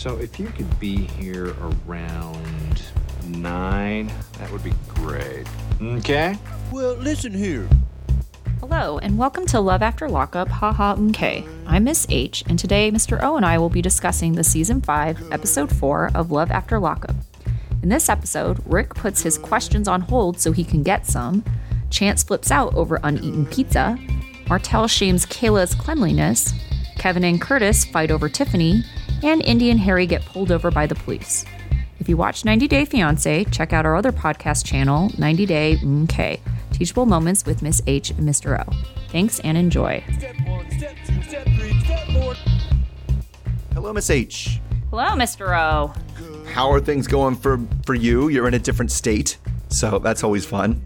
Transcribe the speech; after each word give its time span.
So 0.00 0.16
if 0.16 0.40
you 0.40 0.46
could 0.46 0.80
be 0.80 0.96
here 0.96 1.54
around 1.60 2.82
nine, 3.26 4.10
that 4.38 4.50
would 4.50 4.64
be 4.64 4.72
great. 4.88 5.46
Okay? 5.78 6.38
Well, 6.72 6.94
listen 6.94 7.34
here. 7.34 7.68
Hello, 8.60 8.96
and 8.96 9.18
welcome 9.18 9.44
to 9.48 9.60
Love 9.60 9.82
After 9.82 10.08
Lockup 10.08 10.48
Haha 10.48 10.96
okay. 11.10 11.44
I'm 11.66 11.84
Miss 11.84 12.06
H, 12.08 12.42
and 12.48 12.58
today 12.58 12.90
Mr. 12.90 13.22
O 13.22 13.36
and 13.36 13.44
I 13.44 13.58
will 13.58 13.68
be 13.68 13.82
discussing 13.82 14.32
the 14.32 14.42
Season 14.42 14.80
5, 14.80 15.32
Episode 15.32 15.70
4 15.70 16.12
of 16.14 16.30
Love 16.30 16.50
After 16.50 16.78
Lockup. 16.78 17.16
In 17.82 17.90
this 17.90 18.08
episode, 18.08 18.58
Rick 18.64 18.94
puts 18.94 19.20
his 19.20 19.36
questions 19.36 19.86
on 19.86 20.00
hold 20.00 20.40
so 20.40 20.52
he 20.52 20.64
can 20.64 20.82
get 20.82 21.06
some, 21.06 21.44
Chance 21.90 22.22
flips 22.22 22.50
out 22.50 22.74
over 22.74 23.00
uneaten 23.02 23.44
pizza, 23.44 23.98
Martell 24.48 24.88
shames 24.88 25.26
Kayla's 25.26 25.74
cleanliness, 25.74 26.54
Kevin 26.96 27.24
and 27.24 27.40
Curtis 27.40 27.84
fight 27.84 28.10
over 28.10 28.30
Tiffany, 28.30 28.82
and 29.22 29.42
Indy 29.42 29.70
and 29.70 29.80
Harry 29.80 30.06
get 30.06 30.24
pulled 30.24 30.50
over 30.50 30.70
by 30.70 30.86
the 30.86 30.94
police. 30.94 31.44
If 31.98 32.08
you 32.08 32.16
watch 32.16 32.44
90 32.44 32.66
Day 32.68 32.84
Fiance, 32.84 33.44
check 33.44 33.72
out 33.72 33.84
our 33.84 33.94
other 33.94 34.12
podcast 34.12 34.64
channel, 34.64 35.10
90 35.18 35.46
Day 35.46 35.76
MK, 35.82 36.40
Teachable 36.72 37.06
Moments 37.06 37.44
with 37.44 37.60
Miss 37.62 37.82
H 37.86 38.10
and 38.10 38.20
Mr. 38.20 38.58
O. 38.58 38.72
Thanks 39.08 39.38
and 39.40 39.58
enjoy. 39.58 40.02
Step 40.18 40.36
one, 40.46 40.70
step 40.70 40.96
two, 41.06 41.22
step 41.22 41.44
three, 41.58 41.78
step 41.80 42.08
four. 42.12 42.34
Hello, 43.74 43.92
Miss 43.92 44.08
H. 44.08 44.60
Hello, 44.90 45.04
Mr. 45.08 45.56
O. 45.56 45.92
How 46.52 46.70
are 46.72 46.80
things 46.80 47.06
going 47.06 47.36
for 47.36 47.60
for 47.84 47.94
you? 47.94 48.28
You're 48.28 48.48
in 48.48 48.54
a 48.54 48.58
different 48.58 48.90
state, 48.90 49.38
so 49.68 49.98
that's 49.98 50.24
always 50.24 50.44
fun. 50.46 50.82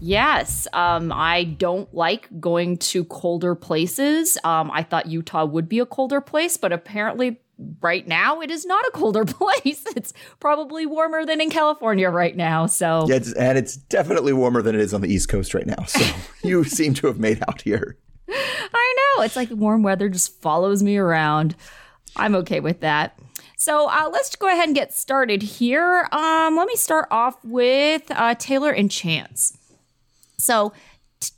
Yes, 0.00 0.66
um, 0.72 1.12
I 1.12 1.44
don't 1.44 1.92
like 1.94 2.28
going 2.40 2.78
to 2.78 3.04
colder 3.04 3.54
places. 3.54 4.38
Um, 4.42 4.70
I 4.72 4.82
thought 4.82 5.06
Utah 5.06 5.44
would 5.44 5.68
be 5.68 5.78
a 5.78 5.86
colder 5.86 6.22
place, 6.22 6.56
but 6.56 6.72
apparently, 6.72 7.40
right 7.80 8.06
now, 8.06 8.40
it 8.40 8.50
is 8.50 8.64
not 8.66 8.84
a 8.86 8.90
colder 8.92 9.24
place. 9.26 9.84
It's 9.96 10.12
probably 10.38 10.86
warmer 10.86 11.24
than 11.24 11.40
in 11.40 11.50
California 11.50 12.08
right 12.08 12.36
now. 12.36 12.66
So, 12.66 13.06
Yeah, 13.08 13.16
it's, 13.16 13.32
and 13.32 13.58
it's 13.58 13.76
definitely 13.76 14.32
warmer 14.32 14.62
than 14.62 14.74
it 14.74 14.80
is 14.80 14.94
on 14.94 15.00
the 15.00 15.12
East 15.12 15.28
Coast 15.28 15.54
right 15.54 15.66
now. 15.66 15.84
So 15.84 16.04
you 16.42 16.64
seem 16.64 16.94
to 16.94 17.06
have 17.06 17.18
made 17.18 17.42
out 17.48 17.62
here. 17.62 17.96
I 18.28 18.94
know 19.16 19.24
it's 19.24 19.36
like 19.36 19.50
warm 19.50 19.82
weather 19.82 20.08
just 20.08 20.40
follows 20.40 20.82
me 20.82 20.96
around. 20.96 21.56
I'm 22.16 22.34
okay 22.36 22.60
with 22.60 22.80
that. 22.80 23.18
So 23.56 23.88
uh, 23.90 24.08
let's 24.10 24.34
go 24.36 24.48
ahead 24.48 24.68
and 24.68 24.74
get 24.74 24.94
started 24.94 25.42
here. 25.42 26.08
Um, 26.12 26.56
let 26.56 26.66
me 26.66 26.76
start 26.76 27.08
off 27.10 27.36
with 27.44 28.04
uh, 28.10 28.34
Taylor 28.36 28.70
and 28.70 28.90
Chance. 28.90 29.58
So 30.38 30.72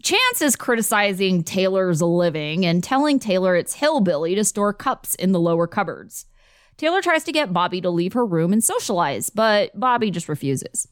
Chance 0.03 0.43
is 0.43 0.55
criticizing 0.55 1.43
Taylor's 1.43 2.01
living 2.01 2.65
and 2.65 2.85
telling 2.85 3.19
Taylor 3.19 3.57
it's 3.57 3.75
hillbilly 3.75 4.37
to 4.37 4.45
store 4.45 4.73
cups 4.73 5.17
in 5.17 5.33
the 5.33 5.41
lower 5.41 5.67
cupboards. 5.67 6.27
Taylor 6.77 7.03
tries 7.03 7.25
to 7.25 7.33
get 7.33 7.53
Bobby 7.53 7.81
to 7.81 7.91
leave 7.91 8.13
her 8.13 8.25
room 8.25 8.53
and 8.53 8.63
socialize, 8.63 9.29
but 9.29 9.79
Bobby 9.79 10.11
just 10.11 10.29
refuses. 10.29 10.87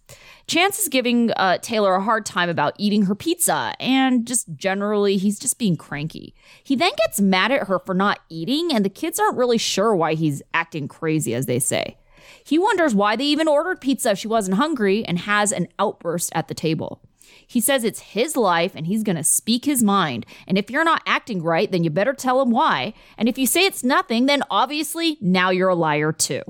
Chance 0.48 0.80
is 0.80 0.88
giving 0.88 1.30
uh, 1.32 1.58
Taylor 1.58 1.94
a 1.94 2.02
hard 2.02 2.26
time 2.26 2.48
about 2.48 2.74
eating 2.78 3.02
her 3.06 3.14
pizza, 3.14 3.74
and 3.78 4.26
just 4.26 4.54
generally, 4.56 5.16
he's 5.16 5.38
just 5.38 5.58
being 5.58 5.76
cranky. 5.76 6.34
He 6.62 6.74
then 6.74 6.92
gets 6.98 7.20
mad 7.20 7.52
at 7.52 7.68
her 7.68 7.78
for 7.78 7.94
not 7.94 8.20
eating, 8.28 8.72
and 8.72 8.84
the 8.84 8.90
kids 8.90 9.18
aren't 9.18 9.38
really 9.38 9.58
sure 9.58 9.94
why 9.94 10.14
he's 10.14 10.42
acting 10.52 10.86
crazy, 10.86 11.32
as 11.32 11.46
they 11.46 11.58
say. 11.58 11.96
He 12.44 12.58
wonders 12.58 12.94
why 12.94 13.16
they 13.16 13.24
even 13.24 13.48
ordered 13.48 13.80
pizza 13.80 14.10
if 14.10 14.18
she 14.18 14.28
wasn't 14.28 14.58
hungry 14.58 15.04
and 15.04 15.20
has 15.20 15.52
an 15.52 15.68
outburst 15.78 16.30
at 16.34 16.48
the 16.48 16.54
table. 16.54 17.00
He 17.50 17.60
says 17.60 17.82
it's 17.82 17.98
his 17.98 18.36
life 18.36 18.76
and 18.76 18.86
he's 18.86 19.02
going 19.02 19.16
to 19.16 19.24
speak 19.24 19.64
his 19.64 19.82
mind. 19.82 20.24
And 20.46 20.56
if 20.56 20.70
you're 20.70 20.84
not 20.84 21.02
acting 21.04 21.42
right, 21.42 21.68
then 21.68 21.82
you 21.82 21.90
better 21.90 22.12
tell 22.12 22.40
him 22.40 22.52
why. 22.52 22.94
And 23.18 23.28
if 23.28 23.38
you 23.38 23.44
say 23.44 23.64
it's 23.64 23.82
nothing, 23.82 24.26
then 24.26 24.44
obviously 24.52 25.18
now 25.20 25.50
you're 25.50 25.68
a 25.68 25.74
liar 25.74 26.12
too. 26.12 26.42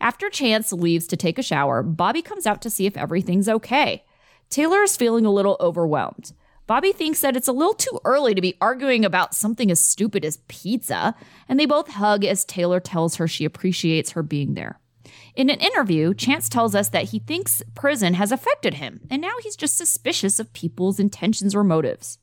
After 0.00 0.30
Chance 0.30 0.72
leaves 0.72 1.06
to 1.08 1.16
take 1.18 1.38
a 1.38 1.42
shower, 1.42 1.82
Bobby 1.82 2.22
comes 2.22 2.46
out 2.46 2.62
to 2.62 2.70
see 2.70 2.86
if 2.86 2.96
everything's 2.96 3.50
okay. 3.50 4.02
Taylor 4.48 4.82
is 4.82 4.96
feeling 4.96 5.26
a 5.26 5.30
little 5.30 5.58
overwhelmed. 5.60 6.32
Bobby 6.66 6.92
thinks 6.92 7.20
that 7.20 7.36
it's 7.36 7.48
a 7.48 7.52
little 7.52 7.74
too 7.74 8.00
early 8.06 8.34
to 8.34 8.40
be 8.40 8.56
arguing 8.62 9.04
about 9.04 9.34
something 9.34 9.70
as 9.70 9.78
stupid 9.78 10.24
as 10.24 10.38
pizza, 10.48 11.14
and 11.50 11.60
they 11.60 11.66
both 11.66 11.88
hug 11.88 12.24
as 12.24 12.46
Taylor 12.46 12.80
tells 12.80 13.16
her 13.16 13.28
she 13.28 13.44
appreciates 13.44 14.12
her 14.12 14.22
being 14.22 14.54
there. 14.54 14.80
In 15.34 15.50
an 15.50 15.58
interview, 15.58 16.14
Chance 16.14 16.48
tells 16.48 16.74
us 16.74 16.88
that 16.90 17.06
he 17.06 17.18
thinks 17.18 17.62
prison 17.74 18.14
has 18.14 18.30
affected 18.30 18.74
him, 18.74 19.00
and 19.10 19.20
now 19.20 19.34
he's 19.42 19.56
just 19.56 19.76
suspicious 19.76 20.38
of 20.38 20.52
people's 20.52 21.00
intentions 21.00 21.54
or 21.54 21.64
motives. 21.64 22.18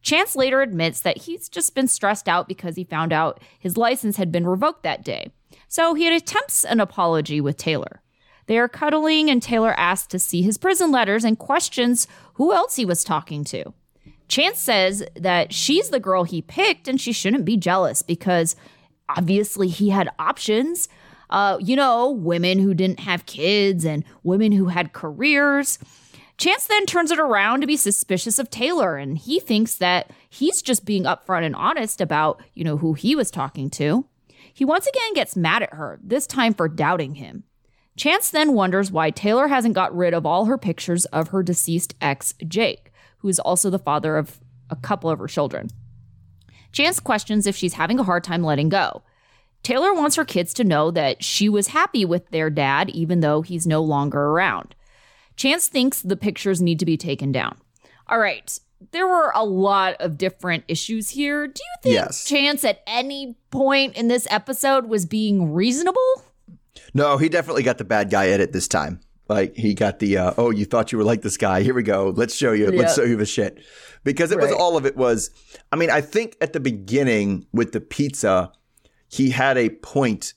Chance 0.00 0.36
later 0.36 0.62
admits 0.62 1.00
that 1.00 1.22
he's 1.22 1.48
just 1.48 1.74
been 1.74 1.88
stressed 1.88 2.28
out 2.28 2.46
because 2.46 2.76
he 2.76 2.84
found 2.84 3.12
out 3.12 3.40
his 3.58 3.76
license 3.76 4.16
had 4.16 4.30
been 4.30 4.46
revoked 4.46 4.84
that 4.84 5.02
day. 5.02 5.32
So 5.66 5.94
he 5.94 6.14
attempts 6.14 6.64
an 6.64 6.78
apology 6.78 7.40
with 7.40 7.56
Taylor. 7.56 8.02
They 8.46 8.58
are 8.58 8.68
cuddling, 8.68 9.28
and 9.28 9.42
Taylor 9.42 9.74
asks 9.76 10.06
to 10.08 10.20
see 10.20 10.42
his 10.42 10.58
prison 10.58 10.92
letters 10.92 11.24
and 11.24 11.36
questions 11.36 12.06
who 12.34 12.52
else 12.52 12.76
he 12.76 12.84
was 12.84 13.02
talking 13.02 13.42
to. 13.44 13.72
Chance 14.28 14.60
says 14.60 15.04
that 15.16 15.52
she's 15.52 15.90
the 15.90 15.98
girl 15.98 16.22
he 16.22 16.42
picked 16.42 16.86
and 16.86 17.00
she 17.00 17.12
shouldn't 17.12 17.44
be 17.44 17.56
jealous 17.56 18.02
because 18.02 18.54
obviously 19.08 19.68
he 19.68 19.90
had 19.90 20.10
options. 20.18 20.88
Uh, 21.30 21.58
you 21.60 21.76
know, 21.76 22.10
women 22.10 22.58
who 22.58 22.74
didn't 22.74 23.00
have 23.00 23.26
kids 23.26 23.84
and 23.84 24.04
women 24.22 24.52
who 24.52 24.66
had 24.68 24.92
careers. 24.92 25.78
Chance 26.38 26.66
then 26.66 26.84
turns 26.84 27.10
it 27.10 27.18
around 27.18 27.62
to 27.62 27.66
be 27.66 27.76
suspicious 27.76 28.38
of 28.38 28.50
Taylor, 28.50 28.96
and 28.96 29.16
he 29.16 29.40
thinks 29.40 29.76
that 29.76 30.10
he's 30.28 30.60
just 30.60 30.84
being 30.84 31.04
upfront 31.04 31.44
and 31.44 31.56
honest 31.56 32.00
about, 32.00 32.42
you 32.54 32.62
know, 32.62 32.76
who 32.76 32.92
he 32.92 33.16
was 33.16 33.30
talking 33.30 33.70
to. 33.70 34.06
He 34.52 34.64
once 34.64 34.86
again 34.86 35.14
gets 35.14 35.36
mad 35.36 35.62
at 35.62 35.74
her, 35.74 35.98
this 36.02 36.26
time 36.26 36.52
for 36.52 36.68
doubting 36.68 37.14
him. 37.14 37.44
Chance 37.96 38.30
then 38.30 38.52
wonders 38.52 38.92
why 38.92 39.10
Taylor 39.10 39.48
hasn't 39.48 39.74
got 39.74 39.96
rid 39.96 40.12
of 40.12 40.26
all 40.26 40.44
her 40.44 40.58
pictures 40.58 41.06
of 41.06 41.28
her 41.28 41.42
deceased 41.42 41.94
ex, 42.00 42.34
Jake, 42.46 42.92
who 43.18 43.28
is 43.28 43.38
also 43.38 43.70
the 43.70 43.78
father 43.78 44.18
of 44.18 44.38
a 44.68 44.76
couple 44.76 45.08
of 45.08 45.18
her 45.18 45.26
children. 45.26 45.70
Chance 46.72 47.00
questions 47.00 47.46
if 47.46 47.56
she's 47.56 47.74
having 47.74 47.98
a 47.98 48.04
hard 48.04 48.22
time 48.22 48.42
letting 48.42 48.68
go. 48.68 49.02
Taylor 49.66 49.92
wants 49.92 50.14
her 50.14 50.24
kids 50.24 50.54
to 50.54 50.62
know 50.62 50.92
that 50.92 51.24
she 51.24 51.48
was 51.48 51.66
happy 51.66 52.04
with 52.04 52.30
their 52.30 52.50
dad, 52.50 52.88
even 52.90 53.18
though 53.18 53.42
he's 53.42 53.66
no 53.66 53.82
longer 53.82 54.20
around. 54.20 54.76
Chance 55.34 55.66
thinks 55.66 56.00
the 56.02 56.16
pictures 56.16 56.62
need 56.62 56.78
to 56.78 56.86
be 56.86 56.96
taken 56.96 57.32
down. 57.32 57.58
All 58.06 58.20
right, 58.20 58.56
there 58.92 59.08
were 59.08 59.32
a 59.34 59.44
lot 59.44 59.96
of 59.98 60.18
different 60.18 60.62
issues 60.68 61.10
here. 61.10 61.48
Do 61.48 61.60
you 61.60 61.82
think 61.82 61.94
Yes. 61.94 62.24
Chance 62.24 62.62
at 62.62 62.80
any 62.86 63.38
point 63.50 63.96
in 63.96 64.06
this 64.06 64.28
episode 64.30 64.86
was 64.86 65.04
being 65.04 65.52
reasonable? 65.52 66.22
No, 66.94 67.18
he 67.18 67.28
definitely 67.28 67.64
got 67.64 67.78
the 67.78 67.84
bad 67.84 68.08
guy 68.08 68.28
edit 68.28 68.52
this 68.52 68.68
time. 68.68 69.00
Like 69.28 69.56
he 69.56 69.74
got 69.74 69.98
the 69.98 70.16
uh, 70.16 70.34
oh, 70.38 70.52
you 70.52 70.64
thought 70.64 70.92
you 70.92 70.98
were 70.98 71.02
like 71.02 71.22
this 71.22 71.36
guy. 71.36 71.62
Here 71.62 71.74
we 71.74 71.82
go. 71.82 72.12
Let's 72.14 72.36
show 72.36 72.52
you. 72.52 72.70
Let's 72.70 72.94
show 72.94 73.02
you 73.02 73.16
the 73.16 73.26
shit. 73.26 73.58
Because 74.04 74.30
it 74.30 74.38
was 74.38 74.52
all 74.52 74.76
of 74.76 74.86
it 74.86 74.96
was. 74.96 75.30
I 75.72 75.76
mean, 75.76 75.90
I 75.90 76.02
think 76.02 76.36
at 76.40 76.52
the 76.52 76.60
beginning 76.60 77.46
with 77.52 77.72
the 77.72 77.80
pizza, 77.80 78.52
he 79.08 79.30
had 79.30 79.56
a 79.56 79.70
point, 79.70 80.34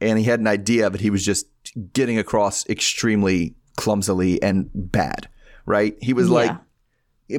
and 0.00 0.18
he 0.18 0.24
had 0.24 0.40
an 0.40 0.46
idea, 0.46 0.90
but 0.90 1.00
he 1.00 1.10
was 1.10 1.24
just 1.24 1.46
getting 1.92 2.18
across 2.18 2.68
extremely 2.68 3.54
clumsily 3.76 4.40
and 4.42 4.68
bad. 4.74 5.28
Right? 5.66 5.96
He 6.00 6.12
was 6.12 6.28
like 6.28 6.52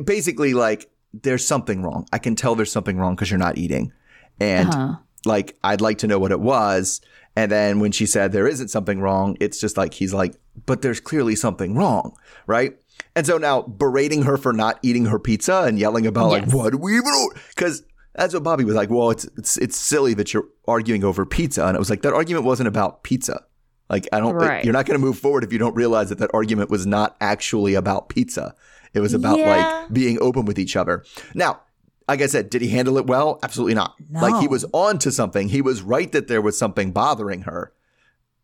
basically 0.04 0.54
like 0.54 0.90
there's 1.14 1.46
something 1.46 1.82
wrong. 1.84 2.08
I 2.12 2.18
can 2.18 2.36
tell 2.36 2.56
there's 2.56 2.72
something 2.72 2.98
wrong 2.98 3.16
because 3.16 3.30
you're 3.30 3.38
not 3.38 3.58
eating, 3.58 3.94
and 4.40 4.70
Uh-huh. 4.70 4.96
like 5.26 5.58
I'd 5.64 5.82
like 5.82 6.00
to 6.00 6.08
know 6.08 6.20
what 6.20 6.32
it 6.32 6.40
was. 6.40 7.02
And 7.38 7.52
then 7.52 7.80
when 7.82 7.92
she 7.92 8.06
said 8.06 8.32
there 8.32 8.48
isn't 8.48 8.70
something 8.70 9.02
wrong, 9.02 9.36
it's 9.42 9.60
just 9.60 9.76
like 9.78 9.94
he's 9.94 10.14
like, 10.14 10.36
but 10.66 10.82
there's 10.82 11.02
clearly 11.02 11.36
something 11.36 11.76
wrong, 11.76 12.16
right? 12.48 12.78
And 13.14 13.26
so 13.28 13.38
now 13.38 13.62
berating 13.64 14.24
her 14.24 14.38
for 14.38 14.54
not 14.54 14.80
eating 14.82 15.06
her 15.08 15.20
pizza 15.20 15.64
and 15.64 15.78
yelling 15.78 16.08
about 16.08 16.32
Yes. 16.32 16.42
like, 16.46 16.54
what 16.54 16.72
do 16.72 16.78
we 16.78 16.94
even? 16.98 17.12
Because 17.50 17.84
that's 18.18 18.34
what 18.34 18.44
Bobby 18.44 18.64
was 18.64 18.76
like. 18.76 18.90
Well, 18.90 19.12
it's 19.12 19.26
it's 19.38 19.58
it's 19.58 19.78
silly 19.78 20.14
that 20.16 20.34
you're 20.34 20.48
arguing 20.68 21.04
over 21.04 21.26
pizza, 21.26 21.66
and 21.66 21.76
it 21.76 21.80
was 21.80 21.90
like 21.90 22.02
that 22.04 22.14
argument 22.14 22.46
wasn't 22.46 22.68
about 22.68 23.04
pizza. 23.04 23.44
Like 23.90 24.08
I 24.12 24.20
don't, 24.20 24.34
Right. 24.36 24.64
you're 24.66 24.74
not 24.74 24.86
going 24.88 25.00
to 25.00 25.06
move 25.06 25.20
forward 25.20 25.44
if 25.44 25.54
you 25.54 25.60
don't 25.60 25.76
realize 25.76 26.10
that 26.10 26.18
that 26.18 26.32
argument 26.34 26.70
was 26.72 26.88
not 26.88 27.16
actually 27.22 27.76
about 27.76 28.10
pizza. 28.10 28.56
It 28.96 29.00
was 29.00 29.14
about 29.14 29.38
Yeah. 29.38 29.56
like 29.84 29.94
being 29.94 30.18
open 30.22 30.46
with 30.46 30.58
each 30.58 30.76
other. 30.76 31.04
Now, 31.36 31.60
like 32.08 32.22
I 32.22 32.26
said, 32.26 32.50
did 32.50 32.62
he 32.64 32.70
handle 32.70 32.98
it 32.98 33.06
well? 33.06 33.40
Absolutely 33.44 33.76
not. 33.76 33.94
Like 34.12 34.42
he 34.42 34.48
was 34.48 34.66
on 34.74 34.98
to 35.00 35.12
something. 35.12 35.50
He 35.50 35.62
was 35.62 35.82
right 35.84 36.12
that 36.14 36.28
there 36.28 36.42
was 36.42 36.58
something 36.58 36.92
bothering 36.94 37.42
her. 37.44 37.74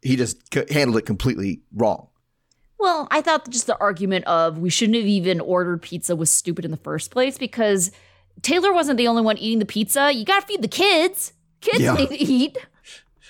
He 0.04 0.16
just 0.16 0.54
c- 0.54 0.66
handled 0.72 0.98
it 0.98 1.06
completely 1.08 1.62
wrong. 1.74 2.08
Well, 2.80 3.08
I 3.12 3.22
thought 3.22 3.50
just 3.50 3.68
the 3.68 3.80
argument 3.80 4.26
of 4.26 4.58
we 4.60 4.70
shouldn't 4.72 4.98
have 4.98 5.06
even 5.06 5.40
ordered 5.40 5.82
pizza 5.84 6.16
was 6.16 6.30
stupid 6.32 6.66
in 6.66 6.72
the 6.72 6.78
first 6.78 7.12
place 7.12 7.38
because 7.38 7.92
Taylor 8.42 8.74
wasn't 8.74 8.98
the 8.98 9.08
only 9.08 9.22
one 9.22 9.38
eating 9.38 9.60
the 9.60 9.66
pizza. 9.66 10.12
You 10.14 10.26
got 10.26 10.42
to 10.42 10.48
feed 10.48 10.62
the 10.62 10.68
kids. 10.68 11.34
Kids 11.62 11.80
Yeah. 11.80 11.94
need 11.94 12.10
to 12.10 12.18
eat. 12.20 12.58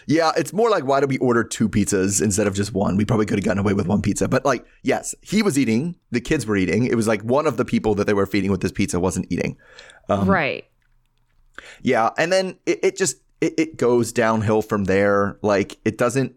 Yeah, 0.08 0.32
it's 0.36 0.52
more 0.52 0.70
like 0.70 0.84
why 0.84 1.00
did 1.00 1.10
we 1.10 1.18
order 1.20 1.44
two 1.44 1.70
pizzas 1.70 2.22
instead 2.22 2.48
of 2.48 2.56
just 2.56 2.74
one? 2.74 2.98
We 2.98 3.06
probably 3.06 3.26
could 3.28 3.38
have 3.38 3.46
gotten 3.46 3.60
away 3.60 3.74
with 3.74 3.88
one 3.88 4.02
pizza. 4.02 4.28
But 4.28 4.44
like, 4.46 4.66
yes, 4.84 5.14
he 5.22 5.44
was 5.44 5.60
eating, 5.60 5.96
the 6.10 6.20
kids 6.20 6.46
were 6.46 6.58
eating. 6.58 6.86
It 6.86 6.96
was 6.96 7.08
like 7.08 7.22
one 7.22 7.46
of 7.46 7.58
the 7.58 7.66
people 7.66 7.94
that 7.96 8.08
they 8.08 8.14
were 8.14 8.26
feeding 8.26 8.50
with 8.52 8.62
this 8.62 8.72
pizza 8.72 9.00
wasn't 9.00 9.28
eating. 9.30 9.58
Um, 10.10 10.28
right. 10.30 10.66
Yeah, 11.84 12.10
and 12.18 12.32
then 12.32 12.58
it, 12.66 12.80
it 12.84 12.98
just 12.98 13.18
it, 13.42 13.54
it 13.58 13.78
goes 13.78 14.12
downhill 14.12 14.62
from 14.62 14.86
there. 14.86 15.38
Like 15.42 15.78
it 15.86 15.98
doesn't. 15.98 16.36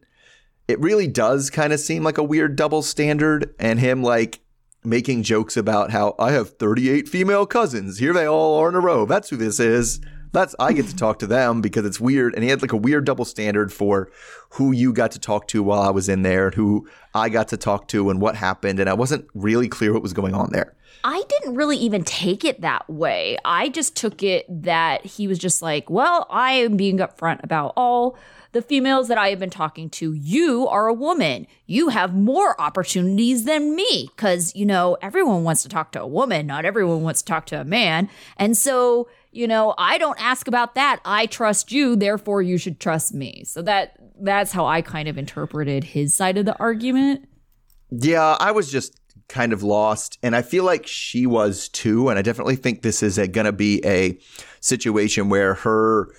It 0.68 0.78
really 0.80 1.06
does 1.06 1.50
kind 1.50 1.72
of 1.72 1.80
seem 1.80 2.02
like 2.04 2.18
a 2.18 2.22
weird 2.22 2.56
double 2.56 2.82
standard, 2.82 3.54
and 3.58 3.78
him 3.80 4.02
like 4.02 4.40
making 4.84 5.22
jokes 5.22 5.56
about 5.56 5.90
how 5.90 6.14
I 6.18 6.32
have 6.32 6.50
38 6.50 7.08
female 7.08 7.46
cousins. 7.46 7.98
Here 7.98 8.12
they 8.12 8.26
all 8.26 8.58
are 8.60 8.68
in 8.68 8.74
a 8.74 8.80
row. 8.80 9.06
That's 9.06 9.30
who 9.30 9.36
this 9.36 9.58
is. 9.58 10.00
That's 10.32 10.54
I 10.58 10.72
get 10.72 10.86
to 10.86 10.96
talk 10.96 11.20
to 11.20 11.28
them 11.28 11.60
because 11.60 11.86
it's 11.86 12.00
weird. 12.00 12.34
And 12.34 12.42
he 12.42 12.50
had 12.50 12.60
like 12.60 12.72
a 12.72 12.76
weird 12.76 13.04
double 13.04 13.24
standard 13.24 13.72
for 13.72 14.10
who 14.50 14.72
you 14.72 14.92
got 14.92 15.12
to 15.12 15.20
talk 15.20 15.46
to 15.48 15.62
while 15.62 15.80
I 15.80 15.90
was 15.90 16.08
in 16.08 16.22
there, 16.22 16.46
and 16.46 16.54
who 16.54 16.88
I 17.14 17.28
got 17.28 17.48
to 17.48 17.56
talk 17.56 17.88
to, 17.88 18.10
and 18.10 18.20
what 18.20 18.34
happened. 18.34 18.80
And 18.80 18.90
I 18.90 18.94
wasn't 18.94 19.26
really 19.34 19.68
clear 19.68 19.92
what 19.92 20.02
was 20.02 20.12
going 20.12 20.34
on 20.34 20.50
there. 20.50 20.74
I 21.04 21.22
didn't 21.28 21.54
really 21.54 21.76
even 21.76 22.02
take 22.02 22.44
it 22.44 22.62
that 22.62 22.88
way. 22.88 23.36
I 23.44 23.68
just 23.68 23.94
took 23.94 24.22
it 24.22 24.46
that 24.62 25.04
he 25.04 25.28
was 25.28 25.38
just 25.38 25.62
like, 25.62 25.88
well, 25.88 26.26
I 26.30 26.52
am 26.52 26.76
being 26.76 26.98
upfront 26.98 27.44
about 27.44 27.72
all 27.76 28.16
the 28.54 28.62
females 28.62 29.08
that 29.08 29.18
I 29.18 29.28
have 29.28 29.38
been 29.38 29.50
talking 29.50 29.90
to. 29.90 30.14
You 30.14 30.66
are 30.68 30.86
a 30.86 30.94
woman. 30.94 31.46
You 31.66 31.90
have 31.90 32.14
more 32.14 32.58
opportunities 32.60 33.44
than 33.44 33.74
me 33.74 34.08
because, 34.16 34.54
you 34.56 34.64
know, 34.64 34.96
everyone 35.02 35.44
wants 35.44 35.62
to 35.64 35.68
talk 35.68 35.92
to 35.92 36.00
a 36.00 36.06
woman. 36.06 36.46
Not 36.46 36.64
everyone 36.64 37.02
wants 37.02 37.20
to 37.20 37.26
talk 37.26 37.46
to 37.46 37.60
a 37.60 37.64
man. 37.64 38.08
And 38.38 38.56
so, 38.56 39.08
you 39.32 39.46
know, 39.46 39.74
I 39.76 39.98
don't 39.98 40.20
ask 40.20 40.48
about 40.48 40.74
that. 40.76 41.00
I 41.04 41.26
trust 41.26 41.72
you. 41.72 41.96
Therefore, 41.96 42.40
you 42.40 42.56
should 42.56 42.80
trust 42.80 43.12
me. 43.12 43.44
So 43.44 43.60
that 43.62 43.98
that's 44.20 44.52
how 44.52 44.64
I 44.64 44.80
kind 44.80 45.08
of 45.08 45.18
interpreted 45.18 45.84
his 45.84 46.14
side 46.14 46.38
of 46.38 46.46
the 46.46 46.56
argument. 46.58 47.28
Yeah, 47.90 48.36
I 48.38 48.52
was 48.52 48.70
just 48.70 48.98
kind 49.28 49.52
of 49.52 49.62
lost, 49.62 50.18
and 50.22 50.36
I 50.36 50.42
feel 50.42 50.64
like 50.64 50.86
she 50.86 51.26
was 51.26 51.68
too. 51.68 52.08
And 52.08 52.18
I 52.18 52.22
definitely 52.22 52.56
think 52.56 52.82
this 52.82 53.02
is 53.02 53.16
going 53.16 53.46
to 53.46 53.52
be 53.52 53.84
a 53.84 54.18
situation 54.60 55.28
where 55.28 55.54
her 55.54 56.14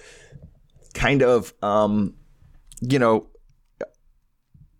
kind 0.93 1.21
of, 1.21 1.53
um, 1.61 2.15
you 2.81 2.99
know, 2.99 3.27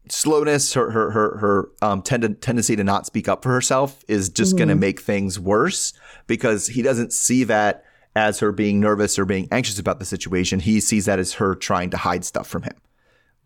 slowness, 0.10 0.74
her 0.74 0.92
her 0.92 1.12
her 1.12 1.38
her 1.38 1.70
um, 1.82 2.02
tend- 2.02 2.42
tendency 2.42 2.76
to 2.76 2.84
not 2.84 3.06
speak 3.06 3.28
up 3.28 3.44
for 3.44 3.52
herself 3.52 4.04
is 4.08 4.30
just 4.30 4.58
going 4.58 4.70
to 4.70 4.76
make 4.76 5.02
things 5.02 5.40
worse 5.40 5.94
because 6.28 6.68
he 6.68 6.82
doesn't 6.82 7.14
see 7.14 7.44
that 7.46 7.84
as 8.16 8.40
her 8.40 8.52
being 8.52 8.80
nervous 8.80 9.20
or 9.20 9.26
being 9.26 9.48
anxious 9.52 9.80
about 9.80 10.00
the 10.00 10.06
situation. 10.06 10.60
He 10.60 10.80
sees 10.80 11.06
that 11.06 11.20
as 11.20 11.34
her 11.34 11.56
trying 11.56 11.90
to 11.90 11.98
hide 11.98 12.24
stuff 12.24 12.48
from 12.48 12.64
him. 12.64 12.76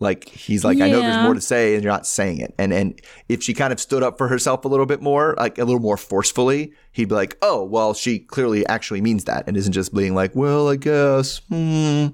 Like 0.01 0.29
he's 0.29 0.63
like, 0.63 0.79
I 0.79 0.89
know 0.89 1.01
there's 1.01 1.23
more 1.23 1.33
to 1.33 1.41
say, 1.41 1.75
and 1.75 1.83
you're 1.83 1.91
not 1.91 2.07
saying 2.07 2.39
it. 2.39 2.55
And 2.57 2.71
and 2.71 3.01
if 3.27 3.43
she 3.43 3.53
kind 3.53 3.73
of 3.73 3.81
stood 3.81 4.01
up 4.01 4.17
for 4.17 4.29
herself 4.29 4.63
a 4.63 4.69
little 4.69 4.85
bit 4.85 5.01
more, 5.01 5.35
like 5.37 5.57
a 5.57 5.65
little 5.65 5.81
more 5.81 5.97
forcefully, 5.97 6.71
he'd 6.93 7.09
be 7.09 7.15
like, 7.15 7.37
oh, 7.41 7.65
well, 7.65 7.93
she 7.93 8.19
clearly 8.19 8.65
actually 8.67 9.01
means 9.01 9.25
that, 9.25 9.43
and 9.45 9.57
isn't 9.57 9.73
just 9.73 9.93
being 9.93 10.15
like, 10.15 10.33
well, 10.35 10.69
I 10.69 10.77
guess. 10.77 11.39
Hmm. 11.49 12.07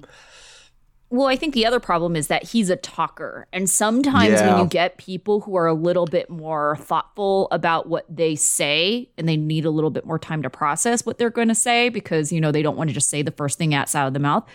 Well, 1.12 1.28
I 1.28 1.36
think 1.36 1.54
the 1.54 1.66
other 1.66 1.80
problem 1.80 2.16
is 2.16 2.28
that 2.28 2.44
he's 2.44 2.69
a 2.69 2.75
talker. 2.75 3.48
And 3.54 3.69
sometimes 3.69 4.42
when 4.42 4.57
you 4.57 4.66
get 4.66 4.98
people 4.98 5.42
who 5.42 5.56
are 5.56 5.68
a 5.68 5.74
little 5.74 6.06
bit 6.07 6.30
more 6.30 6.78
thoughtful 6.78 7.48
about 7.52 7.88
what 7.88 8.06
they 8.13 8.36
say 8.36 9.10
and 9.18 9.30
they 9.30 9.38
need 9.38 9.66
a 9.66 9.69
little 9.69 9.92
bit 9.92 10.06
more 10.06 10.18
time 10.18 10.42
to 10.42 10.50
process 10.50 11.06
what 11.06 11.19
they're 11.19 11.30
going 11.30 11.48
to 11.48 11.56
say 11.56 11.90
because, 11.90 12.31
you 12.31 12.42
know, 12.42 12.52
they 12.52 12.63
don't 12.63 12.75
want 12.75 12.90
to 12.90 12.94
just 12.94 13.10
say 13.10 13.22
the 13.22 13.31
first 13.31 13.57
thing 13.60 13.74
out 13.75 13.94
of 13.94 14.13
the 14.13 14.19
mouth. 14.19 14.46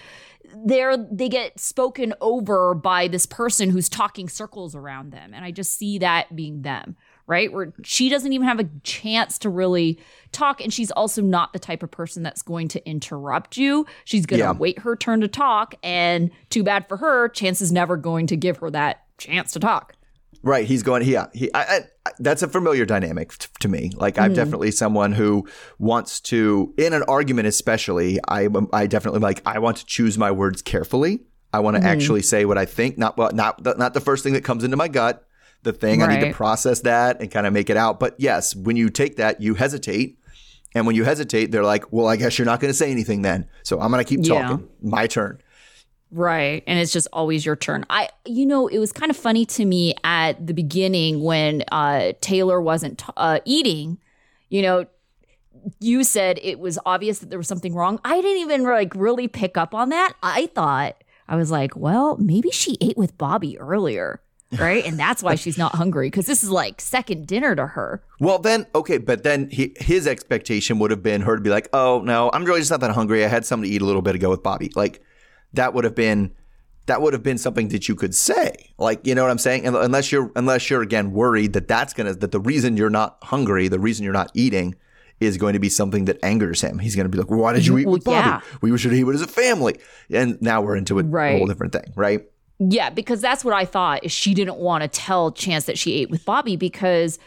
They're 0.67 0.97
they 0.97 1.29
get 1.29 1.61
spoken 1.61 2.13
over 2.21 2.75
by 2.75 3.07
this 3.07 3.27
person 3.27 3.71
who's 3.71 3.89
talking 3.89 4.29
circles 4.29 4.75
around 4.75 5.13
them. 5.13 5.33
And 5.33 5.45
I 5.45 5.53
just 5.53 5.79
see 5.79 5.99
that 5.99 6.35
being 6.35 6.63
them, 6.63 6.97
right? 7.31 7.53
Where 7.53 7.73
she 7.85 8.09
doesn't 8.09 8.33
even 8.33 8.47
have 8.47 8.59
a 8.59 8.69
chance 8.83 9.39
to 9.39 9.49
really 9.49 10.01
talk. 10.33 10.61
And 10.61 10.75
she's 10.75 10.91
also 10.91 11.23
not 11.23 11.53
the 11.53 11.61
type 11.61 11.85
of 11.85 11.91
person 11.91 12.25
that's 12.25 12.43
going 12.43 12.67
to 12.69 12.85
interrupt 12.87 13.57
you. 13.57 13.87
She's 14.05 14.27
going 14.27 14.41
to 14.41 14.47
Yeah. 14.47 14.53
wait 14.53 14.81
her 14.81 14.97
turn 14.97 15.21
to 15.21 15.29
talk. 15.29 15.77
And 15.85 16.33
too 16.51 16.65
bad 16.65 16.89
for 16.89 16.97
her, 16.97 17.29
Chance 17.29 17.63
is 17.63 17.71
never 17.71 17.97
going 17.97 18.27
to 18.27 18.37
give 18.37 18.57
her 18.57 18.71
that 18.73 19.05
chance 19.17 19.53
to 19.53 19.61
talk. 19.61 19.95
Right. 20.43 20.67
He's 20.67 20.83
going, 20.83 21.07
yeah. 21.07 21.27
He, 21.33 21.55
I, 21.55 21.63
I, 21.63 22.11
that's 22.19 22.43
a 22.43 22.49
familiar 22.49 22.85
dynamic 22.85 23.39
t- 23.39 23.47
to 23.61 23.69
me. 23.69 23.93
Like, 23.95 24.19
I'm 24.19 24.31
mm-hmm. 24.31 24.35
definitely 24.35 24.73
someone 24.73 25.13
who 25.13 25.47
wants 25.79 26.21
to, 26.23 26.75
in 26.79 26.93
an 26.95 27.05
argument 27.05 27.47
especially, 27.47 28.19
I, 28.27 28.47
um, 28.47 28.69
I 28.73 28.89
definitely 28.89 29.21
like, 29.21 29.41
I 29.47 29.61
want 29.61 29.77
to 29.77 29.87
choose 29.87 30.19
my 30.19 30.33
words 30.33 30.63
carefully. 30.63 31.21
I 31.53 31.61
want 31.61 31.77
to 31.77 31.81
mm-hmm. 31.81 31.91
actually 31.91 32.23
say 32.23 32.45
what 32.45 32.59
I 32.59 32.65
think, 32.65 32.99
not 32.99 33.17
what, 33.17 33.37
not, 33.37 33.63
the, 33.63 33.75
not 33.75 33.95
the 33.95 34.01
first 34.01 34.25
thing 34.25 34.33
that 34.33 34.43
comes 34.43 34.65
into 34.65 34.77
my 34.77 34.89
gut. 34.89 35.25
The 35.63 35.73
thing 35.73 36.03
I 36.03 36.07
need 36.17 36.27
to 36.27 36.33
process 36.33 36.81
that 36.81 37.21
and 37.21 37.31
kind 37.31 37.47
of 37.47 37.53
make 37.53 37.69
it 37.69 37.77
out. 37.77 38.01
But 38.01 38.15
yes, 38.19 38.57
when 38.57 38.77
you 38.77 38.89
take 38.89 39.17
that, 39.17 39.41
you 39.43 39.55
hesitate. 39.55 40.19
And 40.75 40.87
when 40.87 40.95
you 40.97 41.05
hesitate, 41.05 41.51
they're 41.51 41.65
like, 41.65 41.93
well, 41.93 42.07
I 42.07 42.17
guess 42.17 42.39
you're 42.39 42.47
not 42.47 42.61
going 42.61 42.71
to 42.71 42.77
say 42.77 42.91
anything 42.91 43.23
then. 43.23 43.47
So 43.65 43.81
I'm 43.81 43.91
going 43.91 44.03
to 44.05 44.09
keep 44.09 44.25
Yeah. 44.25 44.43
talking. 44.49 44.69
My 44.81 45.07
turn. 45.07 45.41
Right. 46.13 46.63
And 46.67 46.79
it's 46.79 46.93
just 46.93 47.09
always 47.13 47.45
your 47.45 47.57
turn. 47.57 47.85
I, 47.91 48.09
you 48.25 48.47
know, 48.47 48.69
it 48.69 48.79
was 48.79 48.93
kind 48.93 49.11
of 49.11 49.17
funny 49.17 49.45
to 49.47 49.65
me 49.65 49.95
at 50.03 50.47
the 50.47 50.55
beginning 50.55 51.23
when 51.23 51.63
uh, 51.71 52.13
Taylor 52.21 52.61
wasn't 52.61 52.99
t- 52.99 53.13
uh, 53.17 53.41
eating, 53.45 53.99
you 54.49 54.63
know, 54.63 54.87
you 55.79 56.05
said 56.05 56.39
it 56.43 56.59
was 56.59 56.79
obvious 56.87 57.19
that 57.19 57.29
there 57.31 57.39
was 57.39 57.47
something 57.49 57.75
wrong. 57.75 58.01
I 58.05 58.21
didn't 58.23 58.39
even 58.39 58.65
like 58.65 58.95
really 58.95 59.29
pick 59.29 59.57
up 59.59 59.75
on 59.75 59.91
that. 59.91 60.15
I 60.23 60.47
thought, 60.55 61.05
I 61.29 61.37
was 61.37 61.51
like, 61.51 61.77
well, 61.77 62.17
maybe 62.17 62.51
she 62.51 62.77
ate 62.81 62.97
with 62.97 63.17
Bobby 63.19 63.59
earlier. 63.59 64.21
Right. 64.59 64.85
and 64.85 64.99
that's 64.99 65.23
why 65.23 65.37
she's 65.37 65.57
not 65.57 65.75
hungry 65.77 66.09
because 66.09 66.27
this 66.27 66.43
is 66.43 66.51
like 66.51 66.81
second 66.81 67.27
dinner 67.27 67.55
to 67.55 67.67
her. 67.69 68.03
Well, 68.19 68.39
then, 68.39 68.67
okay, 68.75 68.99
but 68.99 69.23
then 69.23 69.49
he, 69.51 69.75
his 69.79 70.07
expectation 70.07 70.79
would 70.81 70.91
have 70.91 71.03
been 71.03 71.23
her 71.23 71.37
to 71.37 71.43
be 71.43 71.51
like, 71.51 71.69
oh, 71.73 72.01
no, 72.05 72.31
I'm 72.33 72.45
really 72.45 72.61
just 72.61 72.71
not 72.71 72.81
that 72.81 72.91
hungry. 72.91 73.25
I 73.25 73.29
had 73.29 73.47
something 73.47 73.69
to 73.69 73.75
eat 73.75 73.81
a 73.83 73.85
little 73.85 74.03
bit 74.03 74.15
ago 74.17 74.29
with 74.29 74.43
Bobby. 74.43 74.73
Like, 74.75 75.03
that 75.53 75.75
would 75.75 75.85
have 75.85 75.95
been. 75.95 76.33
That 76.87 77.03
would 77.03 77.13
have 77.13 77.23
been 77.23 77.39
something 77.39 77.69
that 77.69 77.89
you 77.89 77.95
could 77.95 78.17
say, 78.17 78.53
like 78.77 79.07
you 79.07 79.15
know 79.15 79.23
what 79.23 79.31
I'm 79.31 79.39
saying. 79.39 79.65
Unless 79.65 80.11
you're, 80.11 80.33
unless 80.35 80.71
you're 80.71 80.83
again 80.83 81.13
worried 81.13 81.53
that 81.53 81.69
that's 81.69 81.93
gonna, 81.93 82.15
that 82.15 82.33
the 82.33 82.41
reason 82.41 82.77
you're 82.77 82.91
not 82.91 83.19
hungry, 83.23 83.69
the 83.69 83.79
reason 83.79 84.03
you're 84.03 84.13
not 84.13 84.33
eating, 84.35 84.75
is 85.21 85.37
going 85.37 85.53
to 85.53 85.61
be 85.61 85.69
something 85.69 86.07
that 86.07 86.19
angers 86.25 86.63
him. 86.63 86.81
He's 86.81 86.97
going 86.97 87.05
to 87.05 87.09
be 87.09 87.19
like, 87.19 87.31
"Why 87.31 87.53
did 87.53 87.65
you 87.65 87.75
mm-hmm. 87.75 87.81
eat 87.81 87.87
Well, 87.87 87.93
with 87.93 88.05
Bobby? 88.05 88.29
yeah. 88.29 88.41
We 88.61 88.77
should 88.77 88.93
eat 88.93 89.07
as 89.07 89.23
a 89.23 89.29
family." 89.29 89.79
And 90.11 90.41
now 90.43 90.63
we're 90.63 90.75
into 90.75 90.99
a, 90.99 91.05
Right. 91.05 91.39
whole 91.39 91.47
different 91.47 91.73
thing, 91.73 91.93
right? 91.95 92.25
Yeah, 92.63 92.91
because 92.91 93.23
that's 93.23 93.43
what 93.43 93.55
I 93.55 93.65
thought 93.65 94.05
is 94.05 94.13
she 94.13 94.35
didn't 94.35 94.59
want 94.59 94.83
to 94.83 94.89
tell 94.89 95.33
Chance 95.33 95.65
that 95.65 95.79
she 95.79 95.95
ate 95.95 96.11
with 96.11 96.27
Bobby 96.27 96.57
because 96.57 97.19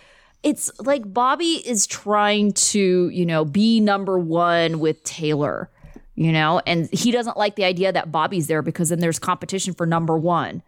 it's 0.43 0.69
like 0.79 1.11
Bobby 1.11 1.63
is 1.65 1.87
trying 1.87 2.51
to, 2.53 3.09
you 3.09 3.25
know, 3.25 3.43
be 3.43 3.79
number 3.79 4.19
one 4.19 4.79
with 4.79 5.03
Taylor, 5.03 5.71
you 6.13 6.31
know, 6.31 6.61
and 6.67 6.87
he 6.93 7.09
doesn't 7.11 7.35
like 7.35 7.55
the 7.55 7.63
idea 7.63 7.91
that 7.91 8.11
Bobby's 8.11 8.45
there 8.45 8.61
because 8.61 8.89
then 8.89 8.99
there's 8.99 9.17
competition 9.17 9.73
for 9.73 9.87
number 9.87 10.17
one, 10.17 10.61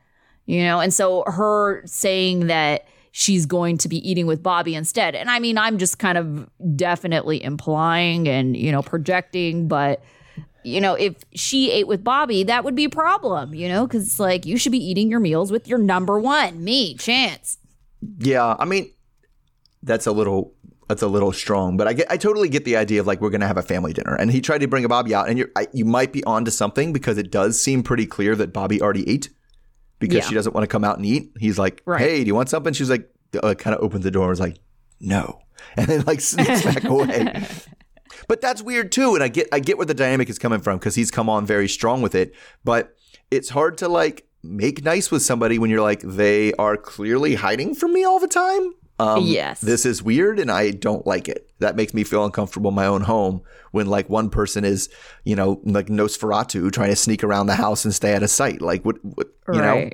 you 0.48 0.64
know, 0.64 0.80
and 0.80 0.92
so 0.92 1.24
her 1.28 1.86
saying 1.86 2.48
that 2.48 2.88
she's 3.12 3.46
going 3.46 3.78
to 3.78 3.88
be 3.88 4.10
eating 4.10 4.26
with 4.26 4.42
Bobby 4.42 4.74
instead. 4.74 5.14
And 5.14 5.30
I 5.30 5.38
mean, 5.38 5.60
I'm 5.60 5.78
just 5.78 6.00
kind 6.00 6.18
of 6.18 6.50
definitely 6.76 7.44
implying 7.44 8.28
and, 8.28 8.58
you 8.58 8.72
know, 8.72 8.82
projecting, 8.82 9.68
but 9.68 10.02
you 10.66 10.82
know, 10.82 10.94
if 10.96 11.16
she 11.34 11.72
ate 11.72 11.88
with 11.88 12.04
Bobby, 12.04 12.44
that 12.44 12.64
would 12.64 12.76
be 12.76 12.86
a 12.86 12.90
problem, 12.90 13.54
you 13.54 13.68
know, 13.70 13.86
because 13.88 14.06
it's 14.08 14.20
like 14.20 14.46
you 14.46 14.58
should 14.58 14.72
be 14.72 14.84
eating 14.84 15.10
your 15.10 15.20
meals 15.20 15.52
with 15.52 15.68
your 15.68 15.78
number 15.80 16.20
one, 16.20 16.64
me, 16.64 16.96
Chance. 16.96 17.58
Yeah, 18.20 18.56
I 18.60 18.66
mean, 18.66 18.92
that's 19.84 20.06
a 20.08 20.12
little 20.12 20.54
that's 20.88 21.02
a 21.02 21.08
little 21.08 21.32
strong, 21.34 21.78
but 21.78 21.88
I 21.88 21.94
get 21.94 22.12
I 22.12 22.18
totally 22.18 22.48
get 22.50 22.64
the 22.66 22.76
idea 22.78 23.00
of 23.00 23.08
like 23.08 23.20
we're 23.22 23.32
gonna 23.32 23.48
have 23.48 23.58
a 23.58 23.64
family 23.64 23.94
dinner, 23.94 24.14
and 24.16 24.32
he 24.32 24.42
tried 24.42 24.60
to 24.60 24.68
bring 24.68 24.86
a 24.86 24.90
Bobby 24.90 25.16
out, 25.16 25.30
and 25.30 25.38
you're 25.38 25.50
you 25.74 25.86
might 25.86 26.14
be 26.14 26.24
onto 26.26 26.52
something 26.52 26.94
because 26.94 27.18
it 27.18 27.32
does 27.32 27.60
seem 27.62 27.82
pretty 27.84 28.06
clear 28.06 28.36
that 28.36 28.54
Bobby 28.54 28.82
already 28.82 29.08
ate 29.10 29.30
because 30.00 30.18
Yeah. 30.18 30.28
she 30.28 30.36
doesn't 30.36 30.54
want 30.54 30.64
to 30.64 30.68
come 30.68 30.84
out 30.84 30.98
and 30.98 31.06
eat. 31.06 31.32
He's 31.40 31.58
like, 31.58 31.82
Right. 31.86 32.00
"Hey, 32.02 32.20
do 32.24 32.28
you 32.28 32.36
want 32.36 32.50
something?" 32.50 32.74
She's 32.74 32.90
like, 32.90 33.10
uh, 33.42 33.54
kind 33.56 33.76
of 33.76 33.82
opens 33.84 34.04
the 34.04 34.12
door, 34.12 34.26
and 34.26 34.34
is 34.34 34.40
like, 34.40 34.58
"No," 35.00 35.40
and 35.78 35.88
then 35.88 36.04
like 36.06 36.22
sneaks 36.22 36.64
back 36.64 36.84
away. 36.96 37.44
But 38.28 38.42
that's 38.42 38.62
weird 38.62 38.92
too, 38.92 39.16
and 39.16 39.24
I 39.24 39.28
get 39.28 39.48
I 39.52 39.60
get 39.60 39.78
where 39.78 39.86
the 39.86 39.94
dynamic 39.94 40.30
is 40.30 40.40
coming 40.40 40.62
from 40.62 40.78
because 40.78 40.96
he's 40.96 41.12
come 41.12 41.30
on 41.30 41.46
very 41.46 41.68
strong 41.68 42.02
with 42.02 42.16
it. 42.16 42.34
But 42.64 42.96
it's 43.32 43.50
hard 43.50 43.78
to 43.80 43.88
like 43.88 44.28
make 44.44 44.84
nice 44.84 45.10
with 45.12 45.22
somebody 45.24 45.58
when 45.60 45.70
you're 45.70 45.82
like 45.82 46.02
they 46.02 46.54
are 46.54 46.78
clearly 46.78 47.36
hiding 47.36 47.76
from 47.76 47.94
me 47.94 48.04
all 48.04 48.20
the 48.20 48.28
time. 48.28 48.74
Um, 48.98 49.24
Yes. 49.26 49.60
this 49.60 49.86
is 49.86 50.02
weird, 50.02 50.40
and 50.40 50.50
I 50.50 50.72
don't 50.72 51.06
like 51.06 51.28
it. 51.28 51.50
That 51.60 51.76
makes 51.76 51.94
me 51.94 52.04
feel 52.06 52.24
uncomfortable 52.24 52.70
in 52.70 52.76
my 52.76 52.86
own 52.86 53.02
home 53.02 53.42
when 53.72 53.88
like 53.88 54.10
one 54.10 54.30
person 54.30 54.64
is, 54.64 54.88
you 55.26 55.36
know, 55.36 55.60
like 55.66 55.88
Nosferatu 55.88 56.72
trying 56.72 56.92
to 56.92 56.96
sneak 56.96 57.22
around 57.24 57.48
the 57.48 57.56
house 57.56 57.84
and 57.84 57.94
stay 57.94 58.16
out 58.16 58.24
of 58.24 58.30
sight. 58.30 58.62
Like 58.62 58.86
what, 58.86 59.04
what 59.04 59.28
you 59.52 59.60
know? 59.62 59.90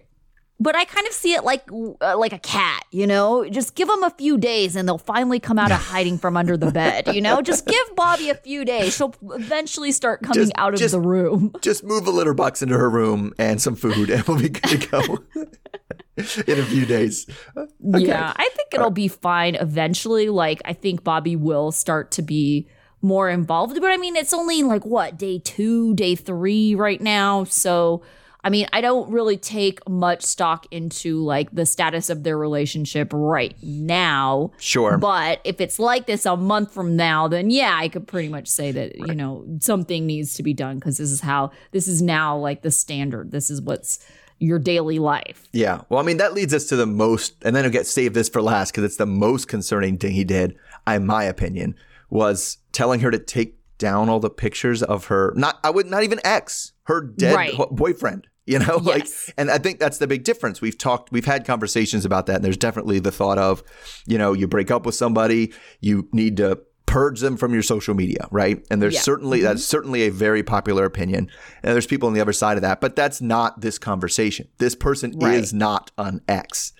But 0.63 0.75
I 0.75 0.86
kind 0.86 1.08
of 1.08 1.13
see 1.13 1.34
it 1.34 1.44
like 1.44 1.63
uh, 1.72 2.15
like 2.20 2.34
a 2.34 2.38
cat, 2.39 2.86
you 2.91 3.08
know. 3.08 3.50
Just 3.50 3.74
give 3.74 3.88
them 3.88 4.03
a 4.03 4.12
few 4.12 4.38
days, 4.38 4.75
and 4.75 4.88
they'll 4.88 5.00
finally 5.00 5.39
come 5.39 5.58
out 5.58 5.72
of 5.72 5.77
hiding 5.91 6.20
from 6.20 6.38
under 6.38 6.56
the 6.56 6.70
bed. 6.70 7.15
You 7.15 7.20
know, 7.22 7.41
just 7.41 7.65
give 7.65 7.96
Bobby 7.96 8.30
a 8.30 8.36
few 8.36 8.63
days; 8.63 8.96
she'll 8.96 9.15
eventually 9.32 9.91
start 9.91 10.22
coming 10.22 10.36
Just- 10.44 10.51
out 10.58 10.75
of 10.75 10.80
just- 10.80 10.91
the 10.91 11.00
room. 11.01 11.51
Just 11.62 11.84
move 11.84 12.06
the 12.06 12.12
litter 12.12 12.36
box 12.36 12.62
into 12.62 12.77
her 12.77 12.89
room 12.91 13.34
and 13.39 13.60
some 13.60 13.75
food, 13.75 14.12
and 14.12 14.24
we'll 14.25 14.39
be 14.39 14.50
good 14.50 14.82
to 14.82 14.88
go 14.88 15.20
in 16.46 16.60
a 16.60 16.63
few 16.65 16.86
days. 16.86 17.25
Yeah, 17.82 18.32
I 18.36 18.50
think 18.56 18.74
it'll 18.74 18.91
be 18.91 19.08
fine 19.08 19.56
eventually. 19.56 20.30
Like, 20.30 20.62
I 20.65 20.74
think 20.74 21.03
Bobby 21.03 21.36
will 21.36 21.72
start 21.72 22.12
to 22.12 22.22
be 22.22 22.68
more 23.01 23.30
involved. 23.32 23.80
But 23.82 23.89
I 23.89 23.98
mean, 23.98 24.15
it's 24.15 24.34
only 24.34 24.62
like 24.62 24.86
what, 24.86 25.18
day 25.18 25.39
two, 25.39 25.96
day 25.96 26.15
three 26.15 26.75
right 26.75 27.01
now. 27.01 27.46
So, 27.46 28.03
I 28.43 28.50
mean, 28.50 28.67
I 28.74 28.81
don't 28.81 29.12
really 29.12 29.38
take 29.38 29.88
much 29.88 30.24
stock 30.24 30.65
into 30.71 31.24
like 31.24 31.51
the 31.51 31.65
status 31.65 32.10
of 32.10 32.24
their 32.24 32.38
relationship 32.38 33.12
right 33.13 33.55
now. 33.62 34.51
Sure. 34.57 34.98
But 34.98 35.41
if 35.43 35.62
it's 35.62 35.77
like 35.77 36.07
this 36.07 36.25
a 36.25 36.36
month 36.36 36.74
from 36.74 36.95
now, 36.95 37.27
then 37.27 37.50
yeah, 37.50 37.75
I 37.77 37.88
could 37.88 38.07
pretty 38.07 38.29
much 38.29 38.48
say 38.48 38.71
that, 38.71 38.95
you 38.98 39.13
know, 39.13 39.45
something 39.60 40.05
needs 40.05 40.36
to 40.36 40.43
be 40.43 40.53
done 40.53 40.77
because 40.77 40.98
this 40.98 41.12
is 41.12 41.21
how, 41.21 41.51
this 41.71 41.88
is 41.88 42.01
now 42.01 42.38
like 42.38 42.63
the 42.63 42.71
standard. 42.71 43.31
This 43.31 43.50
is 43.50 43.62
what's 43.62 44.00
your 44.39 44.57
daily 44.57 44.98
life. 44.98 45.48
Yeah. 45.51 45.81
Well, 45.89 46.00
I 46.00 46.03
mean, 46.03 46.17
that 46.17 46.33
leads 46.33 46.51
us 46.51 46.65
to 46.65 46.75
the 46.75 46.88
most, 46.88 47.36
and 47.43 47.55
then 47.55 47.63
I'll 47.63 47.69
get 47.69 47.86
save 47.86 48.15
this 48.15 48.27
for 48.27 48.41
last 48.41 48.71
because 48.71 48.83
it's 48.83 48.98
the 48.98 49.05
most 49.05 49.48
concerning 49.48 50.00
thing 50.00 50.13
he 50.13 50.24
did, 50.24 50.55
in 50.88 51.05
my 51.05 51.25
opinion, 51.25 51.75
was 52.10 52.57
telling 52.71 53.01
her 53.01 53.12
to 53.12 53.19
take 53.19 53.60
down 53.77 54.10
all 54.10 54.19
the 54.19 54.31
pictures 54.31 54.81
of 54.81 55.05
her, 55.05 55.31
not, 55.36 55.60
I 55.63 55.69
would 55.69 55.86
not 55.86 56.03
even 56.03 56.19
ex, 56.24 56.74
her 56.83 57.01
dead 57.01 57.36
Right. 57.36 57.53
boyfriend. 57.71 58.27
You 58.45 58.60
know, 58.60 58.77
like, 58.83 59.03
Yes. 59.03 59.31
and 59.38 59.51
I 59.51 59.57
think 59.60 59.79
that's 59.79 59.98
the 60.00 60.07
big 60.07 60.24
difference. 60.24 60.62
We've 60.62 60.77
talked, 60.77 61.12
we've 61.12 61.25
had 61.25 61.45
conversations 61.45 62.05
about 62.05 62.25
that. 62.25 62.38
And 62.38 62.43
there's 62.45 62.57
definitely 62.57 63.00
the 63.00 63.12
thought 63.12 63.38
of, 63.38 63.63
you 64.07 64.17
know, 64.17 64.33
you 64.33 64.48
break 64.48 64.71
up 64.71 64.86
with 64.86 64.95
somebody, 64.95 65.53
you 65.79 66.10
need 66.12 66.38
to 66.38 66.60
purge 66.88 67.21
them 67.21 67.38
from 67.38 67.53
your 67.53 67.63
social 67.63 67.93
media, 67.93 68.27
right? 68.31 68.65
And 68.69 68.81
there's 68.81 68.95
Yeah. 68.95 69.01
certainly, 69.01 69.41
that's 69.41 69.63
certainly 69.63 70.01
a 70.03 70.10
very 70.12 70.43
popular 70.43 70.83
opinion. 70.86 71.29
And 71.63 71.74
there's 71.74 71.88
people 71.88 72.07
on 72.07 72.13
the 72.13 72.19
other 72.19 72.33
side 72.33 72.57
of 72.57 72.62
that, 72.63 72.81
but 72.81 72.95
that's 72.98 73.21
not 73.21 73.62
this 73.62 73.77
conversation. 73.77 74.48
This 74.57 74.75
person 74.75 75.13
Right. 75.17 75.36
is 75.36 75.53
not 75.53 75.91
an 75.98 76.21
ex. 76.27 76.74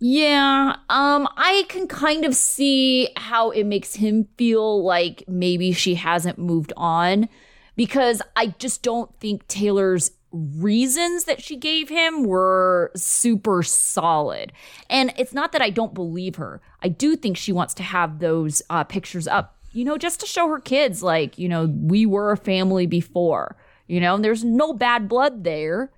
Yeah, 0.00 0.76
um, 0.88 1.28
I 1.36 1.64
can 1.68 1.86
kind 1.86 2.24
of 2.24 2.34
see 2.34 3.08
how 3.16 3.50
it 3.50 3.64
makes 3.64 3.94
him 3.94 4.26
feel 4.36 4.84
like 4.84 5.22
maybe 5.28 5.72
she 5.72 5.94
hasn't 5.94 6.38
moved 6.38 6.72
on 6.76 7.28
because 7.76 8.22
I 8.36 8.48
just 8.58 8.82
don't 8.82 9.14
think 9.20 9.46
Taylor's 9.48 10.12
reasons 10.32 11.24
that 11.24 11.40
she 11.40 11.56
gave 11.56 11.88
him 11.88 12.24
were 12.24 12.90
super 12.96 13.62
solid. 13.62 14.52
And 14.90 15.14
it's 15.16 15.32
not 15.32 15.52
that 15.52 15.62
I 15.62 15.70
don't 15.70 15.94
believe 15.94 16.36
her. 16.36 16.60
I 16.82 16.88
do 16.88 17.14
think 17.14 17.36
she 17.36 17.52
wants 17.52 17.74
to 17.74 17.82
have 17.82 18.18
those 18.18 18.60
uh, 18.68 18.84
pictures 18.84 19.28
up, 19.28 19.56
you 19.72 19.84
know, 19.84 19.96
just 19.96 20.20
to 20.20 20.26
show 20.26 20.48
her 20.48 20.58
kids, 20.58 21.02
like, 21.02 21.38
you 21.38 21.48
know, 21.48 21.66
we 21.66 22.04
were 22.04 22.32
a 22.32 22.36
family 22.36 22.86
before, 22.86 23.56
you 23.86 24.00
know, 24.00 24.16
and 24.16 24.24
there's 24.24 24.44
no 24.44 24.72
bad 24.72 25.08
blood 25.08 25.44
there. 25.44 25.92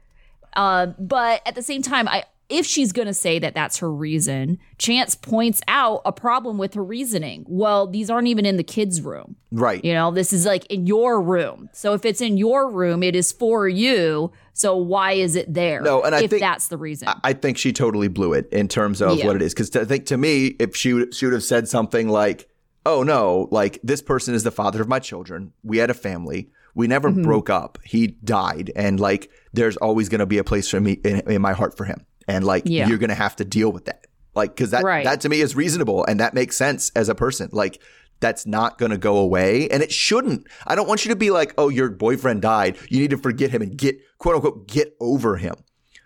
Uh, 0.54 0.86
but 0.98 1.40
at 1.46 1.54
the 1.54 1.62
same 1.62 1.82
time, 1.82 2.08
I 2.08 2.24
if 2.48 2.64
she's 2.64 2.92
going 2.92 3.06
to 3.08 3.14
say 3.14 3.38
that 3.40 3.54
that's 3.54 3.78
her 3.78 3.92
reason, 3.92 4.58
Chance 4.78 5.16
points 5.16 5.60
out 5.66 6.00
a 6.04 6.12
problem 6.12 6.58
with 6.58 6.74
her 6.74 6.84
reasoning. 6.84 7.44
Well, 7.48 7.86
these 7.88 8.08
aren't 8.10 8.28
even 8.28 8.46
in 8.46 8.56
the 8.56 8.62
kids' 8.62 9.00
room. 9.00 9.36
Right. 9.50 9.84
You 9.84 9.92
know, 9.94 10.10
this 10.12 10.32
is 10.32 10.46
like 10.46 10.64
in 10.66 10.86
your 10.86 11.20
room. 11.20 11.68
So 11.72 11.92
if 11.94 12.04
it's 12.04 12.20
in 12.20 12.36
your 12.36 12.70
room, 12.70 13.02
it 13.02 13.16
is 13.16 13.32
for 13.32 13.68
you. 13.68 14.30
So 14.52 14.76
why 14.76 15.12
is 15.12 15.34
it 15.34 15.52
there? 15.52 15.80
No, 15.80 16.02
and 16.02 16.14
I 16.14 16.22
if 16.22 16.30
think- 16.30 16.40
that's 16.40 16.68
the 16.68 16.76
reason. 16.78 17.08
I 17.24 17.32
think 17.32 17.58
she 17.58 17.72
totally 17.72 18.08
blew 18.08 18.32
it 18.32 18.48
in 18.52 18.68
terms 18.68 19.02
of 19.02 19.18
Yeah. 19.18 19.26
what 19.26 19.36
it 19.36 19.42
is. 19.42 19.52
Because 19.52 19.74
I 19.74 19.84
think 19.84 20.06
to 20.06 20.16
me, 20.16 20.54
if 20.60 20.76
she 20.76 20.92
would, 20.92 21.14
she 21.14 21.26
would 21.26 21.34
have 21.34 21.42
said 21.42 21.68
something 21.68 22.08
like, 22.08 22.48
"Oh 22.84 23.02
no, 23.02 23.48
like 23.50 23.80
this 23.82 24.00
person 24.02 24.34
is 24.34 24.44
the 24.44 24.50
father 24.52 24.80
of 24.80 24.88
my 24.88 24.98
children. 25.00 25.52
We 25.64 25.78
had 25.78 25.90
a 25.90 25.94
family. 25.94 26.50
We 26.74 26.86
never 26.86 27.10
Mm-hmm. 27.10 27.22
broke 27.22 27.50
up. 27.50 27.78
He 27.84 28.06
died, 28.06 28.70
and 28.76 29.00
like 29.00 29.30
there's 29.52 29.76
always 29.78 30.08
going 30.08 30.18
to 30.20 30.26
be 30.26 30.38
a 30.38 30.44
place 30.44 30.68
for 30.68 30.80
me 30.80 30.92
in, 31.04 31.20
in 31.30 31.42
my 31.42 31.52
heart 31.54 31.76
for 31.76 31.84
him. 31.84 32.04
And 32.28 32.44
like 32.44 32.64
Yeah. 32.66 32.88
you're 32.88 32.98
going 32.98 33.10
to 33.10 33.14
have 33.14 33.36
to 33.36 33.44
deal 33.44 33.70
with 33.70 33.86
that. 33.86 34.06
Like 34.34 34.54
because 34.54 34.70
that 34.70 34.84
Right. 34.84 35.04
that 35.04 35.20
to 35.22 35.28
me 35.28 35.40
is 35.40 35.54
reasonable 35.56 36.04
and 36.04 36.20
that 36.20 36.34
makes 36.34 36.56
sense 36.56 36.90
as 36.94 37.08
a 37.08 37.14
person. 37.14 37.48
Like." 37.52 37.80
That's 38.18 38.46
not 38.46 38.78
going 38.78 38.92
to 38.92 38.96
go 38.96 39.18
away, 39.18 39.68
and 39.68 39.82
it 39.82 39.92
shouldn't. 39.92 40.46
I 40.66 40.74
don't 40.74 40.88
want 40.88 41.04
you 41.04 41.10
to 41.10 41.16
be 41.16 41.30
like, 41.30 41.52
"Oh, 41.58 41.68
your 41.68 41.90
boyfriend 41.90 42.40
died. 42.40 42.78
You 42.88 42.98
need 42.98 43.10
to 43.10 43.18
forget 43.18 43.50
him 43.50 43.60
and 43.60 43.76
get 43.76 43.98
quote 44.16 44.36
unquote 44.36 44.66
get 44.66 44.96
over 45.00 45.36
him." 45.36 45.56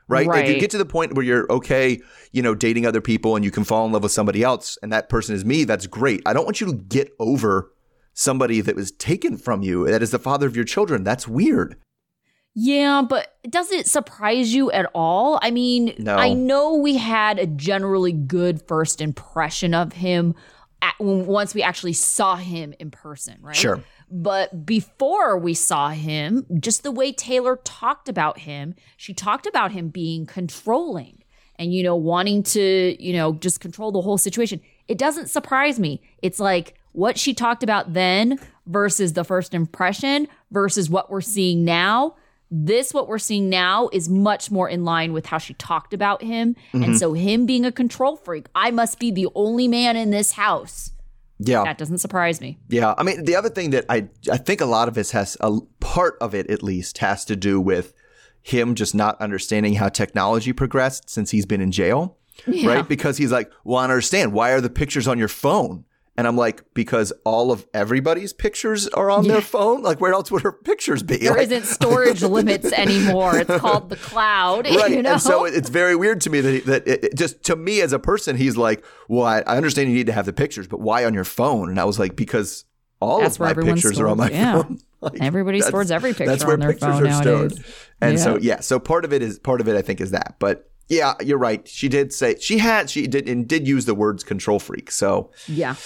right? 0.08 0.26
If 0.42 0.48
you 0.54 0.60
get 0.60 0.70
to 0.72 0.78
the 0.78 0.84
point 0.84 1.14
where 1.14 1.24
you're 1.24 1.46
okay, 1.52 2.00
you 2.32 2.42
know, 2.42 2.52
dating 2.52 2.84
other 2.84 3.00
people 3.00 3.36
and 3.36 3.44
you 3.44 3.52
can 3.52 3.62
fall 3.62 3.86
in 3.86 3.92
love 3.92 4.02
with 4.02 4.10
somebody 4.10 4.42
else 4.42 4.76
and 4.82 4.92
that 4.92 5.08
person 5.08 5.36
is 5.36 5.44
me, 5.44 5.62
that's 5.62 5.86
great. 5.86 6.20
I 6.26 6.32
don't 6.32 6.44
want 6.44 6.60
you 6.60 6.66
to 6.66 6.72
get 6.72 7.12
over 7.20 7.70
somebody 8.12 8.60
that 8.60 8.74
was 8.74 8.90
taken 8.90 9.36
from 9.36 9.62
you, 9.62 9.86
that 9.86 10.02
is 10.02 10.10
the 10.10 10.18
father 10.18 10.48
of 10.48 10.56
your 10.56 10.64
children. 10.64 11.04
That's 11.04 11.28
weird. 11.28 11.76
Yeah, 12.54 13.02
but 13.08 13.34
does 13.48 13.70
it 13.70 13.86
surprise 13.86 14.52
you 14.52 14.70
at 14.72 14.86
all? 14.94 15.38
I 15.42 15.50
mean, 15.50 15.94
No. 15.98 16.16
I 16.16 16.32
know 16.32 16.74
we 16.74 16.96
had 16.96 17.38
a 17.38 17.46
generally 17.46 18.12
good 18.12 18.60
first 18.66 19.00
impression 19.00 19.72
of 19.72 19.92
him 19.92 20.34
at, 20.82 20.94
once 20.98 21.54
we 21.54 21.62
actually 21.62 21.92
saw 21.92 22.36
him 22.36 22.74
in 22.78 22.90
person, 22.90 23.38
right? 23.40 23.54
Sure. 23.56 23.80
But 24.10 24.66
before 24.66 25.38
we 25.38 25.54
saw 25.54 25.90
him, 25.90 26.44
just 26.58 26.82
the 26.82 26.90
way 26.90 27.12
Taylor 27.12 27.56
talked 27.62 28.08
about 28.08 28.38
him, 28.40 28.74
she 28.96 29.14
talked 29.14 29.46
about 29.46 29.70
him 29.70 29.88
being 29.88 30.26
controlling 30.26 31.22
and, 31.56 31.72
you 31.72 31.82
know, 31.84 31.94
wanting 31.94 32.42
to, 32.42 32.96
you 32.98 33.12
know, 33.12 33.34
just 33.34 33.60
control 33.60 33.92
the 33.92 34.00
whole 34.00 34.18
situation. 34.18 34.60
It 34.88 34.98
doesn't 34.98 35.28
surprise 35.28 35.78
me. 35.78 36.00
It's 36.22 36.40
like 36.40 36.74
what 36.92 37.16
she 37.18 37.34
talked 37.34 37.62
about 37.62 37.92
then 37.92 38.40
versus 38.66 39.12
the 39.12 39.22
first 39.22 39.54
impression 39.54 40.26
versus 40.50 40.90
what 40.90 41.10
we're 41.10 41.20
seeing 41.20 41.64
now. 41.64 42.16
This, 42.50 42.92
what 42.92 43.06
we're 43.06 43.18
seeing 43.18 43.48
now, 43.48 43.88
is 43.92 44.08
much 44.08 44.50
more 44.50 44.68
in 44.68 44.84
line 44.84 45.12
with 45.12 45.26
how 45.26 45.38
she 45.38 45.54
talked 45.54 45.94
about 45.94 46.22
him. 46.22 46.56
And 46.72 46.82
mm-hmm. 46.82 46.94
so, 46.94 47.12
him 47.12 47.46
being 47.46 47.64
a 47.64 47.72
control 47.72 48.16
freak, 48.16 48.48
I 48.54 48.70
must 48.70 48.98
be 48.98 49.10
the 49.10 49.28
only 49.34 49.68
man 49.68 49.96
in 49.96 50.10
this 50.10 50.32
house. 50.32 50.92
Yeah. 51.42 51.64
That 51.64 51.78
doesn't 51.78 51.98
surprise 51.98 52.40
me. 52.40 52.58
Yeah, 52.68 52.94
I 52.98 53.02
mean, 53.02 53.24
the 53.24 53.34
other 53.34 53.48
thing 53.48 53.70
that 53.70 53.86
I 53.88 54.08
I 54.30 54.36
think 54.36 54.60
a 54.60 54.66
lot 54.66 54.88
of 54.88 54.94
this 54.94 55.12
has 55.12 55.38
a 55.40 55.58
part 55.80 56.16
of 56.20 56.34
it 56.34 56.50
at 56.50 56.62
least 56.62 56.98
has 56.98 57.24
to 57.26 57.36
do 57.36 57.60
with 57.60 57.94
him 58.42 58.74
just 58.74 58.94
not 58.94 59.20
understanding 59.20 59.74
how 59.74 59.88
technology 59.88 60.52
progressed 60.52 61.08
since 61.08 61.30
he's 61.30 61.46
been 61.46 61.60
in 61.62 61.72
jail, 61.72 62.18
right? 62.64 62.86
Because 62.86 63.16
he's 63.16 63.32
like, 63.32 63.50
"Well, 63.64 63.78
I 63.78 63.84
don't 63.84 63.92
understand. 63.92 64.32
Why 64.34 64.50
are 64.50 64.60
the 64.60 64.68
pictures 64.68 65.08
on 65.08 65.18
your 65.18 65.28
phone?" 65.28 65.84
And 66.20 66.26
I'm 66.28 66.36
like, 66.36 66.62
"Because 66.74 67.12
all 67.24 67.50
of 67.50 67.66
everybody's 67.72 68.32
pictures 68.34 68.86
are 68.88 69.10
on 69.10 69.26
their 69.26 69.40
phone. 69.40 69.82
Like, 69.82 70.00
where 70.00 70.12
else 70.12 70.30
would 70.30 70.42
her 70.42 70.52
pictures 70.52 71.02
be?" 71.02 71.16
There 71.16 71.34
Like, 71.34 71.48
not 71.48 71.64
storage 71.64 72.22
limits 72.22 72.70
anymore. 72.84 73.38
It's 73.38 73.56
called 73.56 73.88
the 73.88 73.96
cloud. 73.96 74.66
right 74.76 74.90
You 74.90 75.02
know? 75.02 75.12
and 75.12 75.22
so 75.22 75.44
it's 75.46 75.70
very 75.70 75.96
weird 75.96 76.20
to 76.22 76.30
me 76.30 76.40
that, 76.42 76.52
he, 76.52 76.60
that 76.60 76.86
it, 76.86 77.04
it 77.04 77.16
just 77.16 77.42
to 77.44 77.56
me 77.56 77.80
as 77.80 77.92
a 77.94 77.98
person 77.98 78.36
he's 78.36 78.56
like 78.56 78.84
well 79.08 79.24
I, 79.24 79.38
I 79.40 79.56
understand 79.56 79.88
you 79.88 79.94
need 79.94 80.06
to 80.06 80.12
have 80.12 80.26
the 80.26 80.32
pictures 80.32 80.66
but 80.68 80.80
why 80.80 81.04
on 81.06 81.14
your 81.14 81.24
phone 81.24 81.68
and 81.70 81.80
i 81.80 81.84
was 81.84 81.98
like 81.98 82.16
because 82.16 82.64
all 83.00 83.20
That's 83.20 83.36
of 83.36 83.40
my 83.40 83.54
pictures 83.54 83.98
are 83.98 84.08
on 84.08 84.18
my 84.18 84.30
yeah. 84.30 84.62
phone 84.62 84.78
Like, 85.00 85.22
Everybody 85.22 85.62
stores 85.62 85.90
every 85.90 86.10
picture. 86.10 86.26
that's 86.26 86.44
where 86.44 86.52
on 86.54 86.60
their 86.60 86.70
pictures 86.72 86.98
phone 86.98 87.06
are 87.06 87.22
stored 87.22 87.50
nowadays. 87.52 87.86
and 88.02 88.20
so 88.20 88.34
Yeah. 88.34 88.56
yeah 88.56 88.60
so 88.60 88.78
part 88.78 89.06
of 89.06 89.12
it 89.14 89.22
is 89.22 89.38
part 89.38 89.60
of 89.62 89.68
it 89.68 89.76
i 89.76 89.80
think 89.82 90.00
is 90.02 90.10
that 90.10 90.34
but 90.38 90.70
yeah 90.88 91.14
you're 91.24 91.38
right 91.38 91.66
she 91.66 91.88
did 91.88 92.12
say 92.12 92.36
she 92.40 92.58
had 92.58 92.90
she 92.90 93.06
did 93.06 93.28
and 93.28 93.48
did 93.48 93.66
use 93.66 93.86
the 93.86 93.94
words 93.94 94.22
control 94.22 94.58
freak 94.58 94.90
so 94.90 95.30
yeah. 95.48 95.76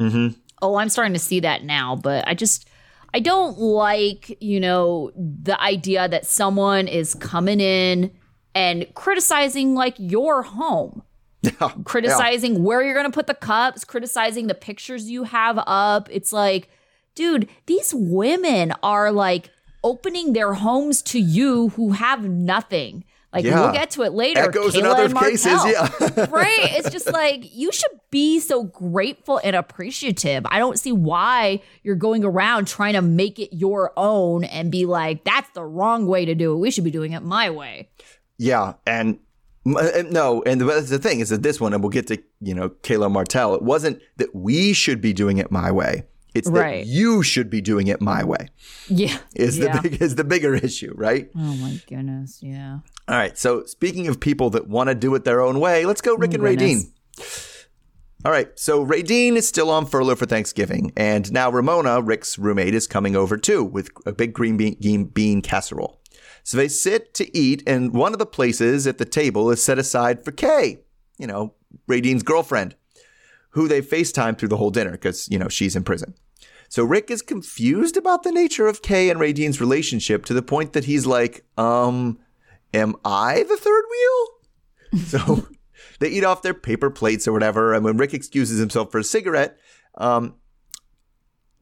Mm-hmm. 0.00 0.38
Oh, 0.62 0.76
I'm 0.76 0.88
starting 0.88 1.12
to 1.12 1.18
see 1.18 1.40
that 1.40 1.64
now, 1.64 1.96
but 1.96 2.26
I 2.26 2.34
just 2.34 2.68
I 3.14 3.20
don't 3.20 3.58
like, 3.58 4.36
you 4.42 4.58
know, 4.58 5.12
the 5.14 5.60
idea 5.60 6.08
that 6.08 6.26
someone 6.26 6.88
is 6.88 7.14
coming 7.14 7.60
in 7.60 8.10
and 8.56 8.92
criticizing 8.94 9.74
like 9.74 9.94
your 9.98 10.42
home. 10.42 11.02
criticizing 11.84 12.64
where 12.64 12.82
you're 12.82 12.94
going 12.94 13.06
to 13.06 13.14
put 13.14 13.26
the 13.26 13.34
cups, 13.34 13.84
criticizing 13.84 14.46
the 14.46 14.54
pictures 14.54 15.10
you 15.10 15.24
have 15.24 15.62
up. 15.66 16.08
It's 16.10 16.32
like, 16.32 16.68
dude, 17.14 17.48
these 17.66 17.92
women 17.94 18.72
are 18.82 19.12
like 19.12 19.50
opening 19.84 20.32
their 20.32 20.54
homes 20.54 21.02
to 21.02 21.20
you 21.20 21.68
who 21.70 21.92
have 21.92 22.24
nothing. 22.24 23.04
Like 23.34 23.44
Yeah. 23.44 23.60
we'll 23.62 23.72
get 23.72 23.90
to 23.92 24.02
it 24.02 24.12
later. 24.12 24.40
Echoes 24.40 24.76
in 24.76 24.82
Kayla 24.84 24.90
other 24.92 25.04
and 25.06 25.18
cases, 25.18 25.60
yeah. 25.66 25.90
right? 26.30 26.56
It's 26.76 26.88
just 26.90 27.12
like 27.12 27.54
you 27.54 27.72
should 27.72 27.90
be 28.10 28.38
so 28.38 28.62
grateful 28.64 29.40
and 29.42 29.56
appreciative. 29.56 30.46
I 30.46 30.60
don't 30.60 30.78
see 30.78 30.92
why 30.92 31.60
you're 31.82 31.96
going 31.96 32.24
around 32.24 32.68
trying 32.68 32.94
to 32.94 33.02
make 33.02 33.40
it 33.40 33.54
your 33.54 33.92
own 33.96 34.44
and 34.44 34.70
be 34.70 34.86
like, 34.86 35.24
that's 35.24 35.50
the 35.50 35.64
wrong 35.64 36.06
way 36.06 36.24
to 36.24 36.34
do 36.36 36.52
it. 36.54 36.58
We 36.58 36.70
should 36.70 36.84
be 36.84 36.92
doing 36.92 37.12
it 37.12 37.24
my 37.24 37.50
way. 37.50 37.88
Yeah, 38.38 38.74
and 38.86 39.18
uh, 39.66 40.02
no, 40.10 40.42
and 40.44 40.60
the, 40.60 40.64
that's 40.66 40.90
the 40.90 40.98
thing 40.98 41.20
is 41.20 41.30
that 41.30 41.42
this 41.42 41.60
one, 41.60 41.72
and 41.72 41.82
we'll 41.82 41.90
get 41.90 42.06
to 42.08 42.22
you 42.40 42.54
know 42.54 42.68
Kayla 42.68 43.10
Martell. 43.10 43.54
It 43.54 43.62
wasn't 43.62 44.00
that 44.16 44.34
we 44.34 44.72
should 44.72 45.00
be 45.00 45.12
doing 45.12 45.38
it 45.38 45.50
my 45.50 45.72
way. 45.72 46.04
It's 46.34 46.48
Right. 46.48 46.84
that 46.84 46.90
you 46.90 47.22
should 47.22 47.48
be 47.48 47.60
doing 47.60 47.86
it 47.86 48.00
my 48.00 48.24
way. 48.24 48.48
Yeah. 48.88 49.16
Is 49.36 49.58
yeah. 49.58 49.76
the 49.80 49.88
big 49.88 50.02
is 50.02 50.16
the 50.16 50.24
bigger 50.24 50.54
issue, 50.54 50.92
right? 50.96 51.30
Oh 51.36 51.54
my 51.56 51.80
goodness. 51.86 52.40
Yeah. 52.42 52.80
All 53.08 53.16
right. 53.16 53.38
So 53.38 53.64
speaking 53.64 54.08
of 54.08 54.18
people 54.20 54.50
that 54.50 54.68
want 54.68 54.88
to 54.88 54.94
do 54.94 55.14
it 55.14 55.24
their 55.24 55.40
own 55.40 55.60
way, 55.60 55.86
let's 55.86 56.00
go 56.00 56.14
oh 56.14 56.16
Rick 56.18 56.34
and 56.34 56.42
Ray 56.42 56.56
goodness. 56.56 56.84
Dean. 56.84 56.92
All 58.24 58.32
right. 58.32 58.48
So 58.58 58.84
Dean 58.86 59.36
is 59.36 59.46
still 59.46 59.70
on 59.70 59.86
furlough 59.86 60.16
for 60.16 60.26
Thanksgiving, 60.26 60.92
and 60.96 61.30
now 61.30 61.50
Ramona, 61.50 62.00
Rick's 62.00 62.38
roommate, 62.38 62.74
is 62.74 62.86
coming 62.86 63.14
over 63.14 63.36
too 63.36 63.62
with 63.62 63.90
a 64.06 64.12
big 64.12 64.32
green 64.32 64.56
bean, 64.56 65.04
bean, 65.04 65.42
casserole. 65.42 66.00
So 66.42 66.56
they 66.56 66.68
sit 66.68 67.14
to 67.14 67.36
eat, 67.36 67.62
and 67.66 67.94
one 67.94 68.12
of 68.12 68.18
the 68.18 68.26
places 68.26 68.86
at 68.86 68.98
the 68.98 69.04
table 69.04 69.50
is 69.50 69.62
set 69.62 69.78
aside 69.78 70.24
for 70.24 70.32
Kay, 70.32 70.80
you 71.18 71.26
know, 71.26 71.54
Raydean's 71.86 72.22
girlfriend, 72.22 72.74
who 73.50 73.68
they 73.68 73.80
FaceTime 73.80 74.36
through 74.36 74.48
the 74.48 74.56
whole 74.58 74.70
dinner 74.70 74.92
because, 74.92 75.28
you 75.30 75.38
know, 75.38 75.48
she's 75.48 75.74
in 75.76 75.84
prison. 75.84 76.14
So 76.68 76.84
Rick 76.84 77.10
is 77.10 77.22
confused 77.22 77.96
about 77.96 78.22
the 78.22 78.32
nature 78.32 78.66
of 78.66 78.82
Kay 78.82 79.10
and 79.10 79.20
Raydean's 79.20 79.60
relationship 79.60 80.24
to 80.26 80.34
the 80.34 80.42
point 80.42 80.72
that 80.72 80.84
he's 80.84 81.06
like, 81.06 81.44
um, 81.56 82.18
am 82.72 82.96
I 83.04 83.44
the 83.44 83.56
third 83.56 83.84
wheel? 83.90 84.28
So 85.06 85.48
they 85.98 86.08
eat 86.08 86.22
off 86.22 86.42
their 86.42 86.54
paper 86.54 86.88
plates 86.88 87.26
or 87.26 87.32
whatever. 87.32 87.74
And 87.74 87.84
when 87.84 87.96
Rick 87.96 88.14
excuses 88.14 88.60
himself 88.60 88.92
for 88.92 88.98
a 88.98 89.04
cigarette, 89.04 89.58
um, 89.96 90.36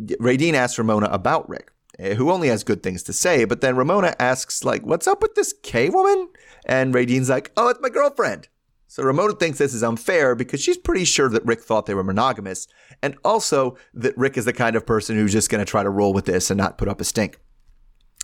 Raydean 0.00 0.52
asks 0.52 0.78
Ramona 0.78 1.06
about 1.06 1.49
Rick, 1.49 1.73
eh, 1.99 2.14
who 2.14 2.30
only 2.30 2.49
has 2.49 2.62
good 2.64 2.82
things 2.82 3.02
to 3.04 3.12
say. 3.12 3.44
But 3.44 3.62
then 3.62 3.76
Ramona 3.76 4.14
asks, 4.18 4.64
like, 4.64 4.85
what's 4.85 5.06
up 5.06 5.23
with 5.23 5.35
this 5.35 5.54
Kay 5.62 5.88
woman? 5.88 6.28
And 6.66 6.94
Raydean's 6.94 7.30
like, 7.30 7.52
oh, 7.56 7.68
it's 7.68 7.80
my 7.80 7.88
girlfriend. 7.88 8.49
So 8.93 9.03
Ramona 9.03 9.33
thinks 9.33 9.57
this 9.57 9.73
is 9.73 9.83
unfair 9.83 10.35
because 10.35 10.61
she's 10.61 10.77
pretty 10.77 11.07
sure 11.07 11.31
that 11.31 11.47
Rick 11.47 11.63
thought 11.63 11.87
they 11.87 11.95
were 11.95 12.05
monogamous, 12.05 12.69
and 13.01 13.17
also 13.25 13.79
that 13.95 14.15
Rick 14.19 14.37
is 14.37 14.45
the 14.45 14.53
kind 14.53 14.77
of 14.77 14.85
person 14.85 15.17
who's 15.17 15.33
just 15.33 15.49
going 15.49 15.65
to 15.65 15.71
try 15.71 15.83
to 15.83 15.89
roll 15.89 16.13
with 16.13 16.27
this 16.27 16.51
and 16.51 16.59
not 16.59 16.77
put 16.77 16.89
up 16.89 17.01
a 17.01 17.05
stink. 17.05 17.41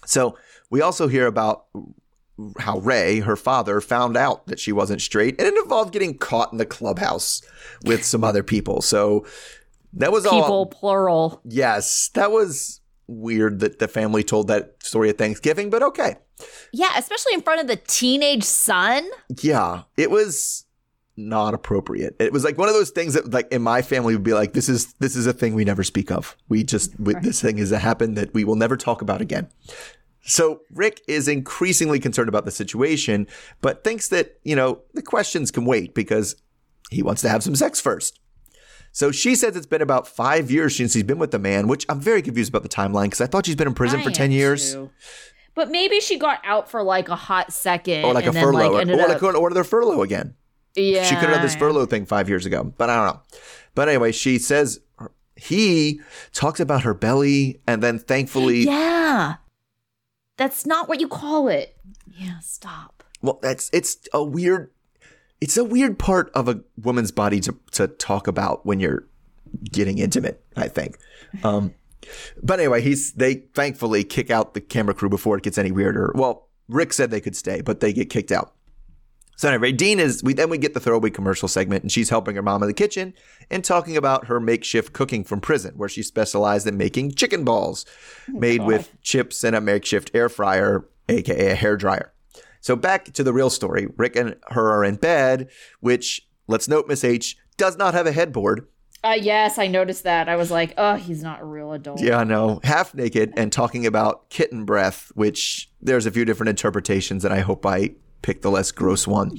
So 0.05 0.37
we 0.69 0.83
also 0.83 1.09
hear 1.09 1.27
about 1.27 1.65
how 2.59 2.81
Ray, 2.81 3.21
her 3.21 3.35
father, 3.35 3.81
found 3.81 4.15
out 4.15 4.47
that 4.49 4.61
she 4.61 4.71
wasn't 4.71 5.01
straight, 5.01 5.41
and 5.41 5.49
it 5.49 5.57
involved 5.57 5.91
getting 5.91 6.19
caught 6.19 6.53
in 6.53 6.59
the 6.59 6.67
clubhouse 6.67 7.41
with 7.87 8.05
some 8.05 8.23
other 8.23 8.43
people. 8.43 8.83
So 8.83 9.25
that 9.95 10.13
was 10.13 10.27
all. 10.27 10.43
People, 10.43 10.67
plural. 10.67 11.41
Yes, 11.47 12.11
that 12.13 12.31
was 12.31 12.83
weird 13.09 13.61
that 13.61 13.79
the 13.79 13.89
family 13.89 14.23
told 14.23 14.49
that 14.49 14.83
story 14.83 15.09
at 15.09 15.19
Thanksgiving, 15.19 15.71
but 15.71 15.83
okay. 15.83 16.17
Yeah, 16.73 16.93
especially 16.97 17.35
in 17.35 17.43
front 17.43 17.61
of 17.61 17.67
the 17.67 17.77
teenage 17.77 18.45
son. 18.45 19.09
Yeah, 19.43 19.83
it 19.97 20.11
was 20.11 20.65
not 21.17 21.53
appropriate. 21.53 22.15
It 22.21 22.33
was 22.33 22.45
like 22.45 22.57
one 22.57 22.69
of 22.69 22.75
those 22.75 22.91
things 22.91 23.15
that 23.15 23.33
like 23.33 23.51
in 23.51 23.63
my 23.63 23.83
family 23.83 24.15
would 24.15 24.23
be 24.23 24.35
like 24.35 24.53
this 24.53 24.69
is 24.69 24.93
this 24.95 25.17
is 25.17 25.27
a 25.27 25.33
thing 25.33 25.55
we 25.55 25.65
never 25.65 25.83
speak 25.83 26.13
of. 26.13 26.37
We 26.49 26.63
just 26.63 26.99
we, 27.01 27.15
this 27.15 27.43
thing 27.43 27.59
is 27.59 27.73
a 27.73 27.79
happen 27.79 28.15
that 28.15 28.33
we 28.35 28.45
will 28.45 28.55
never 28.55 28.77
talk 28.77 29.03
about 29.03 29.21
again. 29.21 29.49
So 30.23 30.61
Rick 30.71 31.01
is 31.09 31.27
increasingly 31.27 31.99
concerned 31.99 32.29
about 32.29 32.45
the 32.45 32.51
situation, 32.51 33.27
but 33.63 33.83
thinks 33.83 34.09
that, 34.09 34.39
you 34.45 34.55
know, 34.55 34.83
the 34.93 35.01
questions 35.01 35.51
can 35.51 35.65
wait 35.65 35.95
because 35.95 36.37
he 36.91 37.03
wants 37.03 37.23
to 37.23 37.31
have 37.31 37.43
some 37.43 37.57
sex 37.57 37.81
first. 37.81 38.21
So 38.93 39.11
she 39.13 39.35
says 39.35 39.57
it's 39.57 39.67
been 39.67 39.83
about 39.83 40.09
five 40.09 40.51
years 40.51 40.77
since 40.77 40.95
he's 40.95 41.05
been 41.05 41.19
with 41.19 41.31
the 41.31 41.39
man, 41.39 41.69
which 41.69 41.87
I'm 41.89 42.01
very 42.01 42.23
confused 42.23 42.51
about 42.51 42.63
the 42.63 42.69
timeline 42.69 43.05
because 43.05 43.21
I 43.21 43.27
thought 43.27 43.47
she's 43.47 43.57
been 43.57 43.69
in 43.69 43.75
prison 43.75 44.01
I 44.01 44.05
for 44.05 44.11
10 44.11 44.31
years. 44.33 44.73
too. 44.75 44.91
But 45.55 45.71
maybe 45.71 46.01
she 46.01 46.19
got 46.19 46.41
out 46.45 46.71
for 46.71 46.83
like 46.83 47.09
a 47.09 47.17
hot 47.17 47.53
second. 47.53 48.05
Or 48.05 48.15
like 48.15 48.27
and 48.27 48.37
a 48.37 48.41
furlough. 48.41 48.73
Like, 48.73 48.89
or, 48.89 48.93
or, 48.93 49.09
like, 49.09 49.23
or 49.23 49.51
their 49.51 49.65
furlough 49.65 50.03
again. 50.03 50.35
yeah, 50.77 51.03
She 51.05 51.15
could 51.17 51.25
have 51.25 51.35
done 51.35 51.43
this 51.43 51.57
furlough 51.57 51.87
thing 51.87 52.07
five 52.07 52.29
years 52.29 52.47
ago, 52.47 52.65
but 52.65 52.89
I 52.91 52.97
don't 52.97 53.15
know. 53.15 53.23
But 53.75 53.89
anyway, 53.89 54.13
she 54.13 54.39
says 54.39 54.81
he 55.37 56.01
talks 56.33 56.61
about 56.61 56.83
her 56.83 56.95
belly 56.95 57.61
and 57.67 57.83
then 57.83 57.99
thankfully, 57.99 58.59
Yeah. 58.65 59.37
That's 60.37 60.65
not 60.65 60.89
what 60.89 61.01
you 61.01 61.09
call 61.09 61.49
it. 61.49 61.77
Yeah, 62.07 62.39
stop. 62.41 63.03
well, 63.23 63.41
that's, 63.43 63.69
it's 63.73 63.99
a 64.13 64.23
weird, 64.23 64.71
it's 65.41 65.57
a 65.57 65.65
weird 65.65 65.99
part 65.99 66.31
of 66.35 66.49
a 66.49 66.61
woman's 66.77 67.11
body 67.11 67.41
to, 67.41 67.57
to 67.73 67.89
talk 67.89 68.27
about 68.27 68.67
when 68.67 68.81
you're 68.81 69.07
getting 69.71 69.99
intimate, 69.99 70.45
I 70.57 70.69
think. 70.69 70.99
Um, 71.45 71.75
but 72.43 72.59
anyway, 72.59 72.81
he's, 72.81 73.13
they 73.13 73.35
thankfully 73.55 74.05
kick 74.05 74.31
out 74.31 74.55
the 74.55 74.61
camera 74.61 74.95
crew 74.95 75.09
before 75.09 75.37
it 75.37 75.43
gets 75.43 75.59
any 75.59 75.71
weirder. 75.71 76.13
Well, 76.15 76.49
Rick 76.69 76.93
said 76.93 77.11
they 77.11 77.21
could 77.21 77.37
stay, 77.37 77.61
but 77.61 77.81
they 77.81 77.93
get 77.93 78.11
kicked 78.11 78.33
out. 78.33 78.55
So 79.37 79.49
anyway, 79.49 79.71
Dean 79.71 80.01
is 80.01 80.21
we 80.25 80.35
then 80.35 80.51
we 80.51 80.59
get 80.59 80.75
the 80.75 80.81
throwaway 80.81 81.11
commercial 81.11 81.47
segment, 81.47 81.85
and 81.85 81.93
she's 81.93 82.11
helping 82.11 82.35
her 82.35 82.43
mom 82.43 82.61
in 82.61 82.67
the 82.67 82.75
kitchen 82.75 83.15
and 83.49 83.65
talking 83.65 83.97
about 83.97 84.27
her 84.27 84.41
makeshift 84.41 84.93
cooking 84.93 85.23
from 85.23 85.41
prison, 85.41 85.75
where 85.77 85.89
she 85.89 86.03
specialized 86.03 86.67
in 86.67 86.77
making 86.77 87.13
chicken 87.13 87.45
balls 87.45 87.87
made 88.27 88.65
with 88.65 88.93
chips 89.01 89.45
and 89.45 89.55
a 89.55 89.61
makeshift 89.61 90.11
air 90.13 90.29
fryer, 90.29 90.89
aka 91.09 91.53
a 91.53 91.55
hair 91.55 91.77
dryer. 91.77 92.13
So 92.61 92.77
back 92.77 93.07
to 93.13 93.23
the 93.23 93.33
real 93.33 93.51
story. 93.51 93.89
Rick 93.97 94.17
and 94.17 94.37
her 94.49 94.71
are 94.71 94.85
in 94.85 94.97
bed, 94.97 95.49
which 95.81 96.27
let's 96.47 96.69
note 96.69 96.89
Miss 96.89 97.05
H 97.05 97.37
does 97.57 97.77
not 97.77 97.95
have 97.95 98.07
a 98.07 98.13
headboard. 98.13 98.67
Uh, 99.05 99.17
yes, 99.19 99.59
I 99.59 99.69
noticed 99.69 100.03
that. 100.05 100.29
I 100.29 100.35
was 100.35 100.51
like, 100.51 100.75
oh, 100.77 100.97
he's 100.97 101.23
not 101.23 101.41
a 101.41 101.45
real 101.45 101.73
adult. 101.73 102.01
Yeah, 102.01 102.25
no, 102.25 102.61
half 102.65 102.95
naked 102.95 103.33
and 103.37 103.53
talking 103.53 103.87
about 103.87 104.29
kitten 104.29 104.65
breath, 104.65 105.13
which 105.15 105.71
there's 105.81 106.07
a 106.07 106.11
few 106.11 106.25
different 106.25 106.51
interpretations, 106.51 107.25
and 107.25 107.33
I 107.33 107.41
hope 107.41 107.65
I 107.65 107.93
picked 108.23 108.43
the 108.43 108.51
less 108.51 108.73
gross 108.73 109.07
one. 109.07 109.37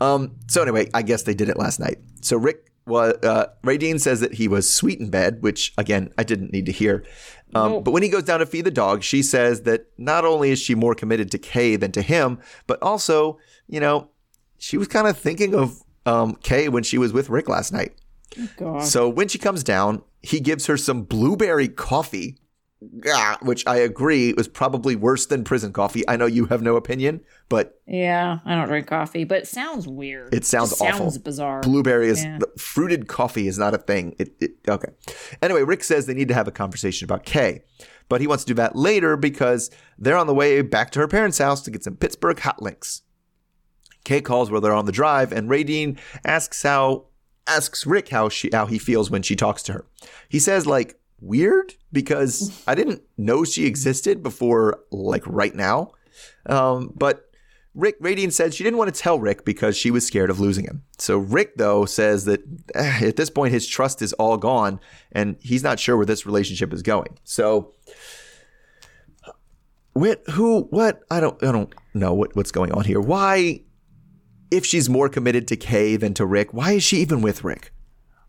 Um, 0.00 0.34
so 0.48 0.60
anyway, 0.62 0.90
I 0.92 1.02
guess 1.02 1.22
they 1.22 1.34
did 1.34 1.48
it 1.48 1.56
last 1.56 1.78
night. 1.78 1.98
So 2.20 2.36
Rick 2.36 2.66
was 2.86 3.14
uh, 3.22 3.46
Raydean 3.64 4.00
says 4.00 4.20
that 4.20 4.34
he 4.34 4.48
was 4.48 4.72
sweet 4.72 5.00
in 5.00 5.10
bed, 5.10 5.42
which 5.42 5.72
again 5.78 6.12
I 6.18 6.24
didn't 6.24 6.52
need 6.52 6.66
to 6.66 6.72
hear. 6.72 7.04
Um, 7.54 7.82
But 7.82 7.92
when 7.92 8.02
he 8.02 8.08
goes 8.08 8.24
down 8.24 8.40
to 8.40 8.46
feed 8.46 8.64
the 8.66 8.70
dog, 8.70 9.02
she 9.02 9.22
says 9.22 9.62
that 9.62 9.86
not 9.98 10.24
only 10.24 10.50
is 10.50 10.58
she 10.58 10.74
more 10.74 10.94
committed 10.94 11.30
to 11.30 11.38
Kay 11.38 11.76
than 11.76 11.92
to 11.92 12.02
him, 12.02 12.38
but 12.66 12.82
also, 12.82 13.38
you 13.68 13.80
know, 13.80 14.10
she 14.58 14.76
was 14.76 14.88
kind 14.88 15.06
of 15.06 15.16
thinking 15.18 15.54
of 15.54 15.82
um, 16.06 16.34
Kay 16.42 16.68
when 16.68 16.82
she 16.82 16.98
was 16.98 17.12
with 17.12 17.28
Rick 17.30 17.48
last 17.48 17.72
night. 17.72 17.94
So 18.82 19.08
when 19.08 19.28
she 19.28 19.38
comes 19.38 19.62
down, 19.62 20.02
he 20.22 20.40
gives 20.40 20.66
her 20.66 20.76
some 20.76 21.02
blueberry 21.02 21.68
coffee, 21.68 22.36
ah, 23.08 23.38
which 23.42 23.66
I 23.66 23.76
agree 23.76 24.32
was 24.34 24.48
probably 24.48 24.96
worse 24.96 25.26
than 25.26 25.44
prison 25.44 25.72
coffee. 25.72 26.06
I 26.08 26.16
know 26.16 26.26
you 26.26 26.46
have 26.46 26.62
no 26.62 26.76
opinion, 26.76 27.20
but 27.48 27.80
Yeah, 27.86 28.38
I 28.44 28.54
don't 28.54 28.68
drink 28.68 28.86
coffee, 28.86 29.24
but 29.24 29.38
it 29.38 29.48
sounds 29.48 29.86
weird. 29.88 30.34
It 30.34 30.44
sounds 30.44 30.70
Just 30.70 30.82
awful. 30.82 30.98
Sounds 30.98 31.18
bizarre. 31.18 31.60
blueberry 31.62 32.08
is 32.08 32.22
Yeah. 32.24 32.38
fruited 32.58 33.08
coffee 33.08 33.48
is 33.48 33.58
not 33.58 33.74
a 33.74 33.78
thing. 33.78 34.14
It, 34.18 34.34
it, 34.40 34.50
okay. 34.68 34.88
Anyway, 35.42 35.62
Rick 35.62 35.84
says 35.84 36.06
they 36.06 36.14
need 36.14 36.28
to 36.28 36.34
have 36.34 36.48
a 36.48 36.52
conversation 36.52 37.04
about 37.06 37.24
Kay, 37.24 37.62
but 38.08 38.20
he 38.20 38.26
wants 38.26 38.44
to 38.44 38.48
do 38.48 38.54
that 38.54 38.76
later 38.76 39.16
because 39.16 39.70
they're 39.98 40.16
on 40.16 40.26
the 40.26 40.34
way 40.34 40.60
back 40.62 40.90
to 40.92 41.00
her 41.00 41.08
parents' 41.08 41.38
house 41.38 41.62
to 41.62 41.70
get 41.70 41.82
some 41.84 41.96
Pittsburgh 41.96 42.38
hot 42.38 42.60
links. 42.62 43.02
Kay 44.04 44.20
calls 44.20 44.50
while 44.50 44.60
they're 44.60 44.72
on 44.74 44.86
the 44.86 44.92
drive, 44.92 45.32
and 45.32 45.48
Raydean 45.50 45.98
asks 46.24 46.62
how 46.62 47.06
asks 47.48 47.86
Rick 47.86 48.08
how 48.10 48.28
she 48.28 48.50
how 48.52 48.66
he 48.66 48.78
feels 48.78 49.10
when 49.10 49.22
she 49.22 49.34
talks 49.36 49.62
to 49.64 49.72
her. 49.72 49.86
He 50.28 50.38
says 50.38 50.66
like 50.66 50.98
weird 51.20 51.74
because 51.92 52.62
I 52.66 52.74
didn't 52.74 53.02
know 53.16 53.44
she 53.44 53.66
existed 53.66 54.22
before 54.22 54.80
like 54.90 55.22
right 55.26 55.54
now. 55.54 55.92
Um, 56.46 56.92
but 56.94 57.30
Rick 57.74 58.00
Raydean 58.00 58.32
said 58.32 58.54
she 58.54 58.64
didn't 58.64 58.78
want 58.78 58.92
to 58.92 59.00
tell 59.00 59.20
Rick 59.20 59.44
because 59.44 59.76
she 59.76 59.90
was 59.90 60.06
scared 60.06 60.30
of 60.30 60.40
losing 60.40 60.64
him. 60.64 60.82
So 60.98 61.18
Rick 61.18 61.56
though 61.56 61.84
says 61.84 62.24
that 62.24 62.40
eh, 62.74 63.08
at 63.08 63.16
this 63.16 63.30
point 63.30 63.52
his 63.52 63.66
trust 63.66 64.00
is 64.00 64.12
all 64.14 64.38
gone 64.38 64.80
and 65.12 65.36
he's 65.40 65.62
not 65.62 65.78
sure 65.78 65.96
where 65.96 66.06
this 66.06 66.24
relationship 66.24 66.72
is 66.72 66.82
going. 66.82 67.18
So 67.24 67.74
what 69.92 70.22
who 70.30 70.62
what 70.70 71.02
I 71.10 71.20
don't 71.20 71.42
I 71.42 71.52
don't 71.52 71.74
know 71.92 72.14
what, 72.14 72.34
what's 72.34 72.50
going 72.50 72.72
on 72.72 72.84
here. 72.84 73.00
Why 73.00 73.60
if 74.50 74.64
she's 74.64 74.88
more 74.88 75.08
committed 75.08 75.46
to 75.48 75.56
Kay 75.56 75.96
than 75.96 76.14
to 76.14 76.24
Rick, 76.24 76.54
why 76.54 76.72
is 76.72 76.82
she 76.82 76.98
even 76.98 77.20
with 77.20 77.44
Rick? 77.44 77.72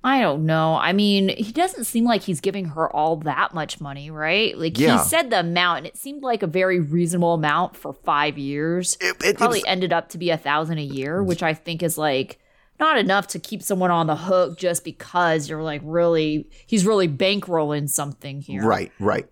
I 0.07 0.21
don't 0.21 0.45
know. 0.45 0.75
I 0.75 0.93
mean, 0.93 1.27
he 1.29 1.51
doesn't 1.51 1.83
seem 1.83 2.05
like 2.05 2.21
he's 2.21 2.39
giving 2.39 2.63
her 2.69 2.89
all 2.95 3.17
that 3.17 3.53
much 3.53 3.81
money, 3.81 4.09
right? 4.09 4.57
Like 4.57 4.79
Yeah. 4.79 4.97
he 4.97 5.03
said 5.03 5.29
the 5.31 5.41
amount, 5.41 5.79
and 5.79 5.87
it 5.87 5.97
seemed 5.97 6.23
like 6.23 6.43
a 6.43 6.47
very 6.47 6.79
reasonable 6.79 7.33
amount 7.33 7.75
for 7.75 7.91
five 7.91 8.37
years. 8.37 8.97
It- 9.01 9.17
it- 9.23 9.37
Probably 9.37 9.59
it's- 9.59 9.71
ended 9.71 9.91
up 9.91 10.07
to 10.09 10.17
be 10.17 10.29
a 10.29 10.37
thousand 10.37 10.77
a 10.77 10.81
year, 10.81 11.21
which 11.21 11.43
I 11.43 11.53
think 11.53 11.83
is 11.83 11.97
like 11.97 12.39
not 12.79 12.97
enough 12.97 13.27
to 13.27 13.39
keep 13.39 13.61
someone 13.61 13.91
on 13.91 14.07
the 14.07 14.15
hook 14.15 14.57
just 14.57 14.85
because 14.85 15.49
you're 15.49 15.63
like 15.63 15.81
really 15.83 16.47
he's 16.65 16.85
really 16.85 17.09
bankrolling 17.09 17.89
something 17.89 18.39
here. 18.39 18.63
Right, 18.63 18.91
right. 18.99 19.25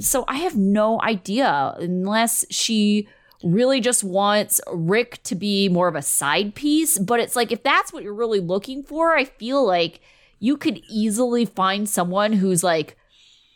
So 0.00 0.24
I 0.26 0.36
have 0.36 0.56
no 0.56 1.02
idea 1.02 1.74
unless 1.78 2.46
she 2.50 3.08
really 3.42 3.80
just 3.80 4.02
wants 4.02 4.58
Rick 4.72 5.22
to 5.24 5.34
be 5.34 5.68
more 5.68 5.86
of 5.88 5.94
a 5.94 6.00
side 6.02 6.54
piece. 6.54 6.96
But 6.98 7.20
it's 7.20 7.36
like, 7.36 7.52
if 7.52 7.62
that's 7.62 7.92
what 7.92 8.02
you're 8.02 8.14
really 8.14 8.40
looking 8.40 8.82
for, 8.82 9.14
I 9.14 9.24
feel 9.24 9.66
like 9.66 10.00
you 10.44 10.58
could 10.58 10.78
easily 10.90 11.46
find 11.46 11.88
someone 11.88 12.34
who's 12.34 12.62
like 12.62 12.98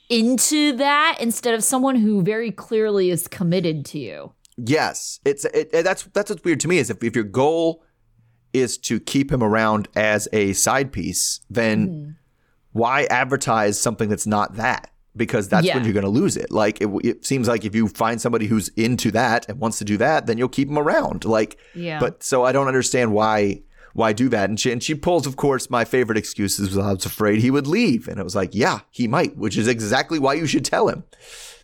into 0.08 0.74
that 0.74 1.18
instead 1.20 1.52
of 1.52 1.62
someone 1.62 1.96
who 1.96 2.22
very 2.22 2.50
clearly 2.50 3.10
is 3.10 3.28
committed 3.28 3.84
to 3.84 3.98
you. 3.98 4.32
Yes, 4.56 5.20
it's 5.24 5.44
it, 5.44 5.68
it- 5.72 5.84
that's 5.84 6.04
that's 6.14 6.30
what's 6.30 6.42
weird 6.44 6.60
to 6.60 6.68
me 6.68 6.78
is 6.78 6.88
if, 6.88 7.04
if 7.04 7.14
your 7.14 7.24
goal 7.24 7.84
is 8.54 8.78
to 8.78 8.98
keep 8.98 9.30
him 9.30 9.42
around 9.42 9.86
as 9.94 10.26
a 10.32 10.54
side 10.54 10.90
piece, 10.90 11.40
then 11.50 11.86
hmm. 11.86 12.10
why 12.72 13.04
advertise 13.10 13.78
something 13.78 14.08
that's 14.08 14.26
not 14.26 14.56
that? 14.56 14.90
Because 15.14 15.50
that's 15.50 15.66
Yeah. 15.66 15.74
when 15.74 15.84
you're 15.84 15.92
going 15.92 16.04
to 16.04 16.10
lose 16.10 16.38
it. 16.38 16.50
Like 16.50 16.80
it, 16.80 16.88
it 17.04 17.26
seems 17.26 17.48
like 17.48 17.66
if 17.66 17.74
you 17.74 17.88
find 17.88 18.18
somebody 18.18 18.46
who's 18.46 18.68
into 18.70 19.10
that 19.10 19.46
and 19.46 19.60
wants 19.60 19.76
to 19.78 19.84
do 19.84 19.98
that, 19.98 20.26
then 20.26 20.38
you'll 20.38 20.48
keep 20.48 20.68
him 20.70 20.78
around. 20.78 21.26
Like, 21.26 21.58
Yeah. 21.74 22.00
But 22.00 22.22
so 22.22 22.44
I 22.44 22.52
don't 22.52 22.68
understand 22.68 23.12
why 23.12 23.62
why 23.98 24.12
do 24.12 24.28
that. 24.28 24.48
And 24.48 24.58
she 24.58 24.70
and 24.70 24.82
she 24.82 24.94
pulls, 24.94 25.26
of 25.26 25.36
course, 25.36 25.68
my 25.68 25.84
favorite 25.84 26.16
excuses 26.16 26.68
was 26.68 26.78
I 26.78 26.92
was 26.92 27.04
afraid 27.04 27.40
he 27.40 27.50
would 27.50 27.66
leave, 27.66 28.06
and 28.06 28.18
it 28.18 28.22
was 28.22 28.36
like, 28.36 28.54
yeah, 28.54 28.80
he 28.90 29.08
might, 29.08 29.36
which 29.36 29.58
is 29.58 29.66
exactly 29.66 30.20
why 30.20 30.34
you 30.34 30.46
should 30.46 30.64
tell 30.64 30.88
him. 30.88 31.02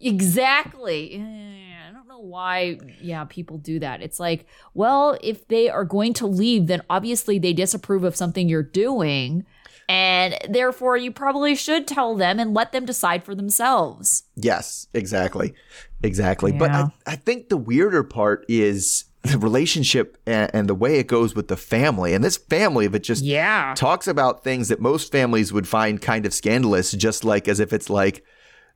Exactly. 0.00 1.14
I 1.14 1.92
don't 1.92 2.08
know 2.08 2.18
why, 2.18 2.78
yeah, 3.00 3.24
people 3.24 3.58
do 3.58 3.78
that. 3.78 4.02
It's 4.02 4.18
like, 4.18 4.46
well, 4.74 5.16
if 5.22 5.46
they 5.46 5.70
are 5.70 5.84
going 5.84 6.12
to 6.14 6.26
leave, 6.26 6.66
then 6.66 6.82
obviously 6.90 7.38
they 7.38 7.52
disapprove 7.52 8.02
of 8.02 8.16
something 8.16 8.48
you're 8.48 8.62
doing. 8.62 9.46
And 9.88 10.36
therefore, 10.48 10.96
you 10.96 11.12
probably 11.12 11.54
should 11.54 11.86
tell 11.86 12.16
them 12.16 12.40
and 12.40 12.52
let 12.52 12.72
them 12.72 12.84
decide 12.84 13.22
for 13.22 13.34
themselves. 13.34 14.24
Yes, 14.34 14.88
exactly. 14.92 15.54
Exactly. 16.02 16.52
But 16.52 16.70
I, 16.70 16.86
I 17.06 17.16
think 17.16 17.48
the 17.48 17.56
weirder 17.58 18.02
part 18.02 18.44
is 18.48 19.04
the 19.24 19.38
relationship 19.38 20.18
and, 20.26 20.50
and 20.54 20.68
the 20.68 20.74
way 20.74 20.98
it 20.98 21.06
goes 21.06 21.34
with 21.34 21.48
the 21.48 21.56
family. 21.56 22.12
And 22.14 22.22
this 22.22 22.36
family, 22.36 22.84
if 22.84 22.94
it 22.94 23.02
just 23.02 23.24
Yeah. 23.24 23.74
talks 23.76 24.06
about 24.06 24.44
things 24.44 24.68
that 24.68 24.80
most 24.80 25.10
families 25.10 25.52
would 25.52 25.66
find 25.66 26.00
kind 26.00 26.26
of 26.26 26.34
scandalous, 26.34 26.92
just 26.92 27.24
like 27.24 27.48
as 27.48 27.58
if 27.58 27.72
it's 27.72 27.88
like, 27.88 28.22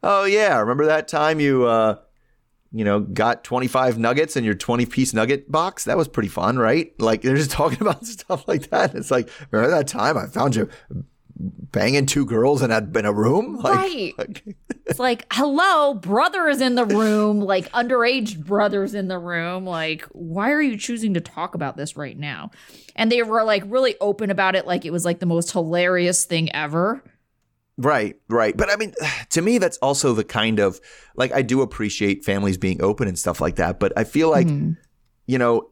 oh, 0.02 0.24
yeah, 0.24 0.58
remember 0.58 0.86
that 0.86 1.06
time 1.08 1.38
you, 1.38 1.64
uh, 1.66 1.96
you 2.72 2.84
know, 2.84 3.00
got 3.00 3.44
25 3.44 3.98
nuggets 3.98 4.36
in 4.36 4.44
your 4.44 4.54
20 4.54 4.86
piece 4.86 5.12
nugget 5.12 5.50
box? 5.50 5.84
That 5.84 5.96
was 5.96 6.08
pretty 6.08 6.28
fun, 6.28 6.58
right? 6.58 6.92
Like 7.00 7.22
they're 7.22 7.36
just 7.36 7.50
talking 7.62 7.80
about 7.80 8.04
stuff 8.06 8.46
like 8.48 8.70
that. 8.70 8.94
It's 8.94 9.10
like, 9.10 9.28
remember 9.50 9.74
that 9.76 9.88
time 9.88 10.16
I 10.16 10.26
found 10.26 10.56
you 10.56 10.68
banging 11.38 12.06
two 12.06 12.26
girls 12.26 12.62
in 12.62 12.70
a, 12.70 12.78
in 12.78 13.04
a 13.04 13.12
room? 13.12 13.58
Like, 13.62 13.74
Right. 13.74 14.14
like- 14.18 14.44
It's 14.86 14.98
like, 14.98 15.26
hello, 15.30 15.92
brother 15.92 16.48
is 16.48 16.62
in 16.62 16.74
the 16.74 16.86
room, 16.86 17.40
like 17.40 17.70
underage 17.72 18.38
brothers 18.42 18.94
in 18.94 19.08
the 19.08 19.18
room. 19.18 19.66
Like, 19.66 20.04
why 20.12 20.50
are 20.50 20.62
you 20.62 20.78
choosing 20.78 21.12
to 21.12 21.20
talk 21.20 21.54
about 21.54 21.76
this 21.76 21.94
right 21.94 22.18
now? 22.18 22.52
And 22.96 23.12
they 23.12 23.22
were 23.22 23.44
like 23.44 23.62
really 23.66 23.96
open 24.00 24.30
about 24.30 24.56
it, 24.56 24.66
like 24.66 24.86
it 24.86 24.90
was 24.90 25.04
like 25.04 25.18
the 25.20 25.26
most 25.26 25.52
hilarious 25.52 26.24
thing 26.24 26.50
ever. 26.54 27.04
Right, 27.76 28.16
right. 28.28 28.56
But 28.56 28.70
I 28.70 28.76
mean, 28.76 28.94
to 29.30 29.42
me, 29.42 29.58
that's 29.58 29.76
also 29.78 30.14
the 30.14 30.24
kind 30.24 30.58
of 30.58 30.80
like 31.16 31.32
I 31.32 31.42
do 31.42 31.60
appreciate 31.60 32.24
families 32.24 32.56
being 32.56 32.82
open 32.82 33.08
and 33.08 33.18
stuff 33.18 33.40
like 33.40 33.56
that. 33.56 33.78
But 33.78 33.92
I 33.94 34.04
feel 34.04 34.30
like, 34.30 34.46
mm-hmm. 34.46 34.72
you 35.26 35.36
know, 35.36 35.68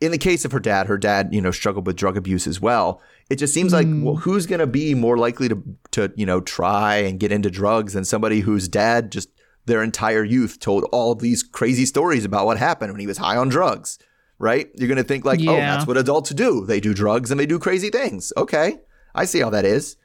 in 0.00 0.10
the 0.10 0.18
case 0.18 0.44
of 0.46 0.52
her 0.52 0.60
dad, 0.60 0.86
her 0.86 0.96
dad, 0.98 1.28
you 1.32 1.40
know, 1.42 1.50
struggled 1.50 1.86
with 1.86 1.96
drug 1.96 2.16
abuse 2.16 2.46
as 2.46 2.60
well. 2.60 3.02
It 3.30 3.36
just 3.36 3.52
seems 3.52 3.72
like, 3.72 3.86
well, 3.86 4.14
hmm. 4.14 4.20
who's 4.20 4.46
going 4.46 4.60
to 4.60 4.66
be 4.66 4.94
more 4.94 5.18
likely 5.18 5.48
to, 5.48 5.62
to, 5.92 6.12
you 6.16 6.24
know, 6.24 6.40
try 6.40 6.96
and 6.96 7.20
get 7.20 7.30
into 7.30 7.50
drugs 7.50 7.92
than 7.92 8.04
somebody 8.04 8.40
whose 8.40 8.68
dad 8.68 9.12
just 9.12 9.28
their 9.66 9.82
entire 9.82 10.24
youth 10.24 10.58
told 10.60 10.84
all 10.92 11.14
these 11.14 11.42
crazy 11.42 11.84
stories 11.84 12.24
about 12.24 12.46
what 12.46 12.56
happened 12.56 12.90
when 12.90 13.00
he 13.00 13.06
was 13.06 13.18
high 13.18 13.36
on 13.36 13.50
drugs, 13.50 13.98
right? 14.38 14.70
You're 14.74 14.88
going 14.88 14.96
to 14.96 15.04
think 15.04 15.26
like, 15.26 15.40
oh, 15.42 15.56
that's 15.56 15.86
what 15.86 15.98
adults 15.98 16.30
do. 16.30 16.64
They 16.64 16.80
do 16.80 16.94
drugs 16.94 17.30
and 17.30 17.38
they 17.38 17.46
do 17.46 17.58
crazy 17.58 17.90
things. 17.90 18.32
Okay. 18.36 18.78
I 19.14 19.26
see 19.26 19.40
how 19.40 19.50
that 19.50 19.66
is. 19.66 19.96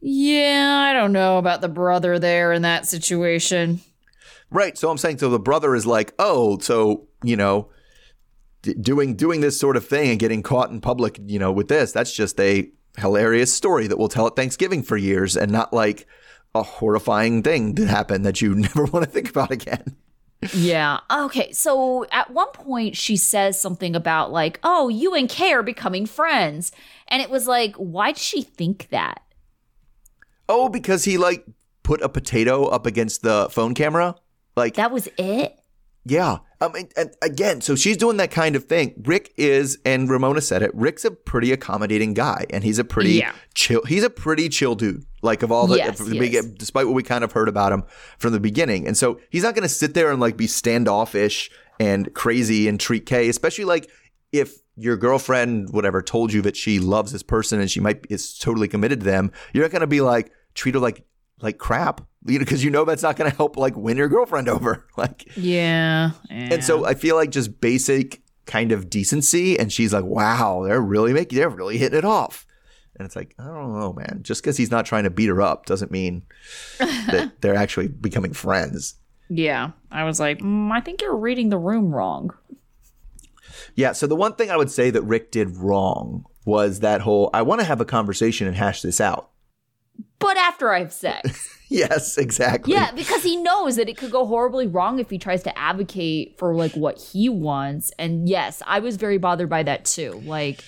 Yeah, 0.00 0.86
I 0.88 0.92
don't 0.92 1.12
know 1.12 1.38
about 1.38 1.60
the 1.60 1.68
brother 1.68 2.18
there 2.18 2.52
in 2.52 2.62
that 2.62 2.86
situation. 2.86 3.80
Right. 4.50 4.76
So 4.76 4.90
I'm 4.90 4.98
saying, 4.98 5.18
so 5.18 5.30
the 5.30 5.38
brother 5.38 5.74
is 5.74 5.86
like, 5.86 6.12
oh, 6.18 6.58
so 6.58 7.08
you 7.22 7.36
know, 7.36 7.70
d- 8.62 8.74
doing 8.74 9.14
doing 9.14 9.40
this 9.40 9.58
sort 9.58 9.76
of 9.76 9.86
thing 9.86 10.10
and 10.10 10.18
getting 10.18 10.42
caught 10.42 10.70
in 10.70 10.80
public, 10.80 11.20
you 11.26 11.38
know, 11.38 11.52
with 11.52 11.68
this, 11.68 11.92
that's 11.92 12.12
just 12.12 12.38
a 12.40 12.70
hilarious 12.98 13.52
story 13.52 13.86
that 13.86 13.98
we'll 13.98 14.08
tell 14.08 14.26
at 14.26 14.36
Thanksgiving 14.36 14.82
for 14.82 14.96
years, 14.96 15.36
and 15.36 15.52
not 15.52 15.72
like 15.72 16.06
a 16.54 16.62
horrifying 16.62 17.42
thing 17.42 17.74
that 17.74 17.88
happened 17.88 18.24
that 18.26 18.40
you 18.40 18.54
never 18.54 18.84
want 18.84 19.04
to 19.04 19.10
think 19.10 19.30
about 19.30 19.50
again. 19.50 19.96
Yeah. 20.54 21.00
Okay. 21.10 21.52
So 21.52 22.04
at 22.10 22.30
one 22.30 22.50
point, 22.50 22.96
she 22.96 23.16
says 23.16 23.60
something 23.60 23.94
about, 23.94 24.32
like, 24.32 24.58
oh, 24.64 24.88
you 24.88 25.14
and 25.14 25.28
Kay 25.28 25.52
are 25.52 25.62
becoming 25.62 26.04
friends. 26.04 26.72
And 27.08 27.22
it 27.22 27.30
was 27.30 27.46
like, 27.46 27.76
why 27.76 28.08
did 28.10 28.18
she 28.18 28.42
think 28.42 28.88
that? 28.90 29.22
Oh, 30.48 30.68
because 30.68 31.04
he 31.04 31.16
like 31.16 31.46
put 31.84 32.02
a 32.02 32.08
potato 32.08 32.64
up 32.66 32.86
against 32.86 33.22
the 33.22 33.48
phone 33.50 33.74
camera, 33.74 34.16
like 34.56 34.74
That 34.74 34.90
was 34.90 35.08
it? 35.16 35.58
Yeah. 36.04 36.32
Um, 36.32 36.40
I 36.60 36.68
mean, 36.72 36.88
and 36.96 37.10
again, 37.22 37.60
so 37.60 37.74
she's 37.76 37.96
doing 37.96 38.16
that 38.16 38.30
kind 38.30 38.56
of 38.56 38.64
thing. 38.64 38.94
Rick 39.04 39.32
is, 39.36 39.78
and 39.84 40.08
Ramona 40.10 40.40
said 40.40 40.62
it. 40.62 40.70
Rick's 40.74 41.04
a 41.04 41.10
pretty 41.10 41.52
accommodating 41.52 42.12
guy, 42.14 42.44
and 42.50 42.64
he's 42.64 42.78
a 42.78 42.84
pretty 42.84 43.12
Yeah. 43.14 43.32
chill. 43.54 43.82
He's 43.86 44.02
a 44.02 44.10
pretty 44.10 44.48
chill 44.48 44.74
dude. 44.74 45.04
Like 45.22 45.42
of 45.42 45.52
all 45.52 45.66
the, 45.68 45.76
Yes, 45.76 46.00
yes. 46.04 46.30
get- 46.30 46.58
despite 46.58 46.86
what 46.86 46.94
we 46.94 47.02
kind 47.04 47.22
of 47.22 47.32
heard 47.32 47.48
about 47.48 47.72
him 47.72 47.84
from 48.18 48.32
the 48.32 48.40
beginning, 48.40 48.86
and 48.88 48.96
so 48.96 49.20
he's 49.30 49.44
not 49.44 49.54
going 49.54 49.62
to 49.62 49.68
sit 49.68 49.94
there 49.94 50.10
and 50.10 50.20
like 50.20 50.36
be 50.36 50.46
standoffish 50.48 51.50
and 51.78 52.12
crazy 52.14 52.66
and 52.68 52.80
treat 52.80 53.06
Kay, 53.06 53.28
especially 53.28 53.64
like 53.64 53.88
if 54.32 54.56
your 54.76 54.96
girlfriend, 54.96 55.68
whatever, 55.70 56.02
told 56.02 56.32
you 56.32 56.42
that 56.42 56.56
she 56.56 56.78
loves 56.80 57.12
this 57.12 57.22
person 57.22 57.60
and 57.60 57.70
she 57.70 57.78
might 57.80 58.04
is 58.10 58.36
totally 58.38 58.66
committed 58.68 59.00
to 59.00 59.06
them. 59.06 59.30
You're 59.52 59.64
not 59.64 59.70
going 59.70 59.80
to 59.82 59.86
be 59.86 60.00
like 60.00 60.32
treat 60.54 60.74
her 60.74 60.80
like 60.80 61.04
like 61.42 61.58
crap, 61.58 62.00
you 62.26 62.34
know, 62.38 62.44
because 62.44 62.62
you 62.64 62.70
know 62.70 62.84
that's 62.84 63.02
not 63.02 63.16
going 63.16 63.30
to 63.30 63.36
help 63.36 63.56
like 63.56 63.76
win 63.76 63.96
your 63.96 64.08
girlfriend 64.08 64.48
over. 64.48 64.86
Like 64.96 65.26
Yeah. 65.36 66.12
and 66.30 66.62
so 66.62 66.84
I 66.84 66.94
feel 66.94 67.16
like 67.16 67.30
just 67.30 67.60
basic 67.60 68.22
kind 68.46 68.72
of 68.72 68.90
decency. 68.90 69.58
And 69.58 69.72
she's 69.72 69.92
like, 69.92 70.04
wow, 70.04 70.62
they're 70.66 70.80
really 70.80 71.12
making, 71.12 71.38
they're 71.38 71.48
really 71.48 71.78
hitting 71.78 71.98
it 71.98 72.04
off. 72.04 72.46
And 72.96 73.06
it's 73.06 73.16
like, 73.16 73.34
I 73.38 73.44
don't 73.44 73.78
know, 73.78 73.92
man. 73.94 74.20
Just 74.22 74.42
because 74.42 74.56
he's 74.56 74.70
not 74.70 74.84
trying 74.84 75.04
to 75.04 75.10
beat 75.10 75.28
her 75.28 75.40
up 75.40 75.64
doesn't 75.66 75.90
mean 75.90 76.22
that 76.78 77.40
they're 77.40 77.54
actually 77.54 77.88
becoming 77.88 78.32
friends. 78.32 78.94
Yeah. 79.30 79.70
I 79.90 80.04
was 80.04 80.20
like, 80.20 80.40
mm, 80.40 80.70
I 80.70 80.80
think 80.80 81.00
you're 81.00 81.16
reading 81.16 81.48
the 81.48 81.58
room 81.58 81.94
wrong. 81.94 82.30
Yeah. 83.74 83.92
So 83.92 84.06
the 84.06 84.16
one 84.16 84.34
thing 84.34 84.50
I 84.50 84.56
would 84.56 84.70
say 84.70 84.90
that 84.90 85.02
Rick 85.02 85.30
did 85.32 85.56
wrong 85.56 86.26
was 86.44 86.80
that 86.80 87.00
whole, 87.00 87.30
I 87.32 87.42
want 87.42 87.60
to 87.60 87.66
have 87.66 87.80
a 87.80 87.84
conversation 87.86 88.46
and 88.46 88.56
hash 88.56 88.82
this 88.82 89.00
out. 89.00 89.30
But 90.18 90.36
after 90.36 90.72
I 90.72 90.80
have 90.80 90.92
sex. 90.92 91.48
Yes, 91.72 92.18
exactly. 92.18 92.74
yeah, 92.74 92.92
because 92.92 93.22
he 93.22 93.38
knows 93.38 93.76
that 93.76 93.88
it 93.88 93.96
could 93.96 94.10
go 94.10 94.26
horribly 94.26 94.66
wrong 94.66 94.98
if 94.98 95.08
he 95.08 95.16
tries 95.16 95.42
to 95.44 95.58
advocate 95.58 96.36
for 96.38 96.54
like 96.54 96.72
what 96.74 96.98
he 97.00 97.30
wants. 97.30 97.90
And 97.98 98.28
yes, 98.28 98.60
I 98.66 98.80
was 98.80 98.96
very 98.98 99.16
bothered 99.16 99.48
by 99.48 99.62
that 99.62 99.86
too. 99.86 100.20
Like 100.26 100.62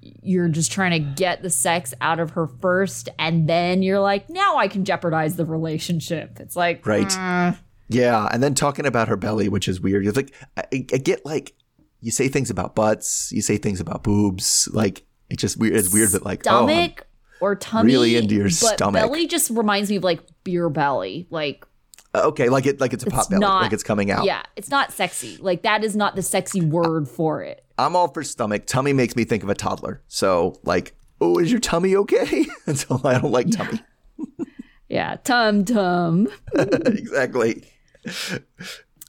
you're 0.00 0.48
just 0.48 0.72
trying 0.72 0.92
to 0.92 0.98
get 0.98 1.42
the 1.42 1.50
sex 1.50 1.92
out 2.00 2.18
of 2.18 2.30
her 2.30 2.46
first 2.46 3.10
and 3.18 3.46
then 3.46 3.82
you're 3.82 4.00
like, 4.00 4.30
now 4.30 4.56
I 4.56 4.68
can 4.68 4.86
jeopardize 4.86 5.36
the 5.36 5.44
relationship. 5.44 6.40
It's 6.40 6.56
like 6.56 6.86
Right. 6.86 7.08
mm, 7.08 7.58
Yeah, 7.88 8.26
and 8.32 8.42
then 8.42 8.54
talking 8.54 8.86
about 8.86 9.08
her 9.08 9.16
belly, 9.18 9.50
which 9.50 9.68
is 9.68 9.82
weird. 9.82 10.06
It's 10.06 10.16
like 10.16 10.32
I, 10.56 10.64
I 10.72 10.96
get 10.96 11.26
like 11.26 11.52
you 12.00 12.10
say 12.10 12.28
things 12.28 12.48
about 12.48 12.74
butts, 12.74 13.30
you 13.32 13.42
say 13.42 13.58
things 13.58 13.80
about 13.80 14.02
boobs, 14.02 14.66
like 14.72 15.04
it's 15.28 15.42
just 15.42 15.58
weird. 15.58 15.76
It's 15.76 15.92
weird 15.92 16.08
that 16.12 16.24
like 16.24 16.40
oh, 16.46 16.66
stomach 16.66 17.06
or 17.42 17.56
tummy. 17.56 17.92
really 17.92 18.16
into 18.16 18.34
your 18.34 18.44
but 18.44 18.52
stomach. 18.52 19.02
Belly 19.02 19.26
just 19.26 19.50
reminds 19.50 19.90
me 19.90 19.96
of 19.96 20.04
like 20.04 20.20
beer 20.44 20.68
belly. 20.70 21.26
Like 21.30 21.66
okay, 22.14 22.48
like 22.48 22.66
it 22.66 22.80
like 22.80 22.92
it's 22.92 23.04
a 23.04 23.10
pot 23.10 23.28
belly, 23.28 23.40
not- 23.40 23.62
like 23.62 23.72
it's 23.72 23.82
coming 23.82 24.10
out. 24.10 24.24
Yeah, 24.24 24.42
it's 24.56 24.70
not 24.70 24.92
sexy. 24.92 25.36
Like 25.38 25.62
that 25.62 25.84
is 25.84 25.96
not 25.96 26.14
the 26.16 26.22
sexy 26.22 26.60
word 26.60 27.08
for 27.08 27.42
it. 27.42 27.64
I'm 27.78 27.96
all 27.96 28.08
for 28.08 28.22
stomach. 28.22 28.66
Tummy 28.66 28.92
makes 28.92 29.16
me 29.16 29.24
think 29.24 29.42
of 29.42 29.48
a 29.48 29.54
toddler. 29.54 30.02
So 30.06 30.60
like, 30.62 30.94
oh, 31.20 31.38
is 31.38 31.50
your 31.50 31.60
tummy 31.60 31.96
okay? 31.96 32.46
and 32.66 32.78
so 32.78 33.00
I 33.04 33.18
don't 33.18 33.32
like 33.32 33.50
tummy. 33.50 33.80
Yeah, 34.88 35.16
tum 35.24 35.64
tum. 35.64 36.28
exactly. 36.54 37.64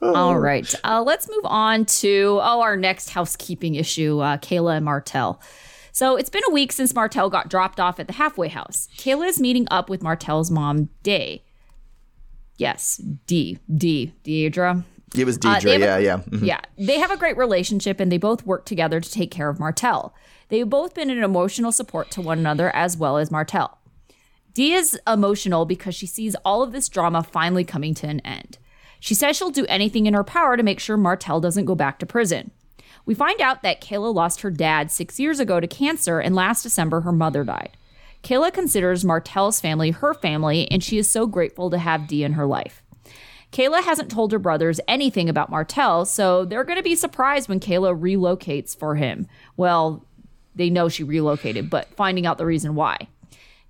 All 0.01 0.39
right, 0.39 0.73
uh, 0.85 1.03
let's 1.03 1.27
move 1.29 1.43
on 1.43 1.83
to 1.85 2.39
oh 2.41 2.61
our 2.61 2.77
next 2.77 3.09
housekeeping 3.09 3.75
issue, 3.75 4.19
uh, 4.19 4.37
Kayla 4.37 4.77
and 4.77 4.85
Martell. 4.85 5.41
So 5.95 6.15
it's 6.17 6.29
been 6.31 6.41
a 6.47 6.51
week 6.51 6.71
since 6.71 6.93
Martell 6.95 7.29
got 7.29 7.49
dropped 7.49 7.79
off 7.79 7.99
at 7.99 8.07
the 8.07 8.13
halfway 8.13 8.47
house. 8.47 8.87
Kayla 8.97 9.27
is 9.27 9.39
meeting 9.39 9.67
up 9.69 9.89
with 9.91 10.01
Martell's 10.01 10.49
mom, 10.49 10.89
Day. 11.03 11.43
Yes, 12.57 12.97
D 13.27 13.59
D 13.73 14.11
Deidre. 14.23 14.83
It 15.15 15.25
was 15.25 15.37
Uh, 15.37 15.39
Deidre. 15.41 15.61
they 15.63 15.71
have 15.73 15.81
a- 15.81 15.85
yeah, 15.85 15.97
yeah. 15.97 16.17
Mhm. 16.17 16.45
Yeah, 16.47 16.59
they 16.77 16.99
have 16.99 17.11
a 17.11 17.17
great 17.17 17.37
relationship 17.37 17.99
and 17.99 18.11
they 18.11 18.17
both 18.17 18.43
work 18.45 18.65
together 18.65 18.99
to 18.99 19.11
take 19.11 19.29
care 19.29 19.49
of 19.49 19.59
Martell. 19.59 20.15
They've 20.49 20.67
both 20.67 20.95
been 20.95 21.11
an 21.11 21.23
emotional 21.23 21.71
support 21.71 22.09
to 22.11 22.21
one 22.21 22.39
another 22.39 22.75
as 22.75 22.97
well 22.97 23.17
as 23.17 23.29
Martell. 23.29 23.77
Dee 24.55 24.73
is 24.73 24.99
emotional 25.07 25.65
because 25.65 25.93
she 25.93 26.07
sees 26.07 26.35
all 26.43 26.63
of 26.63 26.71
this 26.71 26.89
drama 26.89 27.21
finally 27.23 27.63
coming 27.63 27.93
to 27.95 28.07
an 28.07 28.19
end. 28.21 28.57
She 28.99 29.13
says 29.13 29.35
she'll 29.35 29.49
do 29.51 29.65
anything 29.67 30.07
in 30.07 30.13
her 30.15 30.23
power 30.23 30.57
to 30.57 30.63
make 30.63 30.79
sure 30.79 30.97
Martell 30.97 31.39
doesn't 31.39 31.65
go 31.65 31.75
back 31.75 31.99
to 31.99 32.05
prison. 32.07 32.49
We 33.05 33.13
find 33.13 33.41
out 33.41 33.63
that 33.63 33.81
Kayla 33.81 34.13
lost 34.13 34.41
her 34.41 34.51
dad 34.51 34.91
six 34.91 35.19
years 35.19 35.39
ago 35.39 35.59
to 35.59 35.67
cancer, 35.67 36.19
and 36.19 36.35
last 36.35 36.63
December 36.63 37.01
her 37.01 37.11
mother 37.11 37.43
died. 37.43 37.75
Kayla 38.23 38.53
considers 38.53 39.03
Martell's 39.03 39.59
family 39.59 39.91
her 39.91 40.13
family, 40.13 40.69
and 40.71 40.81
she 40.81 40.97
is 40.97 41.09
so 41.09 41.27
grateful 41.27 41.69
to 41.69 41.77
have 41.77 42.07
Dee 42.07 42.23
in 42.23 42.33
her 42.33 42.45
life. 42.45 42.81
Kayla 43.51 43.83
hasn't 43.83 44.09
told 44.09 44.31
her 44.31 44.39
brothers 44.39 44.79
anything 44.87 45.29
about 45.29 45.49
Martell, 45.49 46.05
so 46.05 46.45
they're 46.45 46.63
going 46.63 46.77
to 46.77 46.83
be 46.83 46.95
surprised 46.95 47.49
when 47.49 47.59
Kayla 47.59 47.99
relocates 47.99 48.75
for 48.75 48.95
him. 48.95 49.27
Well, 49.57 50.05
they 50.55 50.69
know 50.69 50.87
she 50.89 51.03
relocated, 51.03 51.69
but 51.69 51.93
finding 51.95 52.25
out 52.25 52.37
the 52.37 52.45
reason 52.45 52.73
why. 52.73 53.09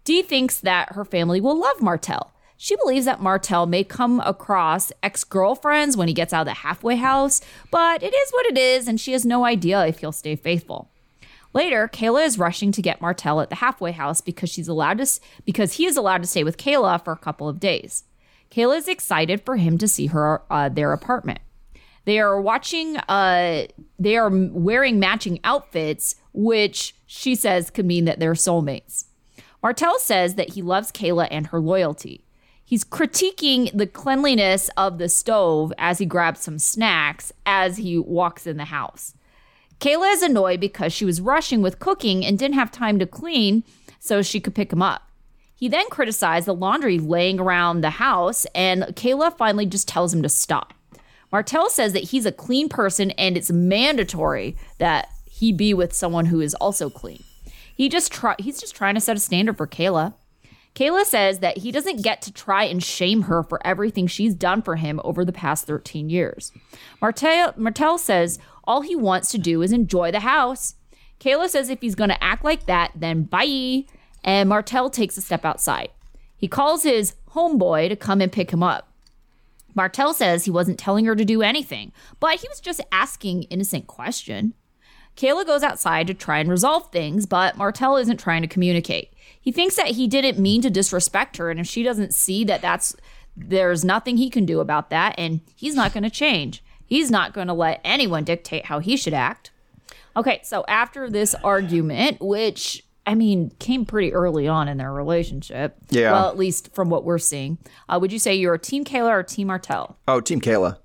Dee 0.04 0.22
thinks 0.22 0.60
that 0.60 0.94
her 0.94 1.04
family 1.04 1.42
will 1.42 1.60
love 1.60 1.82
Martell. 1.82 2.33
She 2.64 2.78
believes 2.78 3.04
that 3.04 3.20
Martell 3.20 3.66
may 3.66 3.84
come 3.84 4.22
across 4.22 4.94
ex 5.04 5.26
girlfriends 5.26 5.98
when 5.98 6.08
he 6.08 6.14
gets 6.14 6.32
out 6.32 6.44
of 6.44 6.46
the 6.46 6.54
halfway 6.62 6.96
house, 6.96 7.42
but 7.72 8.02
it 8.02 8.14
is 8.14 8.32
what 8.32 8.46
it 8.46 8.58
is, 8.58 8.88
and 8.88 9.02
she 9.02 9.12
has 9.12 9.26
no 9.26 9.44
idea 9.44 9.86
if 9.86 10.00
he'll 10.00 10.14
stay 10.14 10.38
faithful. 10.38 10.90
Later, 11.54 11.90
Kayla 11.92 12.26
is 12.26 12.40
rushing 12.40 12.72
to 12.72 12.82
get 12.82 13.02
Martell 13.02 13.42
at 13.42 13.50
the 13.50 13.58
halfway 13.58 13.92
house 13.92 14.22
because 14.22 14.50
she's 14.50 14.70
allowed 14.70 15.00
to 15.00 15.20
because 15.44 15.74
he 15.74 15.86
is 15.86 15.98
allowed 15.98 16.22
to 16.22 16.28
stay 16.30 16.46
with 16.46 16.56
Kayla 16.56 17.04
for 17.04 17.12
a 17.12 17.18
couple 17.18 17.50
of 17.50 17.60
days. 17.60 18.06
Kayla 18.50 18.78
is 18.78 18.88
excited 18.88 19.42
for 19.42 19.58
him 19.58 19.78
to 19.78 19.86
see 19.86 20.06
her 20.06 20.44
uh, 20.50 20.70
their 20.70 20.94
apartment. 20.94 21.40
They 22.06 22.18
are 22.18 22.40
watching. 22.40 22.96
Uh, 22.96 23.68
they 24.00 24.16
are 24.16 24.30
wearing 24.32 25.00
matching 25.00 25.42
outfits, 25.44 26.16
which 26.32 26.96
she 27.06 27.36
says 27.36 27.70
could 27.70 27.86
mean 27.86 28.06
that 28.06 28.22
they're 28.22 28.36
soulmates. 28.36 29.08
Martell 29.62 30.00
says 30.00 30.36
that 30.36 30.54
he 30.54 30.62
loves 30.62 30.94
Kayla 30.94 31.28
and 31.30 31.48
her 31.48 31.60
loyalty. 31.60 32.23
He's 32.74 32.84
critiquing 32.84 33.70
the 33.72 33.86
cleanliness 33.86 34.68
of 34.76 34.98
the 34.98 35.08
stove 35.08 35.72
as 35.78 36.00
he 36.00 36.08
grabs 36.08 36.40
some 36.40 36.58
snacks 36.58 37.32
as 37.46 37.78
he 37.78 38.00
walks 38.00 38.48
in 38.48 38.58
the 38.58 38.66
house. 38.66 39.14
Kayla 39.80 40.12
is 40.12 40.24
annoyed 40.24 40.60
because 40.60 40.92
she 40.92 41.06
was 41.06 41.22
rushing 41.22 41.62
with 41.62 41.78
cooking 41.78 42.26
and 42.26 42.40
didn't 42.40 42.56
have 42.56 42.72
time 42.72 42.98
to 42.98 43.06
clean 43.06 43.64
so 44.00 44.24
she 44.24 44.40
could 44.40 44.56
pick 44.56 44.74
him 44.74 44.82
up. 44.82 45.04
He 45.56 45.70
then 45.70 45.88
criticized 45.92 46.48
the 46.48 46.56
laundry 46.56 46.98
laying 46.98 47.40
around 47.40 47.82
the 47.82 47.92
house, 47.92 48.48
and 48.56 48.82
Kayla 48.96 49.38
finally 49.38 49.68
just 49.68 49.88
tells 49.88 50.12
him 50.12 50.24
to 50.24 50.30
stop. 50.30 50.74
Martell 51.32 51.70
says 51.70 51.94
that 51.94 52.06
he's 52.06 52.26
a 52.26 52.32
clean 52.32 52.70
person 52.70 53.12
and 53.12 53.38
it's 53.38 53.52
mandatory 53.52 54.58
that 54.80 55.10
he 55.26 55.54
be 55.54 55.76
with 55.76 55.94
someone 55.94 56.26
who 56.26 56.42
is 56.42 56.56
also 56.56 56.90
clean. 56.90 57.24
He 57.76 57.88
just 57.88 58.12
try 58.12 58.34
he's 58.40 58.60
just 58.60 58.76
trying 58.76 58.96
to 58.96 59.00
set 59.00 59.16
a 59.16 59.20
standard 59.20 59.58
for 59.58 59.68
Kayla. 59.68 60.16
Kayla 60.76 61.06
says 61.06 61.40
that 61.40 61.60
he 61.60 61.72
doesn't 61.72 62.02
get 62.02 62.22
to 62.24 62.34
try 62.34 62.64
and 62.64 62.84
shame 62.84 63.24
her 63.24 63.44
for 63.44 63.66
everything 63.66 64.08
she's 64.08 64.34
done 64.34 64.62
for 64.62 64.76
him 64.76 65.00
over 65.04 65.24
the 65.24 65.32
past 65.32 65.68
13 65.68 66.10
years. 66.10 66.52
Martell, 67.00 67.54
Martell 67.58 68.00
says 68.00 68.40
all 68.64 68.82
he 68.82 68.96
wants 68.96 69.30
to 69.32 69.38
do 69.38 69.62
is 69.62 69.72
enjoy 69.72 70.12
the 70.12 70.22
house. 70.22 70.76
Kayla 71.20 71.48
says 71.48 71.70
if 71.70 71.82
he's 71.82 71.96
going 71.96 72.10
to 72.10 72.24
act 72.24 72.44
like 72.44 72.66
that, 72.66 72.92
then 72.96 73.24
bye. 73.24 73.86
And 74.24 74.50
Martell 74.50 74.90
takes 74.90 75.18
a 75.18 75.22
step 75.22 75.46
outside. 75.46 75.90
He 76.36 76.48
calls 76.48 76.84
his 76.84 77.16
homeboy 77.32 77.90
to 77.90 77.96
come 77.96 78.20
and 78.20 78.32
pick 78.32 78.52
him 78.52 78.64
up. 78.64 78.90
Martell 79.76 80.14
says 80.14 80.46
he 80.46 80.52
wasn't 80.52 80.80
telling 80.80 81.06
her 81.06 81.16
to 81.16 81.26
do 81.26 81.42
anything, 81.42 81.92
but 82.20 82.40
he 82.40 82.48
was 82.48 82.60
just 82.60 82.82
asking 82.92 83.44
innocent 83.44 83.88
question. 83.88 84.54
Kayla 85.16 85.46
goes 85.46 85.64
outside 85.64 86.08
to 86.08 86.14
try 86.14 86.40
and 86.40 86.50
resolve 86.50 86.92
things, 86.92 87.26
but 87.26 87.58
Martell 87.58 87.98
isn't 87.98 88.20
trying 88.20 88.42
to 88.42 88.48
communicate. 88.48 89.13
He 89.44 89.52
thinks 89.52 89.76
that 89.76 89.88
he 89.90 90.08
didn't 90.08 90.40
mean 90.40 90.62
to 90.64 90.70
disrespect 90.70 91.38
her, 91.38 91.52
and 91.52 91.60
if 91.60 91.68
she 91.68 91.84
doesn't 91.84 92.14
see 92.14 92.44
that 92.46 92.62
that's 92.62 92.96
there's 93.36 93.84
nothing 93.84 94.18
he 94.18 94.30
can 94.30 94.46
do 94.46 94.60
about 94.60 94.90
that, 94.92 95.16
and 95.18 95.42
he's 95.56 95.76
not 95.76 95.92
going 95.94 96.04
to 96.04 96.10
change. 96.10 96.64
He's 96.86 97.12
not 97.12 97.34
going 97.34 97.48
to 97.48 97.54
let 97.54 97.82
anyone 97.84 98.24
dictate 98.24 98.66
how 98.68 98.80
he 98.80 98.96
should 98.96 99.14
act. 99.14 99.52
Okay, 100.16 100.40
so 100.44 100.64
after 100.68 101.10
this 101.10 101.34
argument, 101.44 102.18
which 102.22 102.84
I 103.06 103.16
mean 103.16 103.50
came 103.60 103.86
pretty 103.86 104.14
early 104.14 104.48
on 104.48 104.68
in 104.68 104.78
their 104.78 104.94
relationship, 104.94 105.76
Yeah. 105.90 106.12
well, 106.12 106.30
at 106.30 106.38
least 106.38 106.74
from 106.76 106.90
what 106.90 107.04
we're 107.04 107.18
seeing, 107.18 107.58
uh, 107.90 107.98
would 108.00 108.14
you 108.14 108.20
say 108.20 108.36
you're 108.36 108.54
a 108.54 108.60
Team 108.60 108.86
Kayla 108.86 109.10
or 109.10 109.24
Team 109.24 109.48
Martell? 109.48 109.98
Oh, 110.08 110.22
Team 110.22 110.40
Kayla. 110.40 110.78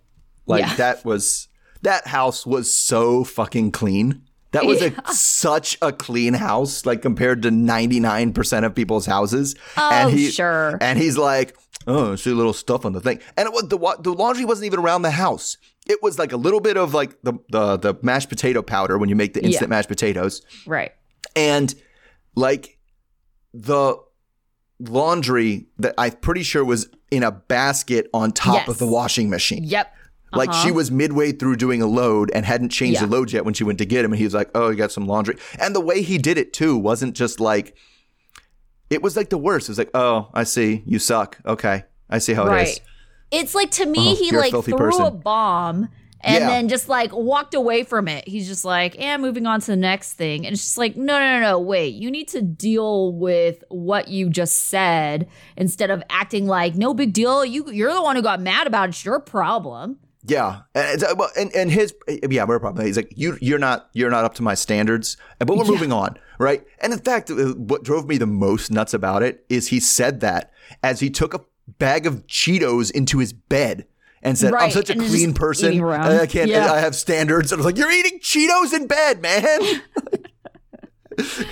Like 0.47 0.63
Yeah. 0.63 0.75
that 0.77 1.05
was 1.05 1.49
that 1.83 2.07
house 2.09 2.45
was 2.47 2.73
so 2.73 3.23
fucking 3.23 3.71
clean. 3.73 4.23
That 4.53 4.65
was 4.65 4.81
a, 4.81 4.93
such 5.13 5.77
a 5.83 5.93
clean 5.93 6.33
house, 6.35 6.87
like 6.87 7.03
compared 7.03 7.43
to 7.43 7.51
ninety 7.51 8.01
nine 8.01 8.33
percent 8.33 8.65
of 8.65 8.75
people's 8.75 9.05
houses. 9.07 9.55
Oh, 9.77 10.17
sure. 10.17 10.79
And 10.81 10.99
he's 10.99 11.19
like, 11.19 11.55
"Oh, 11.87 12.13
I 12.13 12.15
see 12.17 12.31
a 12.31 12.35
little 12.35 12.55
stuff 12.55 12.87
on 12.87 12.93
the 12.93 13.01
thing." 13.01 13.21
And 13.37 13.47
it 13.47 13.53
was 13.53 13.69
the 13.69 13.79
the 14.03 14.13
laundry 14.15 14.47
wasn't 14.47 14.65
even 14.67 14.81
around 14.81 15.03
the 15.03 15.11
house. 15.11 15.59
It 15.87 16.03
was 16.03 16.19
like 16.19 16.33
a 16.33 16.37
little 16.39 16.61
bit 16.61 16.77
of 16.79 16.95
like 16.95 17.21
the 17.23 17.35
the 17.51 17.77
the 17.77 17.95
mashed 18.03 18.31
potato 18.31 18.63
powder 18.63 18.97
when 18.97 19.09
you 19.11 19.17
make 19.17 19.35
the 19.35 19.45
instant 19.45 19.69
Yeah. 19.69 19.77
mashed 19.77 19.89
potatoes, 19.89 20.41
Right. 20.67 20.93
and 21.37 21.75
like 22.35 22.79
the 23.53 23.97
laundry 24.81 25.67
that 25.79 25.95
I'm 25.99 26.13
pretty 26.13 26.43
sure 26.43 26.65
was 26.65 26.89
in 27.11 27.23
a 27.23 27.31
basket 27.33 28.09
on 28.15 28.33
top 28.33 28.55
Yes. 28.55 28.69
of 28.69 28.79
the 28.79 28.87
washing 28.87 29.29
machine. 29.31 29.65
Yep. 29.65 29.93
Like 30.33 30.53
she 30.53 30.69
uh-huh. 30.69 30.75
was 30.75 30.91
midway 30.91 31.33
through 31.33 31.57
doing 31.57 31.81
a 31.81 31.87
load 31.87 32.31
and 32.35 32.45
hadn't 32.45 32.69
changed 32.69 33.01
Yeah. 33.01 33.07
the 33.07 33.13
load 33.13 33.33
yet 33.33 33.45
when 33.45 33.55
she 33.55 33.65
went 33.65 33.79
to 33.79 33.87
get 33.87 34.05
him, 34.05 34.13
and 34.13 34.19
he 34.19 34.25
was 34.25 34.35
like, 34.35 34.51
"Oh, 34.55 34.69
you 34.71 34.77
got 34.77 34.93
some 34.93 35.07
laundry." 35.07 35.37
And 35.59 35.75
the 35.75 35.81
way 35.81 36.03
he 36.03 36.19
did 36.19 36.37
it 36.39 36.53
too 36.53 36.77
wasn't 36.77 37.15
just 37.15 37.41
like 37.41 37.75
it 38.91 39.03
was 39.03 39.17
like 39.17 39.31
the 39.31 39.39
worst. 39.39 39.69
It 39.69 39.73
was 39.73 39.79
like, 39.79 39.91
"Oh, 39.95 40.29
I 40.35 40.45
see, 40.45 40.83
you 40.87 40.99
suck. 40.99 41.39
Okay, 41.47 41.85
I 42.09 42.19
see 42.19 42.35
how 42.35 42.47
it 42.47 42.51
Right. 42.51 42.69
is." 42.69 42.81
It's 43.31 43.55
like 43.55 43.71
to 43.73 43.87
me, 43.87 44.13
Oh, 44.13 44.17
he 44.17 44.31
a 44.31 44.39
like 44.39 44.51
filthy 44.51 44.73
threw 44.73 44.79
person. 44.91 45.05
a 45.05 45.11
bomb 45.11 45.89
and 46.23 46.43
Yeah. 46.43 46.49
then 46.49 46.69
just 46.69 46.89
like 46.89 47.15
walked 47.15 47.53
away 47.55 47.83
from 47.83 48.09
it. 48.09 48.27
He's 48.27 48.49
just 48.49 48.65
like, 48.65 48.97
yeah, 48.99 49.19
moving 49.19 49.47
on 49.47 49.61
to 49.61 49.67
the 49.67 49.77
next 49.77 50.15
thing. 50.15 50.47
And 50.47 50.55
it's 50.55 50.63
just 50.65 50.79
like, 50.79 50.97
no, 50.97 51.19
no, 51.19 51.39
no, 51.39 51.41
no, 51.41 51.59
wait. 51.61 51.95
You 51.95 52.11
need 52.11 52.29
to 52.29 52.41
deal 52.43 53.13
with 53.13 53.63
what 53.69 54.09
you 54.09 54.31
just 54.31 54.57
said 54.69 55.29
instead 55.59 55.91
of 55.91 56.03
acting 56.09 56.47
like 56.47 56.75
no 56.75 56.95
big 56.95 57.13
deal. 57.13 57.45
You 57.45 57.71
you're 57.71 57.93
the 57.93 58.03
one 58.03 58.17
who 58.17 58.23
got 58.23 58.41
mad 58.41 58.67
about 58.67 58.87
it. 58.89 58.91
It's 58.91 59.05
your 59.05 59.21
problem. 59.21 59.99
Yeah, 60.29 60.61
and, 60.75 61.03
and 61.37 61.55
and 61.55 61.71
his 61.71 61.95
yeah, 62.29 62.45
we're 62.45 62.61
probably 62.61 62.87
he's 62.87 62.97
like 62.97 63.13
you 63.17 63.37
you're 63.41 63.59
not 63.59 63.89
you're 63.95 64.11
not 64.11 64.25
up 64.25 64.35
to 64.35 64.43
my 64.43 64.55
standards, 64.55 65.17
but 65.39 65.49
we're 65.49 65.65
moving 65.65 65.91
on, 65.93 66.19
right? 66.39 66.65
And 66.81 66.93
in 66.93 66.99
fact, 66.99 67.31
uh, 67.31 67.55
what 67.55 67.83
drove 67.83 68.07
me 68.07 68.19
the 68.19 68.27
most 68.27 68.71
nuts 68.71 68.95
about 68.95 69.23
it 69.23 69.45
is 69.49 69.69
he 69.69 69.81
said 69.81 70.21
that 70.21 70.53
as 70.83 71.01
he 71.01 71.11
took 71.11 71.35
a 71.35 71.41
bag 71.79 72.07
of 72.07 72.27
Cheetos 72.27 72.91
into 72.91 73.19
his 73.19 73.33
bed 73.33 73.87
and 74.23 74.37
said, 74.37 74.53
"I'm 74.55 74.71
such 74.71 74.91
a 74.91 74.93
and 74.93 75.03
clean 75.03 75.33
person. 75.35 75.83
I 75.83 76.27
can't, 76.27 76.51
Yeah. 76.51 76.73
I 76.73 76.81
have 76.81 76.95
standards." 76.95 77.51
And 77.53 77.59
I 77.61 77.65
was 77.65 77.67
like, 77.67 77.79
"You're 77.79 77.91
eating 77.91 78.21
Cheetos 78.21 78.75
in 78.75 78.87
bed, 78.87 79.23
man." 79.23 79.83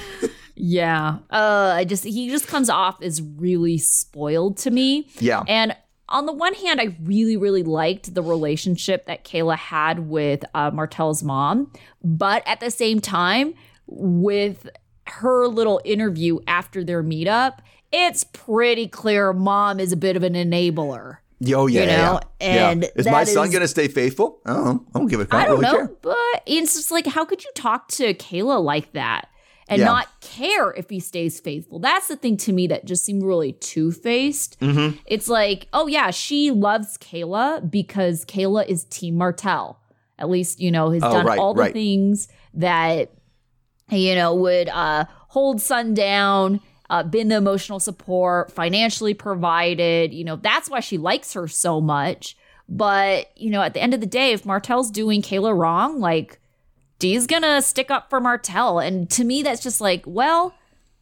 Yeah. 0.59 1.19
Uh 1.31 1.73
I 1.77 1.85
just 1.85 2.03
he 2.05 2.31
just 2.31 2.47
comes 2.49 2.71
off 2.71 3.03
as 3.03 3.21
really 3.21 3.77
spoiled 3.79 4.57
to 4.59 4.71
me. 4.71 5.07
Yeah. 5.19 5.43
And 5.47 5.77
on 6.09 6.27
the 6.27 6.33
one 6.33 6.55
hand, 6.55 6.81
I 6.81 6.97
really, 7.03 7.37
really 7.37 7.63
liked 7.63 8.15
the 8.15 8.23
relationship 8.23 9.07
that 9.07 9.25
Kayla 9.25 9.57
had 9.57 10.09
with 10.09 10.45
uh, 10.55 10.71
Martell's 10.71 11.23
mom. 11.23 11.73
But 12.05 12.43
at 12.47 12.61
the 12.61 12.71
same 12.71 13.01
time, 13.01 13.55
with 13.87 14.69
her 15.09 15.47
little 15.49 15.81
interview 15.85 16.39
after 16.47 16.85
their 16.85 17.03
meetup, 17.03 17.59
it's 17.93 18.25
pretty 18.25 18.89
clear 18.89 19.33
mom 19.33 19.79
is 19.81 19.93
a 19.93 19.97
bit 19.97 20.17
of 20.17 20.23
an 20.23 20.35
enabler. 20.35 21.19
Yo, 21.39 21.67
yeah, 21.67 21.81
You 21.81 21.87
know, 21.87 22.21
yeah. 22.41 22.71
and 22.71 22.91
is 22.97 23.07
my 23.07 23.25
son 23.25 23.49
is- 23.49 23.53
gonna 23.53 23.69
stay 23.69 23.89
faithful? 23.89 24.41
I 24.47 24.55
don't 24.55 24.65
know. 24.65 24.85
I 24.95 24.99
don't 24.99 25.09
give 25.09 25.21
a 25.21 25.27
crap. 25.27 25.43
I 25.43 25.47
don't 25.47 25.61
really 25.61 25.73
know, 25.73 25.87
care. 25.87 25.97
but 26.03 26.43
it's 26.47 26.75
just 26.75 26.91
like, 26.91 27.07
how 27.07 27.25
could 27.25 27.45
you 27.45 27.51
talk 27.55 27.89
to 27.89 28.15
Kayla 28.15 28.63
like 28.63 28.93
that 28.93 29.29
and 29.69 29.81
Yeah. 29.81 29.87
not 29.87 30.21
care 30.21 30.73
if 30.73 30.91
he 30.91 31.01
stays 31.01 31.41
faithful? 31.41 31.79
That's 31.79 32.09
the 32.09 32.17
thing 32.17 32.37
to 32.39 32.53
me 32.53 32.67
that 32.69 32.85
just 32.85 33.05
seemed 33.05 33.23
really 33.25 33.53
two 33.53 33.93
faced. 33.93 34.59
Mm-hmm. 34.61 34.97
It's 35.07 35.29
like, 35.29 35.69
oh 35.73 35.87
yeah, 35.87 36.11
she 36.11 36.51
loves 36.51 36.97
Kayla 36.99 37.71
because 37.71 38.25
Kayla 38.25 38.67
is 38.67 38.85
Team 38.85 39.17
Martell. 39.17 39.81
At 40.19 40.31
least, 40.31 40.61
you 40.61 40.71
know, 40.71 40.91
has 40.91 41.03
Oh, 41.03 41.13
done 41.13 41.27
right, 41.27 41.39
all 41.39 41.53
the 41.53 41.63
right. 41.63 41.73
things 41.73 42.29
that, 42.55 43.11
you 43.91 44.15
know, 44.15 44.35
would 44.35 44.69
uh, 44.71 45.05
hold 45.29 45.61
Sun 45.61 45.93
down, 45.95 46.61
uh, 46.89 47.03
been 47.03 47.29
the 47.29 47.37
emotional 47.37 47.81
support, 47.81 48.51
financially 48.51 49.13
provided. 49.13 50.15
You 50.15 50.25
know, 50.25 50.37
that's 50.37 50.71
why 50.71 50.81
she 50.81 50.97
likes 50.97 51.35
her 51.35 51.49
so 51.49 51.81
much. 51.83 52.37
But, 52.69 53.31
you 53.37 53.51
know, 53.51 53.61
at 53.63 53.75
the 53.75 53.83
end 53.83 53.93
of 53.95 54.01
the 54.01 54.07
day, 54.07 54.33
if 54.33 54.47
Martell's 54.47 54.91
doing 54.91 55.21
Kayla 55.23 55.57
wrong, 55.57 56.01
like, 56.01 56.41
Dee's 56.99 57.27
gonna 57.27 57.61
stick 57.63 57.91
up 57.91 58.09
for 58.11 58.21
Martell. 58.21 58.79
And 58.79 59.09
to 59.11 59.25
me, 59.25 59.43
that's 59.43 59.63
just 59.63 59.81
like, 59.81 60.03
well, 60.07 60.55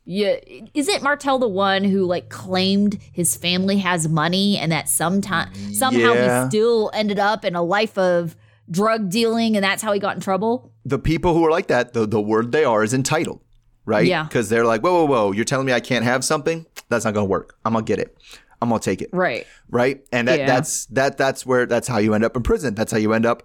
yeah, 0.05 0.37
isn't 0.75 1.03
Martell 1.03 1.39
the 1.39 1.49
one 1.49 1.85
who 1.85 2.05
like 2.05 2.29
claimed 2.29 2.99
his 3.13 3.37
family 3.37 3.79
has 3.79 4.07
money 4.09 4.59
and 4.59 4.71
that 4.73 4.89
sometime 4.89 5.55
somehow 5.73 6.13
Yeah. 6.13 6.45
he 6.45 6.49
still 6.51 6.91
ended 6.93 7.19
up 7.19 7.45
in 7.45 7.55
a 7.55 7.63
life 7.63 7.97
of 7.97 8.37
drug 8.71 9.09
dealing 9.11 9.57
and 9.57 9.65
that's 9.65 9.83
how 9.83 9.93
he 9.93 10.01
got 10.01 10.15
in 10.17 10.21
trouble? 10.21 10.71
the 10.87 10.99
people 10.99 11.33
who 11.33 11.43
are 11.47 11.51
like 11.51 11.69
that, 11.69 11.95
the, 11.95 12.07
the 12.07 12.21
word 12.21 12.53
they 12.53 12.63
are 12.63 12.85
is 12.85 12.93
entitled, 12.93 13.41
right? 13.87 14.05
Yeah. 14.07 14.25
Because 14.25 14.51
they're 14.51 14.67
like, 14.67 14.83
whoa, 14.83 14.93
whoa, 14.93 15.07
whoa, 15.07 15.33
you're 15.33 15.47
telling 15.47 15.65
me 15.65 15.73
I 15.73 15.81
can't 15.81 16.05
have 16.05 16.23
something? 16.23 16.67
That's 16.91 17.07
not 17.07 17.15
to 17.15 17.25
work. 17.25 17.57
I'm 17.65 17.73
to 17.73 17.81
get 17.83 17.99
it. 17.99 18.15
I'm 18.61 18.69
to 18.71 18.79
take 18.79 19.01
it. 19.01 19.09
Right. 19.11 19.47
Right. 19.71 20.05
And 20.13 20.29
that, 20.29 20.41
Yeah. 20.41 20.47
that's, 20.47 20.85
that, 20.87 21.17
that's 21.17 21.47
where, 21.47 21.65
that's 21.65 21.89
how 21.89 21.97
you 21.97 22.13
end 22.13 22.23
up 22.23 22.37
in 22.37 22.43
prison. 22.43 22.75
That's 22.75 22.93
how 22.93 22.99
you 22.99 23.15
end 23.15 23.25
up, 23.25 23.45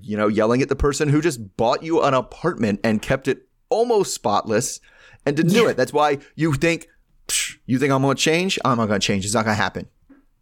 you 0.00 0.16
know, 0.16 0.28
yelling 0.28 0.62
at 0.62 0.68
the 0.68 0.76
person 0.76 1.08
who 1.08 1.20
just 1.20 1.56
bought 1.56 1.82
you 1.82 2.02
an 2.02 2.14
apartment 2.14 2.80
and 2.84 3.02
kept 3.02 3.28
it 3.28 3.48
almost 3.68 4.14
spotless 4.14 4.80
and 5.26 5.36
didn't 5.36 5.52
do 5.52 5.66
it. 5.66 5.76
That's 5.76 5.92
why 5.92 6.18
you 6.36 6.54
think, 6.54 6.88
you 7.66 7.78
think 7.78 7.92
I'm 7.92 8.02
going 8.02 8.16
to 8.16 8.22
change? 8.22 8.58
I'm 8.64 8.78
not 8.78 8.86
going 8.86 9.00
to 9.00 9.06
change. 9.06 9.24
It's 9.24 9.34
not 9.34 9.44
going 9.44 9.56
to 9.56 9.62
happen. 9.62 9.88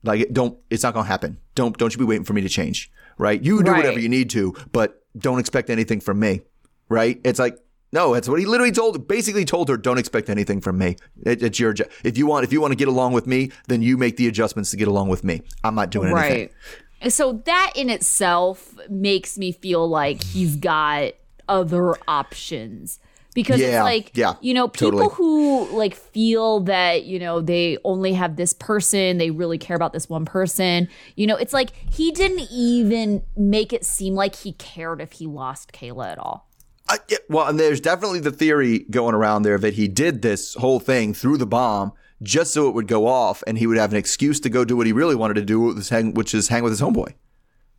Like, 0.02 0.20
it 0.20 0.32
don't, 0.32 0.58
it's 0.70 0.82
not 0.82 0.94
going 0.94 1.04
to 1.04 1.08
happen. 1.08 1.38
Don't, 1.54 1.76
don't 1.76 1.92
you 1.92 1.98
be 1.98 2.04
waiting 2.04 2.24
for 2.24 2.34
me 2.34 2.42
to 2.42 2.48
change. 2.48 2.92
Right. 3.18 3.42
You 3.42 3.62
do 3.62 3.72
whatever 3.72 3.98
you 3.98 4.10
need 4.10 4.30
to, 4.30 4.54
but 4.70 5.02
don't 5.18 5.38
expect 5.38 5.70
anything 5.70 6.00
from 6.00 6.20
me. 6.20 6.42
Right. 6.88 7.20
It's 7.24 7.38
like, 7.38 7.58
no, 7.92 8.12
that's 8.12 8.28
what 8.28 8.38
he 8.38 8.44
literally 8.44 8.72
told, 8.72 9.08
basically 9.08 9.44
told 9.44 9.68
her, 9.68 9.76
don't 9.76 9.96
expect 9.96 10.28
anything 10.28 10.60
from 10.60 10.76
me. 10.76 10.96
It, 11.24 11.42
it's 11.42 11.58
your 11.58 11.72
job. 11.72 11.88
If 12.04 12.18
you 12.18 12.26
want, 12.26 12.44
if 12.44 12.52
you 12.52 12.60
want 12.60 12.72
to 12.72 12.76
get 12.76 12.88
along 12.88 13.14
with 13.14 13.26
me, 13.26 13.52
then 13.68 13.80
you 13.80 13.96
make 13.96 14.16
the 14.18 14.28
adjustments 14.28 14.70
to 14.72 14.76
get 14.76 14.86
along 14.86 15.08
with 15.08 15.24
me. 15.24 15.42
I'm 15.64 15.74
not 15.74 15.90
doing 15.90 16.14
anything. 16.14 16.38
Right. 16.38 16.52
So 17.08 17.42
that 17.44 17.72
in 17.76 17.90
itself 17.90 18.74
makes 18.88 19.38
me 19.38 19.52
feel 19.52 19.88
like 19.88 20.22
he's 20.22 20.56
got 20.56 21.12
other 21.48 21.94
options. 22.08 22.98
Because 23.34 23.60
Yeah, 23.60 23.66
it's 23.66 23.82
like, 23.82 24.10
yeah, 24.14 24.34
you 24.40 24.54
know, 24.54 24.66
people 24.66 24.92
totally. 24.92 25.14
who 25.16 25.68
like 25.76 25.94
feel 25.94 26.60
that, 26.60 27.04
you 27.04 27.18
know, 27.18 27.42
they 27.42 27.76
only 27.84 28.14
have 28.14 28.36
this 28.36 28.54
person, 28.54 29.18
they 29.18 29.30
really 29.30 29.58
care 29.58 29.76
about 29.76 29.92
this 29.92 30.08
one 30.08 30.24
person. 30.24 30.88
You 31.16 31.26
know, 31.26 31.36
it's 31.36 31.52
like 31.52 31.72
he 31.92 32.12
didn't 32.12 32.48
even 32.50 33.22
make 33.36 33.74
it 33.74 33.84
seem 33.84 34.14
like 34.14 34.36
he 34.36 34.52
cared 34.54 35.02
if 35.02 35.12
he 35.12 35.26
lost 35.26 35.72
Kayla 35.72 36.12
at 36.12 36.18
all. 36.18 36.48
I, 36.88 36.98
yeah, 37.08 37.18
well, 37.28 37.46
and 37.46 37.60
there's 37.60 37.80
definitely 37.80 38.20
the 38.20 38.30
theory 38.30 38.86
going 38.90 39.14
around 39.14 39.42
there 39.42 39.58
that 39.58 39.74
he 39.74 39.86
did 39.86 40.22
this 40.22 40.54
whole 40.54 40.80
thing 40.80 41.12
through 41.12 41.36
the 41.36 41.46
bomb 41.46 41.92
just 42.22 42.52
so 42.52 42.68
it 42.68 42.74
would 42.74 42.88
go 42.88 43.06
off 43.06 43.42
and 43.46 43.58
he 43.58 43.66
would 43.66 43.78
have 43.78 43.92
an 43.92 43.98
excuse 43.98 44.40
to 44.40 44.48
go 44.48 44.64
do 44.64 44.76
what 44.76 44.86
he 44.86 44.92
really 44.92 45.14
wanted 45.14 45.34
to 45.34 45.44
do, 45.44 45.60
which 45.60 45.76
is 45.78 45.88
hang, 45.88 46.14
which 46.14 46.34
is 46.34 46.48
hang 46.48 46.62
with 46.62 46.72
his 46.72 46.80
homeboy. 46.80 47.14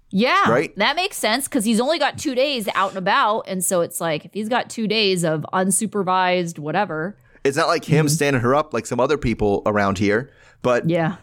Yeah, 0.10 0.50
Right? 0.50 0.73
That 0.78 0.95
makes 0.95 1.17
sense 1.17 1.50
because 1.50 1.65
he's 1.65 1.82
only 1.82 2.00
got 2.00 2.17
two 2.17 2.34
days 2.34 2.69
out 2.76 2.89
and 2.91 2.97
about, 2.97 3.41
and 3.41 3.63
so 3.63 3.82
it's 3.82 4.00
like 4.00 4.23
if 4.23 4.34
he's 4.34 4.47
got 4.47 4.69
two 4.69 4.88
days 4.88 5.26
of 5.26 5.45
unsupervised 5.52 6.60
whatever. 6.60 7.17
It's 7.43 7.58
not 7.58 7.67
like 7.67 7.84
him 7.84 8.06
mm-hmm. 8.06 8.13
standing 8.13 8.41
her 8.41 8.56
up 8.56 8.73
like 8.73 8.86
some 8.86 9.02
other 9.02 9.17
people 9.17 9.63
around 9.65 9.97
here, 9.97 10.32
but 10.62 10.89
Yeah, 10.89 11.17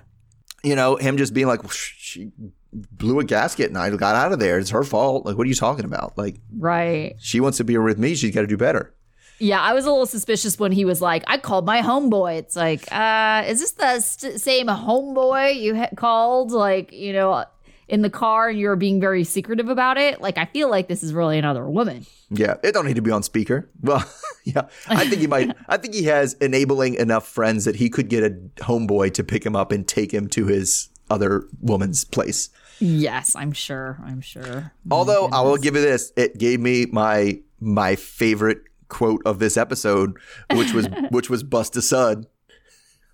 you 0.64 0.74
know, 0.74 0.96
him 0.96 1.16
just 1.16 1.34
being 1.34 1.46
like, 1.46 1.60
she 1.70 2.32
blew 2.72 3.20
a 3.20 3.24
gasket 3.24 3.68
and 3.68 3.78
I 3.78 3.90
got 3.90 4.16
out 4.16 4.32
of 4.32 4.40
there. 4.40 4.58
It's 4.58 4.70
her 4.70 4.82
fault. 4.82 5.26
Like, 5.26 5.36
what 5.36 5.44
are 5.44 5.48
you 5.48 5.54
talking 5.54 5.84
about? 5.84 6.16
Like, 6.16 6.36
right. 6.56 7.14
she 7.18 7.38
wants 7.38 7.58
to 7.58 7.64
be 7.64 7.76
with 7.76 7.98
me. 7.98 8.14
She's 8.14 8.34
got 8.34 8.40
to 8.40 8.46
do 8.46 8.56
better. 8.56 8.93
Yeah, 9.38 9.60
I 9.60 9.72
was 9.72 9.84
a 9.84 9.90
little 9.90 10.06
suspicious 10.06 10.58
when 10.58 10.72
he 10.72 10.84
was 10.84 11.00
like, 11.00 11.24
"I 11.26 11.38
called 11.38 11.66
my 11.66 11.82
homeboy." 11.82 12.38
It's 12.38 12.56
like, 12.56 12.90
uh, 12.92 13.44
is 13.46 13.60
this 13.60 13.72
the 13.72 14.00
st- 14.00 14.40
same 14.40 14.66
homeboy 14.68 15.60
you 15.60 15.74
ha- 15.76 15.90
called? 15.96 16.52
Like, 16.52 16.92
you 16.92 17.12
know, 17.12 17.44
in 17.88 18.02
the 18.02 18.10
car, 18.10 18.48
and 18.48 18.58
you're 18.58 18.76
being 18.76 19.00
very 19.00 19.24
secretive 19.24 19.68
about 19.68 19.98
it. 19.98 20.20
Like, 20.20 20.38
I 20.38 20.46
feel 20.46 20.70
like 20.70 20.88
this 20.88 21.02
is 21.02 21.12
really 21.12 21.38
another 21.38 21.68
woman. 21.68 22.06
Yeah, 22.30 22.56
it 22.62 22.72
don't 22.72 22.86
need 22.86 22.96
to 22.96 23.02
be 23.02 23.10
on 23.10 23.22
speaker. 23.22 23.68
Well, 23.82 24.04
yeah, 24.44 24.68
I 24.88 25.06
think 25.08 25.20
he 25.20 25.26
might. 25.26 25.54
I 25.68 25.76
think 25.76 25.94
he 25.94 26.04
has 26.04 26.34
enabling 26.34 26.94
enough 26.94 27.26
friends 27.26 27.64
that 27.64 27.76
he 27.76 27.90
could 27.90 28.08
get 28.08 28.24
a 28.24 28.30
homeboy 28.62 29.14
to 29.14 29.24
pick 29.24 29.44
him 29.44 29.56
up 29.56 29.72
and 29.72 29.86
take 29.86 30.12
him 30.12 30.28
to 30.28 30.46
his 30.46 30.88
other 31.10 31.46
woman's 31.60 32.04
place. 32.04 32.50
Yes, 32.80 33.36
I'm 33.36 33.52
sure. 33.52 34.00
I'm 34.04 34.20
sure. 34.20 34.72
Although 34.90 35.28
I 35.28 35.42
will 35.42 35.56
give 35.56 35.74
you 35.74 35.82
this, 35.82 36.12
it 36.16 36.38
gave 36.38 36.60
me 36.60 36.86
my 36.86 37.40
my 37.60 37.96
favorite 37.96 38.62
quote 38.88 39.22
of 39.24 39.38
this 39.38 39.56
episode, 39.56 40.16
which 40.54 40.72
was 40.72 40.88
which 41.10 41.30
was 41.30 41.42
bust 41.42 41.76
a 41.76 41.82
sud. 41.82 42.26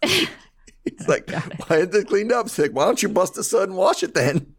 It's 0.02 1.09
like, 1.09 1.30
why 1.68 1.76
isn't 1.76 1.94
it 1.94 2.09
cleaned 2.09 2.33
up? 2.33 2.46
It's 2.46 2.59
like, 2.59 2.72
why 2.72 2.87
don't 2.87 3.02
you 3.02 3.09
bust 3.09 3.37
a 3.37 3.44
sud 3.44 3.68
and 3.68 3.76
wash 3.76 4.02
it 4.02 4.14
then? 4.14 4.54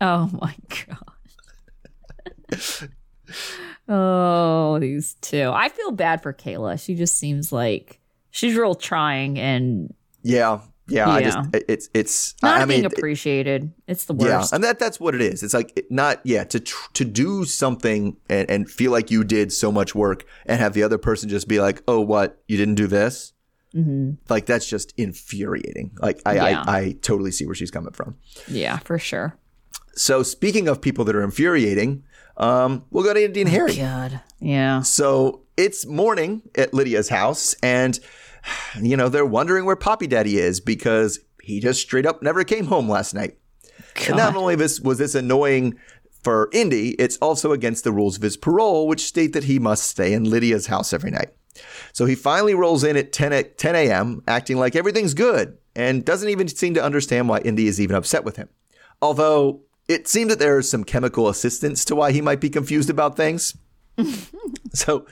Oh 0.00 0.28
my 0.40 0.54
god. 0.86 2.58
oh, 3.88 4.78
these 4.80 5.14
two. 5.20 5.50
I 5.54 5.68
feel 5.68 5.92
bad 5.92 6.22
for 6.22 6.32
Kayla. 6.32 6.84
She 6.84 6.94
just 6.94 7.18
seems 7.18 7.52
like 7.52 8.00
she's 8.30 8.56
real 8.56 8.74
trying 8.74 9.38
and 9.38 9.94
Yeah, 10.22 10.60
yeah. 10.88 11.08
I 11.08 11.22
just 11.22 11.38
it- 11.54 11.64
it's 11.68 11.88
it's. 11.94 12.34
not 12.42 12.56
I 12.56 12.64
mean, 12.64 12.68
being 12.80 12.84
appreciated. 12.84 13.72
it's 13.86 14.04
the 14.04 14.14
worst. 14.14 14.52
Yeah, 14.52 14.54
and 14.56 14.62
that 14.64 14.78
that's 14.78 15.00
what 15.00 15.14
it 15.14 15.20
is. 15.20 15.42
It's 15.42 15.54
like 15.54 15.72
it- 15.76 15.90
not 15.90 16.20
yeah 16.24 16.44
to 16.44 16.60
tr- 16.60 16.90
to 16.94 17.04
do 17.04 17.44
something 17.44 18.16
and, 18.28 18.48
and 18.50 18.70
feel 18.70 18.92
like 18.92 19.10
you 19.10 19.24
did 19.24 19.52
so 19.52 19.70
much 19.72 19.94
work 19.94 20.24
and 20.46 20.60
have 20.60 20.72
the 20.74 20.82
other 20.82 20.98
person 20.98 21.28
just 21.28 21.48
be 21.48 21.60
like, 21.60 21.82
oh, 21.88 22.00
what 22.00 22.42
you 22.48 22.56
didn't 22.56 22.74
do 22.76 22.86
this. 22.86 23.32
hmm 23.72 24.12
Like 24.28 24.46
that's 24.46 24.68
just 24.68 24.92
infuriating. 24.96 25.92
Like 26.00 26.20
I, 26.26 26.34
Yeah. 26.34 26.64
I 26.66 26.78
I 26.78 26.92
totally 27.02 27.30
see 27.32 27.46
where 27.46 27.54
she's 27.54 27.70
coming 27.70 27.92
from. 27.92 28.16
Yeah, 28.48 28.78
for 28.78 28.98
sure. 28.98 29.36
So 29.96 30.22
speaking 30.22 30.68
of 30.68 30.80
people 30.80 31.04
that 31.06 31.14
are 31.16 31.22
infuriating, 31.22 32.02
um, 32.36 32.84
we'll 32.90 33.04
go 33.04 33.14
to 33.14 33.24
Indy 33.24 33.40
and 33.42 33.50
Harry. 33.50 33.76
God. 33.76 34.20
Yeah. 34.40 34.82
So 34.82 35.42
it's 35.56 35.86
morning 35.86 36.42
at 36.56 36.74
Lydia's 36.74 37.08
house, 37.08 37.54
and 37.62 37.98
you 38.80 38.96
know 38.96 39.08
they're 39.08 39.26
wondering 39.26 39.64
where 39.64 39.76
Poppy 39.76 40.06
Daddy 40.06 40.38
is 40.38 40.60
because 40.60 41.20
he 41.42 41.60
just 41.60 41.80
straight 41.80 42.06
up 42.06 42.22
never 42.22 42.44
came 42.44 42.66
home 42.66 42.88
last 42.88 43.14
night. 43.14 43.38
And 44.06 44.16
not 44.16 44.36
only 44.36 44.56
this 44.56 44.80
was 44.80 44.98
this 44.98 45.14
annoying 45.14 45.78
for 46.22 46.48
Indy, 46.52 46.90
it's 46.92 47.18
also 47.18 47.52
against 47.52 47.84
the 47.84 47.92
rules 47.92 48.16
of 48.16 48.22
his 48.22 48.36
parole, 48.36 48.88
which 48.88 49.04
state 49.04 49.32
that 49.34 49.44
he 49.44 49.58
must 49.58 49.84
stay 49.84 50.12
in 50.12 50.28
Lydia's 50.28 50.66
house 50.66 50.92
every 50.92 51.10
night. 51.10 51.30
So 51.92 52.06
he 52.06 52.14
finally 52.14 52.54
rolls 52.54 52.82
in 52.82 52.96
at 52.96 53.12
10, 53.12 53.32
a- 53.32 53.42
10 53.44 53.76
a.m., 53.76 54.22
acting 54.26 54.56
like 54.56 54.74
everything's 54.74 55.14
good, 55.14 55.58
and 55.76 56.04
doesn't 56.04 56.28
even 56.28 56.48
seem 56.48 56.74
to 56.74 56.82
understand 56.82 57.28
why 57.28 57.38
Indy 57.38 57.68
is 57.68 57.80
even 57.80 57.94
upset 57.94 58.24
with 58.24 58.36
him. 58.36 58.48
Although 59.00 59.60
it 59.86 60.08
seemed 60.08 60.30
that 60.30 60.38
there 60.38 60.58
is 60.58 60.68
some 60.68 60.82
chemical 60.82 61.28
assistance 61.28 61.84
to 61.84 61.94
why 61.94 62.10
he 62.12 62.20
might 62.20 62.40
be 62.40 62.50
confused 62.50 62.90
about 62.90 63.16
things. 63.16 63.56
so 64.72 65.06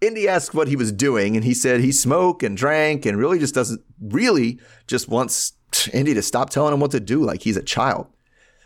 Indy 0.00 0.28
asked 0.28 0.54
what 0.54 0.68
he 0.68 0.76
was 0.76 0.92
doing, 0.92 1.36
and 1.36 1.44
he 1.44 1.54
said 1.54 1.80
he 1.80 1.92
smoked 1.92 2.42
and 2.42 2.56
drank 2.56 3.06
and 3.06 3.18
really 3.18 3.38
just 3.38 3.54
doesn't, 3.54 3.82
really 4.00 4.60
just 4.86 5.08
wants 5.08 5.52
Indy 5.92 6.14
to 6.14 6.22
stop 6.22 6.50
telling 6.50 6.74
him 6.74 6.80
what 6.80 6.90
to 6.90 7.00
do 7.00 7.22
like 7.22 7.42
he's 7.42 7.56
a 7.56 7.62
child. 7.62 8.06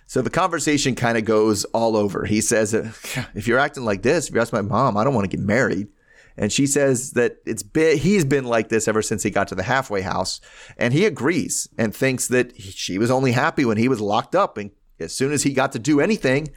So 0.07 0.23
the 0.23 0.31
conversation 0.31 0.97
kind 0.97 1.17
of 1.17 1.25
goes 1.25 1.65
all 1.67 1.97
over. 1.97 2.25
He 2.25 2.41
says, 2.41 2.75
if 2.75 3.47
you're 3.47 3.61
acting 3.61 3.85
like 3.85 4.03
this, 4.03 4.29
if 4.29 4.35
you 4.35 4.41
ask 4.41 4.53
my 4.53 4.61
mom, 4.61 4.97
I 4.97 5.05
don't 5.05 5.15
want 5.15 5.31
to 5.31 5.37
get 5.37 5.45
married. 5.45 5.87
And 6.37 6.51
she 6.51 6.67
says 6.67 7.13
that 7.13 7.37
it's 7.47 7.63
been, 7.63 7.97
he's 7.97 8.25
been 8.25 8.45
like 8.45 8.71
this 8.71 8.89
ever 8.89 9.03
since 9.03 9.23
he 9.23 9.31
got 9.31 9.47
to 9.49 9.55
the 9.55 9.63
halfway 9.63 10.01
house. 10.01 10.41
And 10.77 10.93
he 10.93 11.05
agrees 11.05 11.69
and 11.79 11.95
thinks 11.95 12.27
that 12.29 12.51
he- 12.57 12.73
she 12.73 12.99
was 12.99 13.11
only 13.11 13.33
happy 13.33 13.65
when 13.65 13.77
he 13.77 13.89
was 13.89 14.01
locked 14.01 14.35
up. 14.35 14.59
And 14.59 14.73
as 14.99 15.15
soon 15.15 15.33
as 15.33 15.45
he 15.45 15.53
got 15.53 15.71
to 15.73 15.79
do 15.79 16.01
anything, 16.01 16.49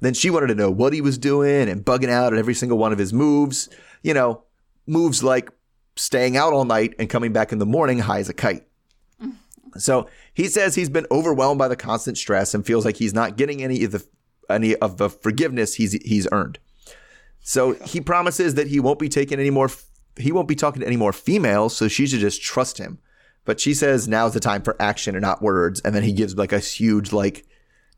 then 0.00 0.14
she 0.14 0.30
wanted 0.30 0.48
to 0.48 0.54
know 0.56 0.70
what 0.70 0.92
he 0.92 1.00
was 1.00 1.18
doing 1.18 1.68
and 1.68 1.84
bugging 1.84 2.08
out 2.10 2.32
at 2.32 2.38
every 2.38 2.54
single 2.54 2.78
one 2.78 2.92
of 2.92 2.98
his 2.98 3.12
moves. 3.12 3.68
You 4.02 4.14
know, 4.14 4.44
moves 4.86 5.22
like 5.22 5.50
staying 5.96 6.36
out 6.36 6.52
all 6.52 6.64
night 6.64 6.94
and 6.98 7.10
coming 7.10 7.32
back 7.32 7.52
in 7.52 7.58
the 7.58 7.66
morning 7.66 7.98
high 8.00 8.20
as 8.20 8.28
a 8.28 8.34
kite. 8.34 8.66
Mm. 9.22 9.34
So 9.76 10.08
he 10.32 10.46
says 10.48 10.74
he's 10.74 10.88
been 10.88 11.06
overwhelmed 11.10 11.58
by 11.58 11.68
the 11.68 11.76
constant 11.76 12.18
stress 12.18 12.54
and 12.54 12.64
feels 12.64 12.84
like 12.84 12.96
he's 12.96 13.14
not 13.14 13.36
getting 13.36 13.62
any 13.62 13.84
of 13.84 13.92
the 13.92 14.06
any 14.48 14.74
of 14.76 14.96
the 14.96 15.10
forgiveness 15.10 15.74
he's 15.74 15.92
he's 16.04 16.28
earned. 16.32 16.58
So 17.40 17.72
he 17.84 18.00
promises 18.00 18.54
that 18.54 18.68
he 18.68 18.80
won't 18.80 18.98
be 18.98 19.08
taking 19.08 19.38
any 19.38 19.50
more 19.50 19.70
he 20.16 20.32
won't 20.32 20.48
be 20.48 20.56
talking 20.56 20.80
to 20.80 20.86
any 20.86 20.96
more 20.96 21.12
females, 21.12 21.76
so 21.76 21.88
she 21.88 22.06
should 22.06 22.20
just 22.20 22.42
trust 22.42 22.78
him. 22.78 22.98
But 23.44 23.60
she 23.60 23.72
says 23.72 24.08
now's 24.08 24.34
the 24.34 24.40
time 24.40 24.62
for 24.62 24.76
action 24.80 25.14
and 25.14 25.22
not 25.22 25.42
words, 25.42 25.80
and 25.80 25.94
then 25.94 26.02
he 26.02 26.12
gives 26.12 26.36
like 26.36 26.52
a 26.52 26.58
huge 26.58 27.12
like 27.12 27.46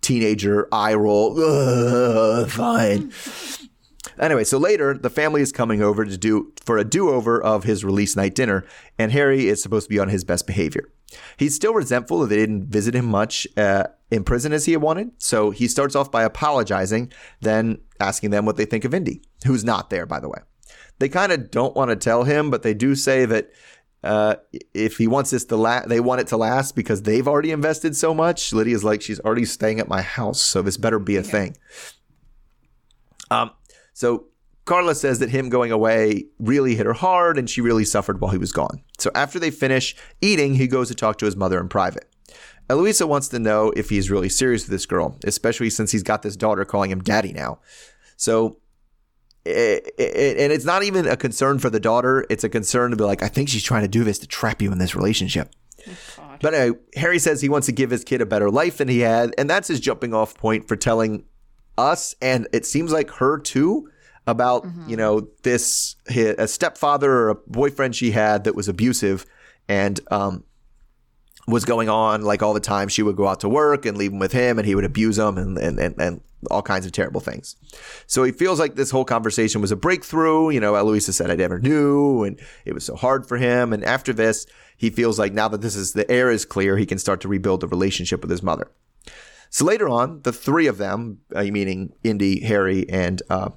teenager 0.01 0.69
eye 0.73 0.95
roll. 0.95 1.39
Ugh, 1.41 2.49
fine. 2.49 3.13
Anyway, 4.19 4.45
so 4.45 4.59
later 4.59 4.97
the 4.97 5.11
family 5.11 5.43
is 5.43 5.53
coming 5.53 5.83
over 5.83 6.05
to 6.05 6.17
do 6.17 6.53
for 6.65 6.79
a 6.79 6.85
do-over 6.85 7.43
of 7.43 7.65
his 7.65 7.85
release 7.85 8.17
night 8.17 8.35
dinner, 8.35 8.65
and 8.99 9.13
Harry 9.13 9.47
is 9.47 9.63
supposed 9.63 9.87
to 9.87 9.91
be 9.91 9.99
on 9.99 10.09
his 10.09 10.25
best 10.25 10.47
behavior. 10.47 10.91
He's 11.37 11.55
still 11.55 11.75
resentful 11.75 12.21
that 12.21 12.29
they 12.29 12.37
didn't 12.37 12.67
visit 12.67 12.95
him 12.95 13.07
much 13.07 13.47
uh, 13.57 13.85
in 14.11 14.25
prison 14.25 14.53
as 14.53 14.65
he 14.65 14.73
had 14.73 14.83
wanted, 14.83 15.11
so 15.19 15.51
he 15.51 15.69
starts 15.69 15.95
off 15.95 16.11
by 16.11 16.23
apologizing, 16.23 17.13
then 17.41 17.79
asking 17.99 18.31
them 18.31 18.47
what 18.47 18.57
they 18.57 18.65
think 18.65 18.85
of 18.85 18.95
Indy, 18.95 19.23
who's 19.45 19.65
not 19.65 19.91
there, 19.91 20.07
by 20.07 20.21
the 20.21 20.29
way. 20.29 20.39
They 20.99 21.09
kind 21.09 21.33
of 21.33 21.51
don't 21.51 21.75
want 21.75 21.91
to 21.91 21.97
tell 21.97 22.25
him, 22.25 22.51
but 22.51 22.63
they 22.63 22.75
do 22.75 22.95
say 22.95 23.25
that 23.27 23.51
uh, 24.03 24.37
if 24.73 24.97
he 24.97 25.07
wants 25.07 25.31
this 25.31 25.45
to 25.47 25.57
last, 25.57 25.89
they 25.89 26.01
want 26.01 26.21
it 26.21 26.27
to 26.29 26.37
last 26.37 26.75
because 26.75 27.03
they've 27.03 27.29
already 27.29 27.51
invested 27.51 27.97
so 27.97 28.15
much. 28.15 28.53
Lydia's 28.53 28.85
like, 28.85 29.03
she's 29.03 29.21
already 29.21 29.45
staying 29.45 29.81
at 29.81 29.89
my 29.89 30.01
house, 30.01 30.41
so 30.41 30.63
this 30.63 30.77
better 30.77 30.99
be 30.99 31.17
a 31.17 31.23
thing. 31.23 31.57
Um, 33.31 33.51
so 34.01 34.25
Carla 34.65 34.95
says 34.95 35.19
that 35.19 35.29
him 35.29 35.51
going 35.51 35.71
away 35.73 36.25
really 36.39 36.75
hit 36.75 36.87
her 36.87 36.95
hard 36.95 37.37
and 37.37 37.51
she 37.51 37.61
really 37.61 37.85
suffered 37.85 38.19
while 38.21 38.31
he 38.31 38.39
was 38.39 38.51
gone. 38.53 38.83
So 38.99 39.11
after 39.15 39.39
they 39.39 39.51
finish 39.51 39.95
eating, 40.23 40.55
he 40.55 40.67
goes 40.67 40.89
to 40.89 40.95
talk 40.95 41.19
to 41.19 41.27
his 41.27 41.37
mother 41.37 41.61
in 41.61 41.69
private. 41.69 42.09
Eloisa 42.71 43.07
wants 43.07 43.29
to 43.29 43.39
know 43.39 43.73
if 43.77 43.91
he's 43.91 44.11
really 44.11 44.31
serious 44.31 44.63
with 44.65 44.71
this 44.71 44.87
girl, 44.87 45.19
especially 45.25 45.69
since 45.69 45.91
he's 45.93 46.03
got 46.03 46.23
this 46.23 46.35
daughter 46.35 46.65
calling 46.65 46.91
him 46.91 47.03
daddy 47.03 47.33
now. 47.35 47.59
So, 48.17 48.57
i- 49.47 49.83
i- 49.99 50.03
and 50.39 50.51
it's 50.53 50.65
not 50.65 50.83
even 50.83 51.07
a 51.07 51.17
concern 51.17 51.59
for 51.59 51.69
the 51.69 51.81
daughter. 51.81 52.25
It's 52.31 52.45
a 52.45 52.49
concern 52.49 52.91
to 52.93 52.97
be 52.97 53.05
like, 53.05 53.23
I 53.23 53.29
think 53.29 53.49
she's 53.51 53.63
trying 53.65 53.83
to 53.83 53.89
do 53.89 54.03
this 54.05 54.19
to 54.21 54.27
trap 54.27 54.63
you 54.63 54.73
in 54.73 54.79
this 54.79 54.95
relationship. 54.95 55.51
Oh, 56.19 56.37
but 56.41 56.55
anyway, 56.55 56.79
Harry 56.95 57.19
says 57.19 57.41
he 57.41 57.49
wants 57.49 57.67
to 57.67 57.73
give 57.73 57.91
his 57.91 58.05
kid 58.05 58.21
a 58.21 58.27
better 58.27 58.51
life 58.51 58.79
than 58.79 58.89
he 58.89 59.01
had, 59.01 59.35
and 59.37 59.51
that's 59.51 59.69
his 59.69 59.81
jumping 59.81 60.15
off 60.15 60.35
point 60.37 60.69
for 60.69 60.77
telling 60.77 61.25
us, 61.81 62.15
and 62.21 62.47
it 62.53 62.67
seems 62.67 62.93
like 62.93 63.11
her 63.11 63.39
too, 63.39 63.89
about 64.27 64.67
you 64.87 64.97
know 64.97 65.29
this 65.43 65.97
hi- 66.09 66.35
a 66.39 66.47
stepfather 66.47 67.11
or 67.11 67.29
a 67.31 67.35
boyfriend 67.35 67.97
she 67.97 68.11
had 68.11 68.45
that 68.45 68.55
was 68.55 68.69
abusive, 68.69 69.27
and 69.69 70.01
um, 70.11 70.45
was 71.49 71.65
going 71.65 71.89
on 71.89 72.23
like 72.23 72.43
all 72.43 72.55
the 72.55 72.61
time. 72.61 72.89
She 72.89 73.03
would 73.03 73.17
go 73.17 73.27
out 73.27 73.41
to 73.41 73.49
work 73.49 73.87
and 73.87 73.97
leave 73.97 74.13
him 74.13 74.19
with 74.19 74.33
him, 74.33 74.59
and 74.59 74.67
he 74.67 74.75
would 74.75 74.85
abuse 74.85 75.17
them 75.17 75.39
and 75.39 75.59
and 75.59 75.79
and, 75.79 76.01
and 76.01 76.21
all 76.51 76.63
kinds 76.63 76.87
of 76.87 76.93
terrible 76.93 77.21
things. 77.21 77.57
So 78.07 78.23
he 78.23 78.33
feels 78.33 78.59
like 78.59 78.75
this 78.75 78.91
whole 78.91 79.05
conversation 79.05 79.61
was 79.61 79.73
a 79.73 79.77
breakthrough. 79.77 80.51
You 80.51 80.61
know, 80.61 80.75
Eloisa 80.75 81.13
said 81.13 81.31
I 81.31 81.35
never 81.35 81.59
knew, 81.59 82.25
and 82.25 82.39
it 82.65 82.73
was 82.73 82.85
so 82.85 82.97
hard 82.97 83.27
for 83.27 83.37
him. 83.37 83.73
And 83.73 83.85
after 83.85 84.13
this, 84.13 84.47
he 84.77 84.91
feels 84.91 85.19
like 85.19 85.33
now 85.33 85.49
that 85.49 85.61
this 85.61 85.77
is 85.77 85.93
the 85.93 86.11
air 86.11 86.31
is 86.31 86.45
clear, 86.45 86.77
he 86.77 86.87
can 86.87 86.99
start 86.99 87.21
to 87.23 87.29
rebuild 87.29 87.61
the 87.61 87.69
relationship 87.69 88.23
with 88.23 88.31
his 88.31 88.43
mother. 88.43 88.71
So 89.51 89.65
later 89.65 89.89
on, 89.89 90.23
the 90.23 90.33
three 90.33 90.67
of 90.69 90.79
them, 90.79 91.19
uh, 91.35 91.43
meaning 91.45 91.93
Indy, 92.05 92.41
Harry, 92.41 92.89
and 92.89 93.21
uh, 93.29 93.51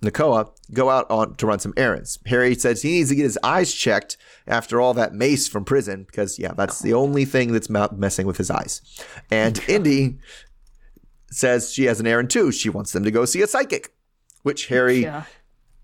Nakoa, 0.00 0.50
go 0.72 0.88
out 0.88 1.10
on 1.10 1.34
to 1.36 1.46
run 1.46 1.58
some 1.58 1.74
errands. 1.76 2.18
Harry 2.26 2.54
says 2.54 2.82
he 2.82 2.92
needs 2.92 3.10
to 3.10 3.16
get 3.16 3.24
his 3.24 3.38
eyes 3.42 3.74
checked 3.74 4.16
after 4.46 4.80
all 4.80 4.94
that 4.94 5.12
mace 5.12 5.48
from 5.48 5.64
prison 5.64 6.04
because, 6.04 6.38
yeah, 6.38 6.52
that's 6.56 6.78
the 6.78 6.94
only 6.94 7.24
thing 7.24 7.52
that's 7.52 7.68
messing 7.68 8.26
with 8.26 8.36
his 8.36 8.50
eyes. 8.50 8.80
And 9.30 9.60
Indy 9.68 10.18
says 11.30 11.72
she 11.72 11.84
has 11.84 12.00
an 12.00 12.06
errand 12.06 12.30
too. 12.30 12.52
She 12.52 12.70
wants 12.70 12.92
them 12.92 13.02
to 13.04 13.10
go 13.10 13.24
see 13.24 13.42
a 13.42 13.46
psychic, 13.46 13.92
which 14.42 14.68
Harry, 14.68 15.02
Yeah. 15.02 15.24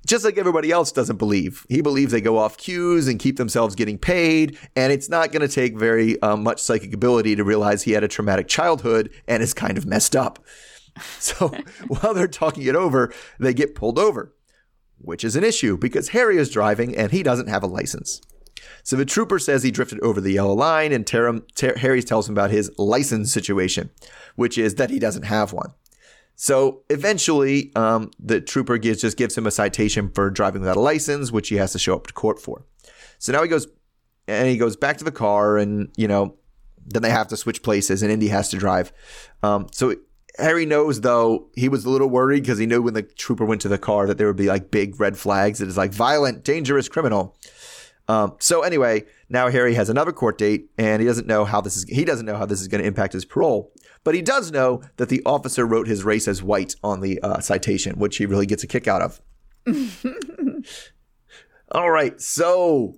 Just 0.07 0.25
like 0.25 0.39
everybody 0.39 0.71
else 0.71 0.93
doesn't 0.93 1.17
believe. 1.17 1.67
He 1.69 1.83
believes 1.83 2.13
they 2.13 2.21
go 2.21 2.39
off 2.39 2.57
cues 2.57 3.09
and 3.09 3.19
keep 3.19 3.37
themselves 3.37 3.75
getting 3.75 3.99
paid, 3.99 4.59
and 4.75 4.93
it's 4.93 5.09
not 5.09 5.33
going 5.33 5.47
to 5.47 5.55
take 5.55 5.79
very 5.79 6.21
um, 6.23 6.43
much 6.43 6.63
psychic 6.63 6.95
ability 6.95 7.37
to 7.37 7.45
realize 7.45 7.83
he 7.83 7.93
had 7.93 8.05
a 8.05 8.09
traumatic 8.09 8.49
childhood 8.49 9.11
and 9.27 9.43
is 9.43 9.53
kind 9.53 9.77
of 9.77 9.87
messed 9.87 10.17
up. 10.17 10.39
So 11.19 11.49
while 11.89 12.15
they're 12.15 12.27
talking 12.27 12.63
it 12.63 12.75
over, 12.75 13.13
they 13.39 13.53
get 13.53 13.75
pulled 13.75 13.99
over, 13.99 14.35
which 14.97 15.25
is 15.25 15.37
an 15.37 15.45
issue 15.45 15.77
because 15.77 16.09
Harry 16.09 16.39
is 16.39 16.49
driving 16.49 16.97
and 16.97 17.13
he 17.13 17.23
doesn't 17.23 17.49
have 17.49 17.63
a 17.63 17.67
license. 17.67 18.23
So 18.83 18.97
the 18.97 19.05
trooper 19.05 19.39
says 19.39 19.63
he 19.63 19.71
drifted 19.71 20.01
over 20.01 20.23
the 20.23 20.33
yellow 20.33 20.55
line, 20.55 20.93
and 20.93 21.07
Ter- 21.07 21.41
Ter- 21.55 21.77
Harry 21.77 22.03
tells 22.03 22.29
him 22.29 22.35
about 22.35 22.51
his 22.51 22.71
license 22.79 23.31
situation, 23.31 23.91
which 24.37 24.57
is 24.57 24.77
that 24.77 24.89
he 24.89 24.99
doesn't 24.99 25.25
have 25.25 25.53
one. 25.53 25.75
So 26.37 26.83
eventually, 26.91 27.73
um, 27.75 28.11
the 28.21 28.43
trooper 28.43 28.77
gives, 28.77 29.01
just 29.01 29.17
gives 29.17 29.37
him 29.37 29.47
a 29.47 29.51
citation 29.51 30.11
for 30.11 30.31
driving 30.31 30.61
without 30.61 30.77
a 30.77 30.81
license, 30.81 31.33
which 31.33 31.49
he 31.49 31.57
has 31.57 31.73
to 31.73 31.79
show 31.79 31.97
up 31.97 32.07
to 32.07 32.13
court 32.13 32.41
for. 32.41 32.65
So 33.19 33.33
now 33.33 33.43
he 33.43 33.49
goes 33.49 33.67
and 34.29 34.49
he 34.49 34.59
goes 34.59 34.77
back 34.77 34.99
to 34.99 35.05
the 35.05 35.13
car, 35.13 35.57
and 35.57 35.89
you 35.97 36.07
know, 36.07 36.37
then 36.85 37.03
they 37.03 37.11
have 37.11 37.29
to 37.29 37.37
switch 37.37 37.63
places, 37.63 38.03
and 38.03 38.13
Indy 38.13 38.29
has 38.29 38.51
to 38.51 38.59
drive. 38.59 38.93
Um, 39.43 39.69
so 39.73 39.95
Harry 40.39 40.67
knows 40.67 41.01
though 41.01 41.49
he 41.55 41.69
was 41.69 41.85
a 41.85 41.91
little 41.91 42.09
worried 42.09 42.43
because 42.43 42.59
he 42.59 42.67
knew 42.67 42.83
when 42.83 42.95
the 42.95 43.03
trooper 43.03 43.45
went 43.45 43.63
to 43.63 43.69
the 43.69 43.79
car 43.79 44.07
that 44.07 44.19
there 44.19 44.27
would 44.27 44.37
be 44.37 44.49
like 44.49 44.71
big 44.71 45.01
red 45.01 45.17
flags 45.17 45.61
that 45.61 45.69
is 45.69 45.77
like 45.77 45.93
violent, 45.93 46.45
dangerous 46.45 46.89
criminal. 46.89 47.37
Um, 48.09 48.37
so 48.39 48.63
anyway, 48.63 49.05
now 49.29 49.49
Harry 49.49 49.75
has 49.75 49.89
another 49.89 50.13
court 50.13 50.39
date, 50.39 50.71
and 50.79 51.01
he 51.01 51.09
doesn't 51.09 51.27
know 51.27 51.45
how 51.45 51.61
this 51.61 51.77
is. 51.77 51.85
He 51.85 52.05
doesn't 52.05 52.27
know 52.27 52.37
how 52.37 52.47
this 52.47 52.61
is 52.61 52.69
going 52.69 52.83
to 52.83 52.87
impact 52.87 53.13
his 53.13 53.25
parole, 53.25 53.73
but 54.07 54.15
he 54.15 54.23
does 54.23 54.51
know 54.53 54.81
that 54.99 55.09
the 55.11 55.21
officer 55.27 55.67
wrote 55.67 55.89
his 55.89 56.05
race 56.05 56.29
as 56.29 56.43
white 56.43 56.75
on 56.83 57.01
the 57.01 57.21
uh, 57.23 57.41
citation, 57.41 57.99
which 57.99 58.17
he 58.19 58.25
really 58.25 58.47
gets 58.47 58.63
a 58.63 58.67
kick 58.67 58.87
out 58.89 59.03
of. 59.03 59.21
All 61.73 61.91
right, 61.91 62.21
so 62.21 62.95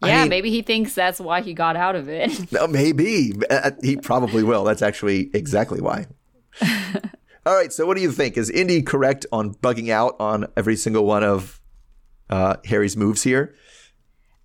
I 0.00 0.08
Yeah, 0.08 0.20
mean- 0.22 0.28
maybe 0.30 0.50
he 0.50 0.62
thinks 0.62 0.94
that's 0.94 1.18
why 1.20 1.40
he 1.42 1.52
got 1.54 1.74
out 1.76 1.96
of 1.96 2.08
it. 2.08 2.30
No, 2.52 2.66
maybe 2.68 3.32
Uh, 3.50 3.72
he 3.82 3.96
probably 3.96 4.42
will. 4.44 4.64
That's 4.64 4.82
actually 4.82 5.30
exactly 5.34 5.80
why. 5.80 6.06
All 7.44 7.56
right, 7.56 7.72
so 7.72 7.86
what 7.86 7.96
do 7.96 8.02
you 8.02 8.12
think? 8.12 8.36
Is 8.36 8.48
Indy 8.48 8.82
correct 8.82 9.26
on 9.32 9.54
bugging 9.54 9.88
out 9.90 10.14
on 10.20 10.46
every 10.56 10.76
single 10.76 11.04
one 11.04 11.24
of 11.24 11.60
uh, 12.30 12.56
Harry's 12.66 12.96
moves 12.96 13.22
here? 13.24 13.54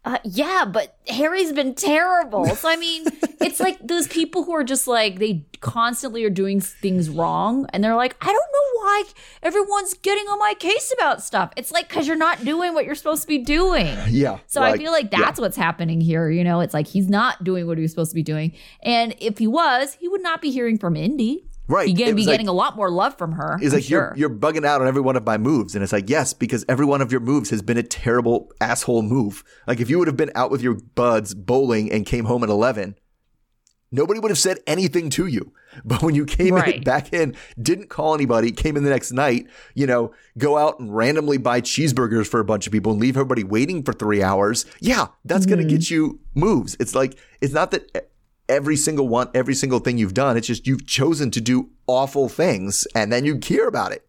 Uh, 0.08 0.20
yeah, 0.24 0.64
but 0.64 0.96
Harry's 1.10 1.52
been 1.52 1.76
terrible. 1.76 2.46
So 2.46 2.70
I 2.70 2.78
mean, 2.78 3.08
it's 3.42 3.60
like 3.60 3.78
those 3.86 4.08
people 4.08 4.46
who 4.46 4.54
are 4.54 4.64
just 4.64 4.88
like 4.88 5.20
they 5.20 5.46
constantly 5.60 6.24
are 6.24 6.30
doing 6.30 6.62
things 6.62 7.10
wrong, 7.10 7.68
and 7.74 7.84
they're 7.84 7.94
like, 7.94 8.16
I 8.22 8.28
don't 8.28 8.36
know 8.36 8.82
why 8.82 9.04
everyone's 9.44 9.96
getting 9.96 10.26
on 10.28 10.40
my 10.40 10.54
case 10.54 10.94
about 10.98 11.22
stuff. 11.22 11.52
It's 11.58 11.74
like 11.74 11.90
because 11.90 12.08
you're 12.08 12.16
not 12.16 12.46
doing 12.46 12.74
what 12.74 12.86
you're 12.86 12.96
supposed 12.96 13.24
to 13.24 13.28
be 13.28 13.40
doing. 13.40 13.98
Yeah. 14.08 14.40
So 14.48 14.64
I 14.64 14.78
feel 14.78 14.94
like 14.94 15.12
that's 15.12 15.40
what's 15.40 15.58
happening 15.58 16.00
here. 16.00 16.30
You 16.30 16.44
know, 16.44 16.62
it's 16.62 16.74
like 16.74 16.88
he's 16.88 17.10
not 17.10 17.44
doing 17.44 17.68
what 17.68 17.78
he 17.78 17.82
was 17.82 17.92
supposed 17.92 18.12
to 18.12 18.16
be 18.16 18.24
doing, 18.24 18.54
and 18.82 19.14
if 19.20 19.40
he 19.40 19.48
was, 19.48 19.96
he 20.00 20.08
would 20.08 20.24
not 20.24 20.42
be 20.42 20.52
hearing 20.52 20.78
from 20.78 20.96
Indy. 20.96 21.47
Right. 21.68 21.88
He'd 21.88 22.00
It 22.00 22.16
be 22.16 22.26
like- 22.26 22.34
getting 22.34 22.48
a 22.48 22.54
lot 22.54 22.76
more 22.76 22.90
love 22.90 23.18
from 23.18 23.34
her. 23.34 23.58
It's 23.62 23.74
I'm 23.74 23.80
like 23.80 23.84
sure. 23.84 24.14
you're 24.16 24.30
you're 24.30 24.38
bugging 24.38 24.66
out 24.66 24.82
on 24.82 24.88
every 24.88 25.02
one 25.02 25.16
of 25.16 25.26
my 25.26 25.38
moves, 25.38 25.76
and 25.76 25.84
it's 25.84 25.94
like 25.94 26.10
yes, 26.10 26.34
because 26.34 26.64
every 26.70 26.86
one 26.86 27.02
of 27.02 27.12
your 27.12 27.22
moves 27.22 27.50
has 27.50 27.62
been 27.62 27.78
a 27.78 27.84
terrible 27.84 28.52
asshole 28.62 29.02
move. 29.02 29.44
Like 29.68 29.80
if 29.80 29.90
you 29.90 30.00
would 30.00 30.08
have 30.08 30.18
been 30.18 30.32
out 30.36 30.50
with 30.50 30.62
your 30.62 30.76
buds 30.96 31.34
bowling 31.34 31.92
and 31.92 32.06
came 32.06 32.26
home 32.26 32.44
at 32.44 32.50
eleven, 32.50 32.96
nobody 33.92 34.20
would 34.20 34.32
have 34.32 34.38
said 34.38 34.60
anything 34.66 35.10
to 35.12 35.28
you. 35.28 35.54
But 35.86 36.02
when 36.02 36.16
you 36.16 36.26
came 36.26 36.58
in, 36.58 36.82
back 36.82 37.14
in, 37.14 37.36
didn't 37.62 37.90
call 37.90 38.16
anybody, 38.16 38.52
came 38.52 38.78
in 38.78 38.84
the 38.84 38.90
next 38.90 39.12
night, 39.12 39.46
you 39.76 39.86
know, 39.86 40.12
go 40.36 40.58
out 40.58 40.80
and 40.80 40.96
randomly 40.96 41.38
buy 41.38 41.62
cheeseburgers 41.62 42.26
for 42.26 42.40
a 42.40 42.46
bunch 42.46 42.66
of 42.66 42.74
people 42.74 42.94
and 42.94 43.02
leave 43.02 43.16
everybody 43.16 43.44
waiting 43.44 43.84
for 43.84 43.94
three 43.94 44.24
hours. 44.24 44.66
Yeah, 44.80 45.08
that's 45.24 45.46
going 45.46 45.60
to 45.60 45.66
mm-hmm. 45.66 45.76
get 45.76 45.92
you 45.92 46.20
moves. 46.34 46.76
It's 46.80 46.96
like 46.96 47.20
it's 47.42 47.54
not 47.54 47.70
that 47.72 48.07
every 48.50 48.76
single 48.76 49.08
one, 49.08 49.30
every 49.34 49.56
single 49.56 49.80
thing 49.80 49.98
you've 49.98 50.14
done. 50.14 50.38
It's 50.38 50.48
just 50.48 50.68
you've 50.68 50.86
chosen 50.86 51.32
to 51.32 51.42
do 51.42 51.70
awful 51.88 52.30
things, 52.30 52.88
and 52.96 53.12
then 53.12 53.26
you 53.26 53.38
care 53.38 53.68
about 53.68 53.92
it. 53.92 54.08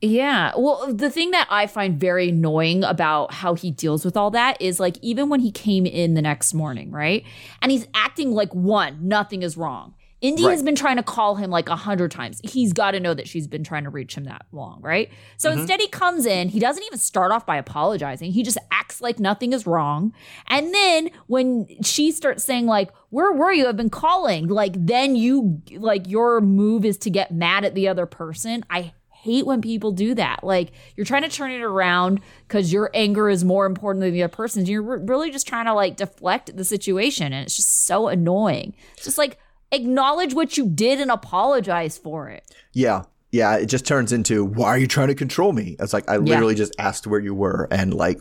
Yeah. 0.00 0.50
Well, 0.56 0.92
the 0.92 1.10
thing 1.10 1.30
that 1.30 1.46
I 1.48 1.68
find 1.68 1.98
very 1.98 2.30
annoying 2.30 2.82
about 2.82 3.32
how 3.34 3.54
he 3.54 3.70
deals 3.70 4.04
with 4.04 4.16
all 4.16 4.32
that 4.32 4.60
is 4.60 4.80
like 4.80 4.96
even 5.00 5.28
when 5.28 5.38
he 5.38 5.52
came 5.52 5.86
in 5.86 6.14
the 6.14 6.22
next 6.22 6.54
morning, 6.54 6.90
right? 6.90 7.24
And 7.62 7.70
he's 7.70 7.86
acting 7.94 8.32
like 8.32 8.52
one, 8.52 8.98
nothing 9.06 9.44
is 9.44 9.56
wrong. 9.56 9.94
Indy 10.22 10.44
has 10.44 10.62
been 10.62 10.76
trying 10.76 10.96
to 10.96 11.02
call 11.02 11.34
him 11.34 11.50
like 11.50 11.68
a 11.68 11.74
hundred 11.74 12.12
times. 12.12 12.40
He's 12.44 12.72
got 12.72 12.92
to 12.92 13.00
know 13.00 13.12
that 13.12 13.28
she's 13.28 13.48
been 13.48 13.64
trying 13.64 13.82
to 13.84 13.90
reach 13.90 14.14
him 14.14 14.24
that 14.24 14.46
long, 14.52 14.80
right? 14.80 15.10
So 15.36 15.50
mm-hmm. 15.50 15.58
instead, 15.58 15.80
he 15.80 15.88
comes 15.88 16.26
in. 16.26 16.48
He 16.48 16.60
doesn't 16.60 16.82
even 16.84 17.00
start 17.00 17.32
off 17.32 17.44
by 17.44 17.56
apologizing. 17.56 18.30
He 18.30 18.44
just 18.44 18.58
acts 18.70 19.00
like 19.00 19.18
nothing 19.18 19.52
is 19.52 19.66
wrong. 19.66 20.14
And 20.46 20.72
then 20.72 21.10
when 21.26 21.66
she 21.82 22.12
starts 22.12 22.44
saying 22.44 22.66
like, 22.66 22.90
"Where 23.10 23.32
were 23.32 23.52
you? 23.52 23.66
I've 23.66 23.76
been 23.76 23.90
calling," 23.90 24.46
like 24.46 24.74
then 24.76 25.16
you 25.16 25.60
like 25.72 26.08
your 26.08 26.40
move 26.40 26.84
is 26.84 26.96
to 26.98 27.10
get 27.10 27.32
mad 27.32 27.64
at 27.64 27.74
the 27.74 27.88
other 27.88 28.06
person. 28.06 28.64
I 28.70 28.92
hate 29.22 29.46
when 29.46 29.60
people 29.60 29.90
do 29.90 30.14
that. 30.14 30.44
Like 30.44 30.70
you're 30.96 31.06
trying 31.06 31.22
to 31.22 31.28
turn 31.28 31.50
it 31.50 31.62
around 31.62 32.20
because 32.46 32.72
your 32.72 32.90
anger 32.94 33.28
is 33.28 33.44
more 33.44 33.66
important 33.66 34.02
than 34.02 34.12
the 34.12 34.22
other 34.22 34.32
person's. 34.32 34.68
You're 34.68 34.82
re- 34.82 35.04
really 35.04 35.32
just 35.32 35.48
trying 35.48 35.66
to 35.66 35.74
like 35.74 35.96
deflect 35.96 36.56
the 36.56 36.64
situation, 36.64 37.32
and 37.32 37.44
it's 37.44 37.56
just 37.56 37.86
so 37.86 38.06
annoying. 38.06 38.74
It's 38.94 39.04
just 39.04 39.18
like 39.18 39.38
acknowledge 39.72 40.34
what 40.34 40.56
you 40.56 40.68
did 40.68 41.00
and 41.00 41.10
apologize 41.10 41.98
for 41.98 42.28
it. 42.28 42.44
Yeah. 42.72 43.02
Yeah. 43.30 43.56
It 43.56 43.66
just 43.66 43.86
turns 43.86 44.12
into, 44.12 44.44
why 44.44 44.68
are 44.68 44.78
you 44.78 44.86
trying 44.86 45.08
to 45.08 45.14
control 45.14 45.52
me? 45.52 45.76
It's 45.80 45.92
like, 45.92 46.08
I 46.08 46.18
literally 46.18 46.54
just 46.54 46.74
asked 46.78 47.06
where 47.06 47.20
you 47.20 47.34
were. 47.34 47.66
And 47.70 47.94
like, 47.94 48.20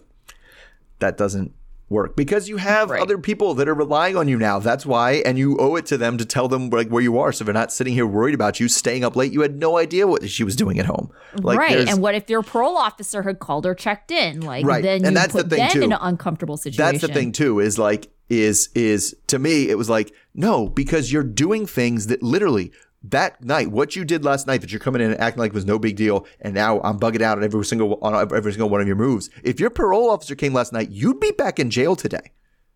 that 1.00 1.18
doesn't 1.18 1.54
work 1.90 2.16
because 2.16 2.48
you 2.48 2.56
have 2.56 2.90
Right. 2.90 3.02
other 3.02 3.18
people 3.18 3.54
that 3.56 3.68
are 3.68 3.74
relying 3.74 4.16
on 4.16 4.30
you 4.30 4.38
now. 4.38 4.60
That's 4.60 4.86
why. 4.86 5.16
And 5.26 5.38
you 5.38 5.58
owe 5.58 5.76
it 5.76 5.86
to 5.88 5.98
them 5.98 6.18
to 6.20 6.24
tell 6.26 6.48
them 6.48 6.70
like 6.70 6.88
where 6.88 7.02
you 7.02 7.20
are. 7.20 7.34
So 7.34 7.44
they're 7.44 7.54
not 7.54 7.74
sitting 7.74 7.94
here 7.94 8.08
worried 8.08 8.34
about 8.34 8.62
you 8.62 8.70
staying 8.70 9.04
up 9.04 9.18
late. 9.18 9.34
You 9.34 9.42
had 9.42 9.58
no 9.60 9.78
idea 9.78 10.08
what 10.08 10.30
she 10.30 10.46
was 10.46 10.56
doing 10.56 10.80
at 10.80 10.86
home. 10.86 11.12
Like, 11.36 11.60
right. 11.60 11.90
And 11.90 12.02
what 12.02 12.16
if 12.16 12.30
your 12.30 12.44
parole 12.44 12.78
officer 12.78 13.24
had 13.24 13.40
called 13.40 13.66
or 13.66 13.76
checked 13.76 14.10
in? 14.12 14.40
Like 14.40 14.66
Right. 14.66 14.82
then 14.82 14.98
And 15.04 15.08
you 15.08 15.12
that's 15.22 15.34
the 15.34 15.44
thing, 15.44 15.70
too. 15.72 15.82
in 15.82 15.92
an 15.92 16.00
uncomfortable 16.02 16.56
situation. 16.56 16.82
that's 16.82 17.02
the 17.02 17.10
thing 17.14 17.34
too 17.34 17.60
is 17.60 17.78
like 17.78 18.08
is 18.32 18.70
is 18.74 19.16
to 19.28 19.38
me 19.38 19.70
it 19.70 19.78
was 19.78 19.90
like 19.90 20.14
no 20.34 20.70
because 20.70 21.12
you're 21.12 21.24
doing 21.24 21.66
things 21.68 22.08
that 22.08 22.24
literally 22.24 22.72
that 23.04 23.44
night 23.44 23.70
what 23.72 23.96
you 23.96 24.06
did 24.06 24.24
last 24.24 24.48
night 24.48 24.62
that 24.62 24.72
you're 24.72 24.80
coming 24.80 25.02
in 25.02 25.12
and 25.12 25.20
acting 25.20 25.40
like 25.40 25.54
was 25.54 25.66
no 25.66 25.78
big 25.78 25.96
deal 25.96 26.26
and 26.40 26.54
now 26.54 26.80
I'm 26.82 27.00
bugging 27.00 27.22
out 27.22 27.38
on 27.38 27.44
every 27.44 27.66
single 27.66 28.00
on 28.02 28.14
every 28.34 28.52
single 28.54 28.70
one 28.70 28.82
of 28.82 28.88
your 28.88 28.96
moves 28.96 29.30
if 29.44 29.60
your 29.60 29.70
parole 29.70 30.10
officer 30.10 30.36
came 30.36 30.54
last 30.54 30.72
night 30.72 30.90
you'd 30.92 31.20
be 31.20 31.32
back 31.32 31.60
in 31.60 31.70
jail 31.70 31.96
today 31.96 32.32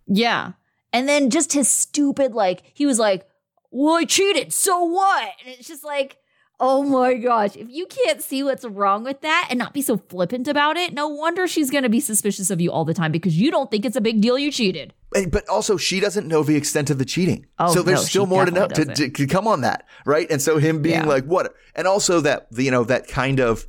Yeah. 0.08 0.54
And 0.94 1.10
then 1.10 1.30
just 1.30 1.52
his 1.54 1.68
stupid, 1.68 2.34
like, 2.34 2.64
he 2.74 2.86
was 2.86 3.00
like, 3.00 3.28
well, 3.72 3.96
I 3.96 4.06
cheated. 4.06 4.54
So 4.54 4.82
what? 4.84 5.30
And 5.44 5.54
it's 5.54 5.68
just 5.68 5.84
like, 5.84 6.18
oh 6.60 6.84
my 6.84 7.16
gosh. 7.16 7.58
If 7.58 7.70
you 7.70 7.86
can't 7.86 8.22
see 8.22 8.44
what's 8.44 8.64
wrong 8.64 9.04
with 9.04 9.20
that 9.22 9.48
and 9.50 9.60
not 9.60 9.74
be 9.74 9.82
so 9.82 9.98
flippant 9.98 10.48
about 10.48 10.78
it, 10.78 10.94
no 10.94 11.10
wonder 11.10 11.48
she's 11.48 11.70
going 11.70 11.84
to 11.84 11.90
be 11.90 12.00
suspicious 12.00 12.50
of 12.50 12.62
you 12.62 12.72
all 12.72 12.86
the 12.86 12.94
time 12.94 13.12
because 13.12 13.38
you 13.38 13.52
don't 13.52 13.70
think 13.70 13.84
it's 13.84 13.98
a 13.98 14.02
big 14.02 14.22
deal 14.22 14.40
you 14.40 14.52
cheated. 14.52 14.94
But 15.32 15.48
also 15.50 15.78
she 15.78 16.00
doesn't 16.00 16.28
know 16.28 16.44
the 16.44 16.56
extent 16.56 16.90
of 16.90 16.98
the 16.98 17.06
cheating 17.06 17.46
Oh, 17.58 17.74
so 17.74 17.82
there's 17.82 18.00
no, 18.02 18.06
still 18.06 18.26
more 18.26 18.46
to 18.46 18.52
know 18.52 18.68
to, 18.68 18.86
to, 18.86 19.10
to 19.10 19.28
come 19.28 19.48
on 19.48 19.62
that 19.62 19.86
right 20.06 20.28
and 20.30 20.42
so 20.42 20.58
him 20.58 20.82
being 20.82 21.02
Yeah. 21.02 21.06
like 21.06 21.26
what 21.26 21.54
and 21.76 21.88
also 21.88 22.20
that 22.22 22.48
you 22.52 22.72
know 22.72 22.84
that 22.84 23.08
kind 23.08 23.40
of 23.40 23.66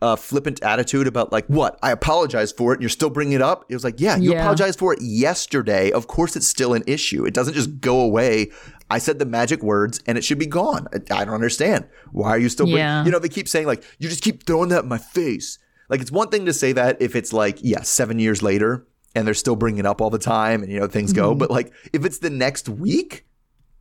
uh, 0.00 0.14
flippant 0.14 0.62
attitude 0.62 1.08
about 1.08 1.32
like 1.32 1.44
what 1.46 1.76
I 1.82 1.90
apologize 1.90 2.52
for 2.52 2.72
it 2.72 2.76
and 2.76 2.82
you're 2.82 2.88
still 2.88 3.10
bringing 3.10 3.32
it 3.34 3.42
up. 3.42 3.64
It 3.68 3.74
was 3.74 3.82
like, 3.82 3.98
yeah, 4.00 4.16
you 4.16 4.30
Yeah. 4.32 4.42
apologized 4.42 4.78
for 4.78 4.92
it 4.92 5.00
yesterday. 5.02 5.90
Of 5.90 6.06
course, 6.06 6.36
it's 6.36 6.46
still 6.46 6.72
an 6.74 6.84
issue. 6.86 7.24
It 7.26 7.34
doesn't 7.34 7.54
just 7.54 7.80
go 7.80 7.98
away. 8.00 8.52
I 8.90 8.98
said 8.98 9.18
the 9.18 9.26
magic 9.26 9.60
words 9.60 10.00
and 10.06 10.16
it 10.16 10.22
should 10.22 10.38
be 10.38 10.46
gone. 10.46 10.86
I, 10.92 11.20
I 11.20 11.24
don't 11.24 11.34
understand. 11.34 11.88
Why 12.12 12.28
are 12.30 12.38
you 12.38 12.48
still? 12.48 12.66
bring- 12.66 12.76
Yeah. 12.78 13.04
you 13.04 13.10
know, 13.10 13.18
they 13.18 13.28
keep 13.28 13.48
saying 13.48 13.66
like 13.66 13.82
you 13.98 14.08
just 14.08 14.22
keep 14.22 14.44
throwing 14.46 14.68
that 14.68 14.84
in 14.84 14.88
my 14.88 14.98
face. 14.98 15.58
Like 15.88 16.00
it's 16.00 16.12
one 16.12 16.28
thing 16.28 16.46
to 16.46 16.52
say 16.52 16.70
that 16.72 17.02
if 17.02 17.16
it's 17.16 17.32
like 17.32 17.58
yeah, 17.62 17.82
seven 17.82 18.18
years 18.20 18.40
later 18.40 18.86
and 19.14 19.26
they're 19.26 19.34
still 19.34 19.56
bringing 19.56 19.80
it 19.80 19.86
up 19.86 20.00
all 20.00 20.10
the 20.10 20.18
time 20.18 20.62
and 20.62 20.72
you 20.72 20.78
know 20.78 20.86
things 20.86 21.12
go. 21.12 21.30
Mm-hmm. 21.30 21.38
But 21.38 21.50
like 21.50 21.72
if 21.92 22.04
it's 22.04 22.18
the 22.18 22.30
next 22.30 22.68
week, 22.68 23.26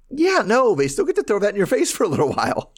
yeah, 0.09 0.43
no, 0.45 0.75
they 0.75 0.87
still 0.87 1.05
get 1.05 1.15
to 1.15 1.23
throw 1.23 1.39
that 1.39 1.49
in 1.49 1.55
your 1.55 1.65
face 1.65 1.91
for 1.95 2.03
a 2.03 2.07
little 2.07 2.31
while. 2.33 2.73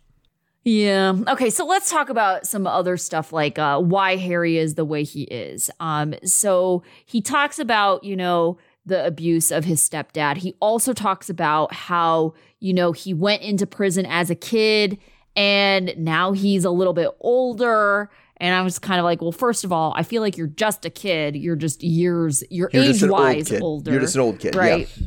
Yeah. 0.66 1.14
Okay. 1.28 1.50
So 1.50 1.66
let's 1.66 1.90
talk 1.90 2.10
about 2.10 2.46
some 2.46 2.68
other 2.68 2.98
stuff 2.98 3.32
like 3.32 3.58
uh, 3.58 3.80
why 3.80 4.18
Harry 4.18 4.58
is 4.58 4.76
the 4.76 4.86
way 4.86 5.04
he 5.04 5.24
is. 5.24 5.72
Um, 5.80 6.14
so 6.26 6.84
he 7.06 7.22
talks 7.22 7.60
about, 7.60 8.04
you 8.04 8.16
know, 8.16 8.58
the 8.86 9.06
abuse 9.06 9.52
of 9.52 9.66
his 9.66 9.88
stepdad. 9.88 10.38
He 10.38 10.56
also 10.60 10.94
talks 10.94 11.30
about 11.30 11.74
how, 11.74 12.34
you 12.60 12.74
know, 12.74 12.92
he 12.92 13.14
went 13.14 13.42
into 13.42 13.66
prison 13.66 14.06
as 14.06 14.30
a 14.30 14.36
kid 14.36 14.98
and 15.36 15.94
now 15.98 16.34
he's 16.34 16.66
a 16.66 16.72
little 16.72 16.94
bit 16.94 17.10
older. 17.22 18.10
And 18.40 18.56
I 18.56 18.62
was 18.62 18.80
kind 18.80 19.00
of 19.00 19.04
like, 19.04 19.22
well, 19.22 19.32
first 19.32 19.64
of 19.64 19.72
all, 19.72 19.94
I 19.96 20.04
feel 20.04 20.22
like 20.22 20.38
you're 20.38 20.48
just 20.48 20.86
a 20.86 20.90
kid. 20.90 21.36
You're 21.36 21.58
just 21.58 21.84
years, 21.84 22.44
you're, 22.50 22.70
You're 22.72 22.84
age 22.84 23.04
an 23.04 23.10
old 23.10 23.20
wise 23.20 23.52
older. 23.62 23.92
You're 23.92 24.00
just 24.00 24.16
an 24.16 24.22
old 24.22 24.40
kid, 24.40 24.56
yeah. 24.56 24.62
Right. 24.62 24.98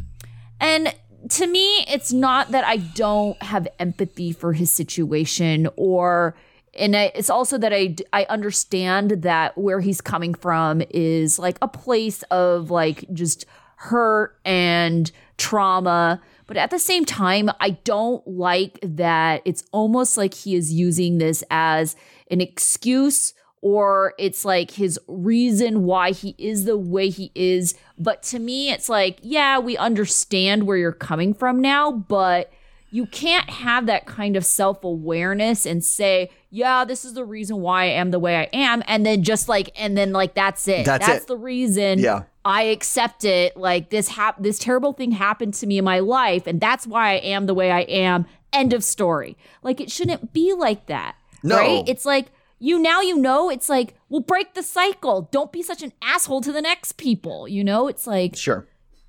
And 0.60 0.94
to 1.30 1.46
me, 1.46 1.84
it's 1.88 2.12
not 2.12 2.50
that 2.50 2.64
I 2.64 2.76
don't 2.76 3.40
have 3.42 3.66
empathy 3.78 4.32
for 4.32 4.52
his 4.52 4.72
situation 4.72 5.68
or 5.76 6.34
and 6.74 6.96
I, 6.96 7.12
it's 7.14 7.28
also 7.28 7.58
that 7.58 7.72
I, 7.72 7.96
I 8.14 8.24
understand 8.30 9.22
that 9.22 9.58
where 9.58 9.80
he's 9.80 10.00
coming 10.00 10.32
from 10.32 10.82
is 10.88 11.38
like 11.38 11.58
a 11.60 11.68
place 11.68 12.22
of 12.24 12.70
like 12.70 13.04
just 13.12 13.44
hurt 13.76 14.38
and 14.44 15.10
trauma 15.36 16.20
but 16.46 16.56
at 16.56 16.70
the 16.70 16.78
same 16.78 17.04
time 17.04 17.50
I 17.60 17.70
don't 17.70 18.26
like 18.26 18.78
that 18.82 19.42
it's 19.44 19.64
almost 19.72 20.16
like 20.16 20.34
he 20.34 20.54
is 20.54 20.72
using 20.72 21.18
this 21.18 21.42
as 21.50 21.96
an 22.32 22.40
excuse 22.40 23.34
or 23.60 24.14
it's 24.18 24.44
like 24.44 24.72
his 24.72 24.98
reason 25.06 25.84
why 25.84 26.10
he 26.10 26.34
is 26.38 26.64
the 26.64 26.76
way 26.76 27.08
he 27.08 27.30
is 27.34 27.74
but 27.98 28.22
to 28.22 28.38
me 28.38 28.70
it's 28.70 28.88
like 28.88 29.18
yeah 29.22 29.58
we 29.58 29.76
understand 29.76 30.64
where 30.64 30.76
you're 30.76 30.92
coming 30.92 31.32
from 31.32 31.60
now 31.60 31.92
but 31.92 32.52
you 32.92 33.06
can't 33.06 33.48
have 33.48 33.86
that 33.86 34.04
kind 34.04 34.36
of 34.36 34.44
self 34.44 34.84
awareness 34.84 35.64
and 35.64 35.82
say, 35.82 36.30
yeah, 36.50 36.84
this 36.84 37.06
is 37.06 37.14
the 37.14 37.24
reason 37.24 37.56
why 37.62 37.84
I 37.84 37.86
am 37.86 38.10
the 38.10 38.18
way 38.18 38.36
I 38.36 38.50
am. 38.52 38.82
And 38.86 39.04
then 39.04 39.22
just 39.22 39.48
like, 39.48 39.70
and 39.76 39.96
then 39.96 40.12
like, 40.12 40.34
that's 40.34 40.68
it. 40.68 40.84
That's 40.84 41.08
it. 41.08 41.26
the 41.26 41.38
reason. 41.38 41.98
Yeah. 41.98 42.24
I 42.44 42.64
accept 42.64 43.24
it. 43.24 43.56
Like 43.56 43.88
this 43.88 44.08
hap- 44.08 44.42
this 44.42 44.58
terrible 44.58 44.92
thing 44.92 45.12
happened 45.12 45.54
to 45.54 45.66
me 45.66 45.78
in 45.78 45.86
my 45.86 46.00
life. 46.00 46.46
And 46.46 46.60
that's 46.60 46.86
why 46.86 47.12
I 47.12 47.14
am 47.14 47.46
the 47.46 47.54
way 47.54 47.70
I 47.70 47.80
am. 47.80 48.26
End 48.52 48.74
of 48.74 48.84
story. 48.84 49.38
Like 49.62 49.80
it 49.80 49.90
shouldn't 49.90 50.34
be 50.34 50.52
like 50.52 50.84
that. 50.86 51.16
No. 51.42 51.56
Right? 51.56 51.84
It's 51.86 52.04
like, 52.04 52.26
you 52.58 52.78
now 52.78 53.00
you 53.00 53.16
know 53.18 53.50
it's 53.50 53.68
like 53.68 53.96
well 54.08 54.20
break 54.20 54.54
the 54.54 54.62
cycle 54.62 55.28
don't 55.32 55.50
be 55.50 55.64
such 55.64 55.82
an 55.82 55.92
asshole 56.00 56.40
to 56.42 56.52
the 56.52 56.62
next 56.62 56.92
people 56.96 57.48
you 57.48 57.64
know 57.64 57.88
it's 57.88 58.06
like 58.06 58.36
Sure. 58.36 58.68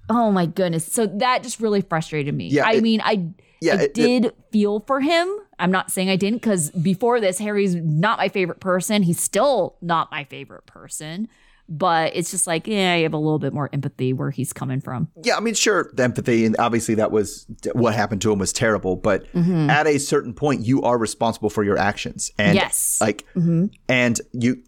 Oh 0.09 0.31
my 0.31 0.47
goodness. 0.47 0.91
So 0.91 1.05
that 1.05 1.43
just 1.43 1.59
really 1.61 1.81
frustrated 1.81 2.33
me. 2.35 2.47
Yeah, 2.49 2.65
I 2.67 2.73
it- 2.73 2.83
mean, 2.83 2.99
I 3.03 3.29
Yeah, 3.61 3.73
I 3.75 3.75
it- 3.75 3.81
it- 3.83 3.93
did 3.93 4.33
feel 4.51 4.79
for 4.81 5.01
him. 5.01 5.29
I'm 5.59 5.71
not 5.71 5.91
saying 5.91 6.09
I 6.09 6.15
didn't 6.15 6.39
because 6.41 6.71
before 6.71 7.21
this, 7.21 7.37
Harry's 7.37 7.75
not 7.75 8.17
my 8.17 8.27
favorite 8.27 8.59
person. 8.59 9.03
He's 9.03 9.19
still 9.21 9.75
not 9.81 10.09
my 10.11 10.23
favorite 10.25 10.65
person. 10.65 11.29
But 11.69 12.15
it's 12.15 12.29
just 12.29 12.45
like, 12.45 12.67
yeah, 12.67 12.93
I 12.93 12.97
have 13.03 13.13
a 13.13 13.17
little 13.17 13.39
bit 13.39 13.53
more 13.53 13.69
empathy 13.71 14.11
where 14.13 14.31
he's 14.31 14.51
coming 14.53 14.81
from. 14.81 15.07
Yeah, 15.23 15.37
I 15.37 15.39
mean, 15.39 15.53
sure, 15.53 15.89
the 15.93 16.03
empathy, 16.03 16.45
and 16.45 16.55
obviously 16.59 16.95
that 16.95 17.11
was 17.11 17.45
what 17.73 17.95
happened 17.95 18.21
to 18.23 18.31
him 18.31 18.39
was 18.39 18.51
terrible. 18.53 18.95
But 18.97 19.31
Mm-hmm. 19.33 19.69
at 19.69 19.87
a 19.87 19.97
certain 19.97 20.33
point, 20.33 20.65
you 20.65 20.81
are 20.83 20.97
responsible 20.97 21.49
for 21.49 21.63
your 21.63 21.77
actions, 21.77 22.31
and 22.37 22.55
Yes. 22.55 22.99
Mm-hmm. 23.01 23.61
like, 23.61 23.69
and 23.87 24.19
you, 24.33 24.61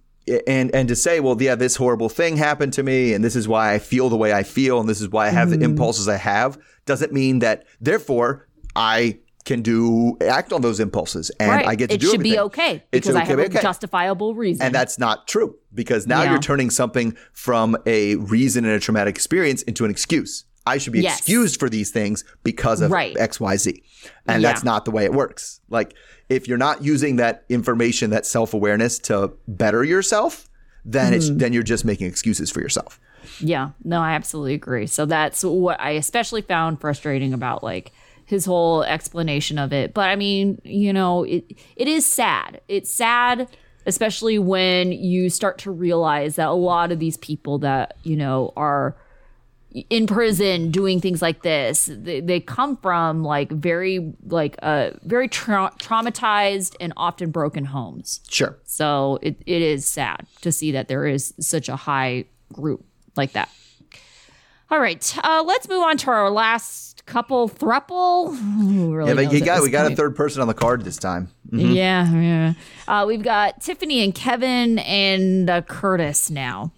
and 0.47 0.73
and 0.73 0.87
to 0.87 0.95
say, 0.95 1.19
well, 1.19 1.39
yeah, 1.41 1.55
this 1.55 1.75
horrible 1.75 2.09
thing 2.09 2.37
happened 2.37 2.73
to 2.73 2.83
me, 2.83 3.13
and 3.13 3.23
this 3.23 3.35
is 3.35 3.47
why 3.47 3.73
I 3.73 3.79
feel 3.79 4.09
the 4.09 4.17
way 4.17 4.33
I 4.33 4.43
feel, 4.43 4.79
and 4.79 4.87
this 4.89 5.01
is 5.01 5.09
why 5.09 5.27
I 5.27 5.31
have 5.31 5.49
Mm-hmm. 5.49 5.59
the 5.59 5.65
impulses 5.65 6.07
I 6.07 6.17
have, 6.17 6.57
doesn't 6.85 7.11
mean 7.11 7.39
that 7.39 7.65
therefore 7.81 8.47
I 8.75 9.19
can 9.45 9.61
do 9.61 10.17
act 10.21 10.51
on 10.51 10.61
those 10.61 10.79
impulses, 10.79 11.29
and 11.39 11.49
right. 11.49 11.67
I 11.67 11.75
get 11.75 11.89
to 11.91 11.97
do 11.97 12.05
it 12.07 12.07
do 12.07 12.11
should 12.11 12.23
be 12.23 12.37
everything. 12.37 12.39
okay 12.45 12.71
It 12.75 12.91
because 12.91 13.05
should 13.09 13.15
I 13.15 13.25
have 13.25 13.37
be 13.37 13.43
a 13.43 13.45
okay. 13.47 13.61
justifiable 13.61 14.33
reason. 14.35 14.65
And 14.65 14.73
that's 14.75 14.97
not 14.99 15.27
true 15.27 15.55
because 15.73 16.07
now 16.07 16.23
Yeah. 16.23 16.31
you're 16.31 16.39
turning 16.41 16.69
something 16.71 17.15
from 17.31 17.77
a 17.85 18.15
reason 18.15 18.65
and 18.65 18.73
a 18.73 18.79
traumatic 18.79 19.15
experience 19.15 19.61
into 19.63 19.85
an 19.85 19.91
excuse. 19.91 20.45
I 20.65 20.79
should 20.79 20.93
be 20.93 21.01
Yes. 21.01 21.19
excused 21.19 21.59
for 21.59 21.69
these 21.69 21.91
things 21.91 22.23
because 22.43 22.81
of 22.81 22.89
Right. 22.89 23.15
X, 23.17 23.39
Y, 23.39 23.55
Z. 23.55 23.83
And 24.27 24.41
Yeah. 24.41 24.49
that's 24.51 24.63
not 24.63 24.83
the 24.83 24.89
way 24.91 25.05
it 25.05 25.13
works. 25.13 25.59
Like, 25.69 25.93
if 26.27 26.47
you're 26.47 26.57
not 26.57 26.83
using 26.83 27.17
that 27.17 27.43
information, 27.49 28.09
that 28.09 28.25
self 28.25 28.53
awareness 28.55 28.97
to 28.99 29.33
better 29.47 29.83
yourself, 29.83 30.49
then 30.83 31.13
it's 31.13 31.27
Mm-hmm. 31.27 31.37
then 31.37 31.53
you're 31.53 31.61
just 31.61 31.85
making 31.85 32.07
excuses 32.07 32.49
for 32.49 32.61
yourself. 32.61 32.99
Yeah, 33.39 33.69
no, 33.83 34.01
I 34.01 34.13
absolutely 34.13 34.55
agree. 34.55 34.87
So 34.87 35.05
that's 35.05 35.43
what 35.43 35.79
I 35.79 35.91
especially 35.91 36.41
found 36.41 36.81
frustrating 36.81 37.31
about 37.33 37.63
like 37.63 37.91
his 38.26 38.45
whole 38.45 38.84
explanation 38.84 39.57
of 39.57 39.71
it. 39.71 39.93
But 39.93 40.09
I 40.09 40.15
mean, 40.15 40.59
you 40.63 40.91
know, 40.93 41.23
it 41.23 41.57
it 41.76 41.88
is 41.88 42.05
sad. 42.05 42.61
It's 42.67 42.91
sad 42.91 43.47
especially 43.88 44.39
when 44.39 44.91
you 44.91 45.30
start 45.30 45.59
to 45.59 45.69
realize 45.69 46.38
that 46.38 46.47
a 46.47 46.53
lot 46.53 46.91
of 46.91 46.97
these 46.97 47.17
people 47.17 47.59
that, 47.59 47.95
you 48.01 48.15
know, 48.15 48.51
are 48.57 48.97
in 49.89 50.07
prison 50.07 50.71
doing 50.71 51.01
things 51.01 51.21
like 51.21 51.41
this 51.41 51.89
they, 51.91 52.21
they 52.21 52.39
come 52.39 52.78
from 52.78 53.23
like 53.26 53.51
very 53.51 54.13
like 54.28 54.55
uh 54.63 54.91
very 55.03 55.28
tra- 55.28 55.69
traumatized 55.80 56.78
and 56.80 56.93
often 56.95 57.30
broken 57.30 57.65
homes 57.65 58.21
Sure. 58.30 58.57
so 58.63 59.19
it, 59.21 59.36
it 59.45 59.61
is 59.61 59.86
sad 59.86 60.26
to 60.39 60.49
see 60.49 60.71
that 60.71 60.88
there 60.88 61.05
is 61.05 61.34
such 61.41 61.67
a 61.67 61.76
high 61.76 62.23
group 62.53 62.86
like 63.17 63.34
that. 63.34 63.49
All 64.71 64.80
right, 64.80 65.17
uh, 65.23 65.43
let's 65.45 65.67
move 65.69 65.84
on 65.84 65.97
to 65.97 66.09
our 66.09 66.30
last 66.32 66.94
couple 67.05 67.49
thruple. 67.49 68.37
Really 68.93 69.09
Yeah, 69.09 69.15
but 69.15 69.33
you 69.33 69.43
got 69.43 69.61
we 69.61 69.69
got 69.69 69.91
a 69.91 69.95
third 69.95 70.15
person 70.15 70.41
on 70.41 70.47
the 70.47 70.53
card 70.53 70.83
this 70.83 70.97
time. 70.97 71.29
Yeah, 71.51 72.11
yeah. 72.13 72.53
Uh, 72.87 73.05
we've 73.05 73.23
got 73.23 73.61
Tiffany 73.61 74.03
and 74.03 74.13
Kevin 74.13 74.79
and 74.79 75.49
uh, 75.49 75.61
Curtis 75.61 76.29
now. 76.29 76.71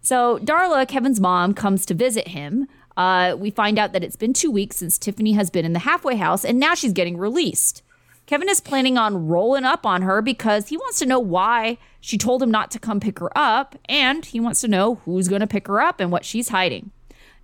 So 0.00 0.38
Darla, 0.38 0.86
Kevin's 0.86 1.20
mom, 1.20 1.54
comes 1.54 1.84
to 1.86 1.94
visit 1.94 2.28
him. 2.28 2.66
Uh, 2.96 3.36
we 3.38 3.50
find 3.50 3.78
out 3.78 3.92
that 3.92 4.02
it's 4.02 4.16
been 4.16 4.32
two 4.32 4.50
weeks 4.50 4.76
since 4.76 4.98
Tiffany 4.98 5.32
has 5.32 5.50
been 5.50 5.64
in 5.64 5.72
the 5.72 5.80
halfway 5.80 6.16
house, 6.16 6.44
and 6.44 6.58
now 6.58 6.74
she's 6.74 6.92
getting 6.92 7.16
released. 7.16 7.82
Kevin 8.26 8.48
is 8.48 8.60
planning 8.60 8.98
on 8.98 9.28
rolling 9.28 9.64
up 9.64 9.86
on 9.86 10.02
her 10.02 10.20
because 10.20 10.68
he 10.68 10.76
wants 10.76 10.98
to 10.98 11.06
know 11.06 11.20
why 11.20 11.78
she 12.00 12.18
told 12.18 12.42
him 12.42 12.50
not 12.50 12.70
to 12.72 12.78
come 12.78 13.00
pick 13.00 13.20
her 13.20 13.30
up, 13.38 13.76
and 13.88 14.26
he 14.26 14.40
wants 14.40 14.60
to 14.60 14.68
know 14.68 14.96
who's 15.04 15.28
going 15.28 15.40
to 15.40 15.46
pick 15.46 15.66
her 15.68 15.80
up 15.80 16.00
and 16.00 16.10
what 16.10 16.24
she's 16.24 16.48
hiding. 16.48 16.90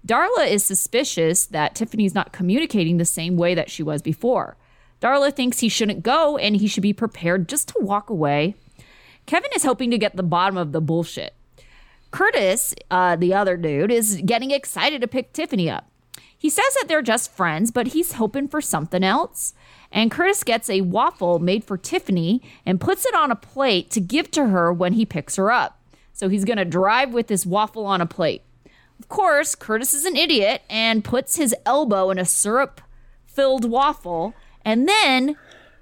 Darla 0.06 0.48
is 0.48 0.64
suspicious 0.64 1.46
that 1.46 1.74
Tiffany's 1.74 2.14
not 2.14 2.32
communicating 2.32 2.98
the 2.98 3.04
same 3.04 3.36
way 3.36 3.54
that 3.54 3.70
she 3.70 3.82
was 3.82 4.02
before. 4.02 4.56
Darla 5.00 5.34
thinks 5.34 5.60
he 5.60 5.68
shouldn't 5.68 6.02
go 6.02 6.36
and 6.36 6.56
he 6.56 6.66
should 6.66 6.82
be 6.82 6.92
prepared 6.92 7.48
just 7.48 7.68
to 7.68 7.74
walk 7.80 8.10
away. 8.10 8.54
Kevin 9.26 9.50
is 9.54 9.64
hoping 9.64 9.90
to 9.90 9.98
get 9.98 10.16
the 10.16 10.22
bottom 10.22 10.56
of 10.56 10.72
the 10.72 10.80
bullshit. 10.80 11.34
Curtis, 12.10 12.74
uh, 12.90 13.16
the 13.16 13.34
other 13.34 13.56
dude, 13.56 13.90
is 13.90 14.20
getting 14.24 14.50
excited 14.50 15.00
to 15.00 15.08
pick 15.08 15.32
Tiffany 15.32 15.68
up. 15.68 15.90
He 16.36 16.50
says 16.50 16.74
that 16.74 16.88
they're 16.88 17.02
just 17.02 17.32
friends, 17.32 17.70
but 17.70 17.88
he's 17.88 18.12
hoping 18.12 18.48
for 18.48 18.60
something 18.60 19.02
else. 19.02 19.54
And 19.90 20.10
Curtis 20.10 20.44
gets 20.44 20.68
a 20.68 20.82
waffle 20.82 21.38
made 21.38 21.64
for 21.64 21.78
Tiffany 21.78 22.42
and 22.66 22.80
puts 22.80 23.06
it 23.06 23.14
on 23.14 23.30
a 23.30 23.36
plate 23.36 23.90
to 23.92 24.00
give 24.00 24.30
to 24.32 24.48
her 24.48 24.72
when 24.72 24.92
he 24.92 25.06
picks 25.06 25.36
her 25.36 25.50
up. 25.50 25.80
So 26.12 26.28
he's 26.28 26.44
going 26.44 26.58
to 26.58 26.64
drive 26.64 27.14
with 27.14 27.28
this 27.28 27.46
waffle 27.46 27.86
on 27.86 28.00
a 28.00 28.06
plate. 28.06 28.42
Of 29.00 29.08
course, 29.08 29.54
Curtis 29.54 29.92
is 29.94 30.04
an 30.04 30.16
idiot 30.16 30.62
and 30.70 31.04
puts 31.04 31.36
his 31.36 31.54
elbow 31.66 32.10
in 32.10 32.18
a 32.18 32.24
syrup 32.24 32.80
filled 33.26 33.68
waffle. 33.68 34.34
And 34.64 34.88
then, 34.88 35.36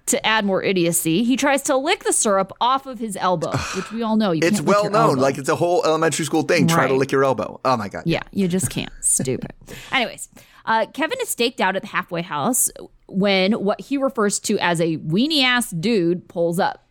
to 0.06 0.24
add 0.26 0.44
more 0.44 0.62
idiocy, 0.62 1.22
he 1.22 1.36
tries 1.36 1.62
to 1.64 1.76
lick 1.76 2.04
the 2.04 2.12
syrup 2.12 2.52
off 2.60 2.86
of 2.86 2.98
his 2.98 3.16
elbow, 3.16 3.52
which 3.76 3.92
we 3.92 4.02
all 4.02 4.16
know 4.16 4.32
you 4.32 4.40
It's 4.42 4.60
well 4.60 4.84
known. 4.90 5.10
elbow. 5.10 5.20
Like 5.20 5.38
it's 5.38 5.48
a 5.48 5.56
whole 5.56 5.84
elementary 5.84 6.24
school 6.24 6.42
thing. 6.42 6.66
Try 6.66 6.88
to 6.88 6.94
lick 6.94 7.12
your 7.12 7.24
elbow. 7.24 7.60
Oh 7.64 7.76
my 7.76 7.88
god. 7.88 8.02
Yeah, 8.06 8.22
you 8.32 8.48
just 8.48 8.70
can't. 8.70 8.90
Stupid. 9.00 9.52
Anyways, 9.92 10.28
uh, 10.66 10.86
Kevin 10.92 11.18
is 11.20 11.28
staked 11.28 11.60
out 11.60 11.76
at 11.76 11.82
the 11.82 11.88
halfway 11.88 12.22
house 12.22 12.70
when 13.06 13.52
what 13.52 13.80
he 13.82 13.98
refers 13.98 14.40
to 14.40 14.58
as 14.58 14.80
a 14.80 14.96
weenie 14.98 15.42
ass 15.44 15.70
dude 15.70 16.28
pulls 16.28 16.58
up. 16.58 16.86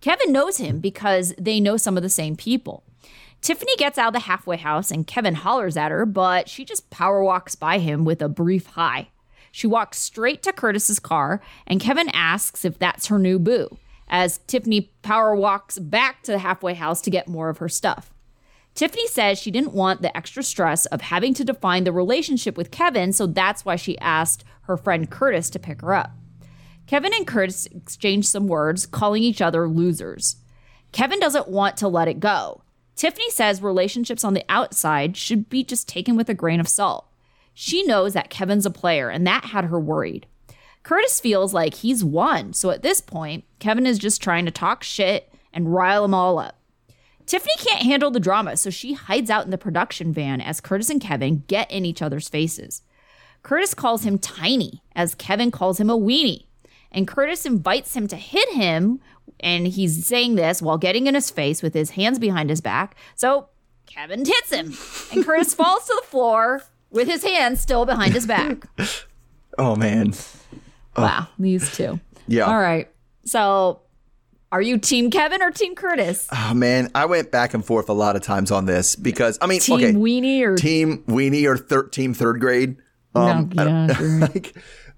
Kevin 0.00 0.32
knows 0.32 0.56
him 0.58 0.78
because 0.80 1.34
they 1.38 1.60
know 1.60 1.76
some 1.76 1.96
of 1.96 2.02
the 2.02 2.08
same 2.08 2.34
people. 2.36 2.82
Tiffany 3.46 3.76
gets 3.76 3.96
out 3.96 4.08
of 4.08 4.12
the 4.12 4.26
halfway 4.26 4.56
house 4.56 4.90
and 4.90 5.06
Kevin 5.06 5.36
hollers 5.36 5.76
at 5.76 5.92
her, 5.92 6.04
but 6.04 6.48
she 6.48 6.64
just 6.64 6.90
power 6.90 7.22
walks 7.22 7.54
by 7.54 7.78
him 7.78 8.04
with 8.04 8.20
a 8.20 8.28
brief 8.28 8.66
hi. 8.66 9.10
She 9.52 9.68
walks 9.68 9.98
straight 9.98 10.42
to 10.42 10.52
Curtis's 10.52 10.98
car, 10.98 11.40
and 11.64 11.78
Kevin 11.78 12.08
asks 12.08 12.64
if 12.64 12.76
that's 12.76 13.06
her 13.06 13.20
new 13.20 13.38
boo, 13.38 13.78
as 14.08 14.38
Tiffany 14.48 14.90
power 15.02 15.36
walks 15.36 15.78
back 15.78 16.24
to 16.24 16.32
the 16.32 16.40
halfway 16.40 16.74
house 16.74 17.00
to 17.02 17.10
get 17.10 17.28
more 17.28 17.48
of 17.48 17.58
her 17.58 17.68
stuff. 17.68 18.12
Tiffany 18.74 19.06
says 19.06 19.38
she 19.38 19.52
didn't 19.52 19.72
want 19.72 20.02
the 20.02 20.16
extra 20.16 20.42
stress 20.42 20.84
of 20.86 21.02
having 21.02 21.32
to 21.34 21.44
define 21.44 21.84
the 21.84 21.92
relationship 21.92 22.56
with 22.56 22.72
Kevin, 22.72 23.12
so 23.12 23.28
that's 23.28 23.64
why 23.64 23.76
she 23.76 23.96
asked 24.00 24.42
her 24.62 24.76
friend 24.76 25.08
Curtis 25.08 25.50
to 25.50 25.60
pick 25.60 25.82
her 25.82 25.94
up. 25.94 26.10
Kevin 26.88 27.14
and 27.14 27.28
Curtis 27.28 27.66
exchange 27.66 28.26
some 28.26 28.48
words, 28.48 28.86
calling 28.86 29.22
each 29.22 29.40
other 29.40 29.68
losers. 29.68 30.34
Kevin 30.90 31.20
doesn't 31.20 31.46
want 31.46 31.76
to 31.76 31.86
let 31.86 32.08
it 32.08 32.18
go. 32.18 32.62
Tiffany 32.96 33.30
says 33.30 33.62
relationships 33.62 34.24
on 34.24 34.34
the 34.34 34.44
outside 34.48 35.16
should 35.16 35.48
be 35.48 35.62
just 35.62 35.88
taken 35.88 36.16
with 36.16 36.28
a 36.28 36.34
grain 36.34 36.60
of 36.60 36.68
salt. 36.68 37.06
She 37.52 37.82
knows 37.84 38.14
that 38.14 38.30
Kevin's 38.30 38.66
a 38.66 38.70
player, 38.70 39.10
and 39.10 39.26
that 39.26 39.46
had 39.46 39.66
her 39.66 39.78
worried. 39.78 40.26
Curtis 40.82 41.20
feels 41.20 41.52
like 41.52 41.74
he's 41.74 42.04
won, 42.04 42.52
so 42.52 42.70
at 42.70 42.82
this 42.82 43.00
point, 43.00 43.44
Kevin 43.58 43.86
is 43.86 43.98
just 43.98 44.22
trying 44.22 44.44
to 44.44 44.50
talk 44.50 44.82
shit 44.82 45.32
and 45.52 45.72
rile 45.72 46.02
them 46.02 46.14
all 46.14 46.38
up. 46.38 46.58
Tiffany 47.26 47.54
can't 47.58 47.82
handle 47.82 48.10
the 48.10 48.20
drama, 48.20 48.56
so 48.56 48.70
she 48.70 48.92
hides 48.92 49.30
out 49.30 49.44
in 49.44 49.50
the 49.50 49.58
production 49.58 50.12
van 50.12 50.40
as 50.40 50.60
Curtis 50.60 50.90
and 50.90 51.00
Kevin 51.00 51.42
get 51.48 51.70
in 51.70 51.84
each 51.84 52.00
other's 52.00 52.28
faces. 52.28 52.82
Curtis 53.42 53.74
calls 53.74 54.04
him 54.04 54.18
tiny, 54.18 54.80
as 54.94 55.14
Kevin 55.14 55.50
calls 55.50 55.80
him 55.80 55.90
a 55.90 55.98
weenie. 55.98 56.44
And 56.92 57.08
Curtis 57.08 57.44
invites 57.44 57.96
him 57.96 58.06
to 58.08 58.16
hit 58.16 58.48
him, 58.50 59.00
and 59.40 59.66
he's 59.66 60.06
saying 60.06 60.34
this 60.36 60.60
while 60.62 60.78
getting 60.78 61.06
in 61.06 61.14
his 61.14 61.30
face 61.30 61.62
with 61.62 61.74
his 61.74 61.90
hands 61.90 62.18
behind 62.18 62.50
his 62.50 62.60
back. 62.60 62.96
So 63.14 63.48
Kevin 63.86 64.24
hits 64.24 64.50
him, 64.52 64.74
and 65.12 65.24
Curtis 65.24 65.54
falls 65.60 65.86
to 65.86 65.98
the 66.00 66.06
floor 66.06 66.62
with 66.90 67.08
his 67.08 67.22
hands 67.24 67.60
still 67.60 67.84
behind 67.86 68.12
his 68.14 68.26
back. 68.26 68.66
Oh 69.58 69.74
man. 69.74 70.12
Wow, 70.98 71.28
these 71.38 71.74
two. 71.74 71.98
Yeah. 72.28 72.42
All 72.44 72.58
right. 72.60 72.90
So 73.24 73.80
Are 74.52 74.60
you 74.60 74.76
Team 74.76 75.10
Kevin 75.10 75.40
or 75.42 75.50
Team 75.50 75.74
Curtis? 75.74 76.28
Oh 76.30 76.52
man, 76.52 76.90
I 76.94 77.06
went 77.06 77.30
back 77.30 77.54
and 77.54 77.64
forth 77.64 77.88
a 77.88 77.94
lot 77.94 78.16
of 78.16 78.22
times 78.22 78.50
on 78.50 78.66
this 78.66 78.96
because 78.96 79.38
I 79.40 79.46
mean, 79.46 79.60
Team 79.60 79.76
okay, 79.76 79.92
Weenie 79.94 80.42
or 80.42 80.56
team 80.56 81.04
weenie 81.06 81.46
or 81.46 81.56
thir- 81.56 81.88
team 81.88 82.12
third 82.12 82.38
grade. 82.38 82.76
Um, 83.14 83.50
No, 83.54 83.62
I 83.62 83.64
don't- 83.64 83.88
yeah, 83.88 83.94
sure. 83.96 84.18
like, 84.20 84.56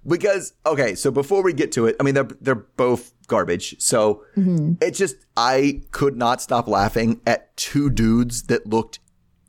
because 0.09 0.53
okay, 0.67 0.95
so 0.95 1.11
before 1.11 1.43
we 1.43 1.53
get 1.53 1.71
to 1.73 1.87
it, 1.87 1.97
I 2.01 2.03
mean 2.03 2.15
they're 2.15 2.29
they're 2.41 2.55
both 2.55 3.13
garbage. 3.27 3.77
So 3.81 4.25
Mm-hmm. 4.37 4.75
it's 4.81 4.99
just 4.99 5.17
I 5.37 5.83
could 5.91 6.17
not 6.17 6.41
stop 6.41 6.67
laughing 6.69 7.21
at 7.27 7.57
two 7.57 7.91
dudes 7.91 8.45
that 8.45 8.67
looked 8.67 8.99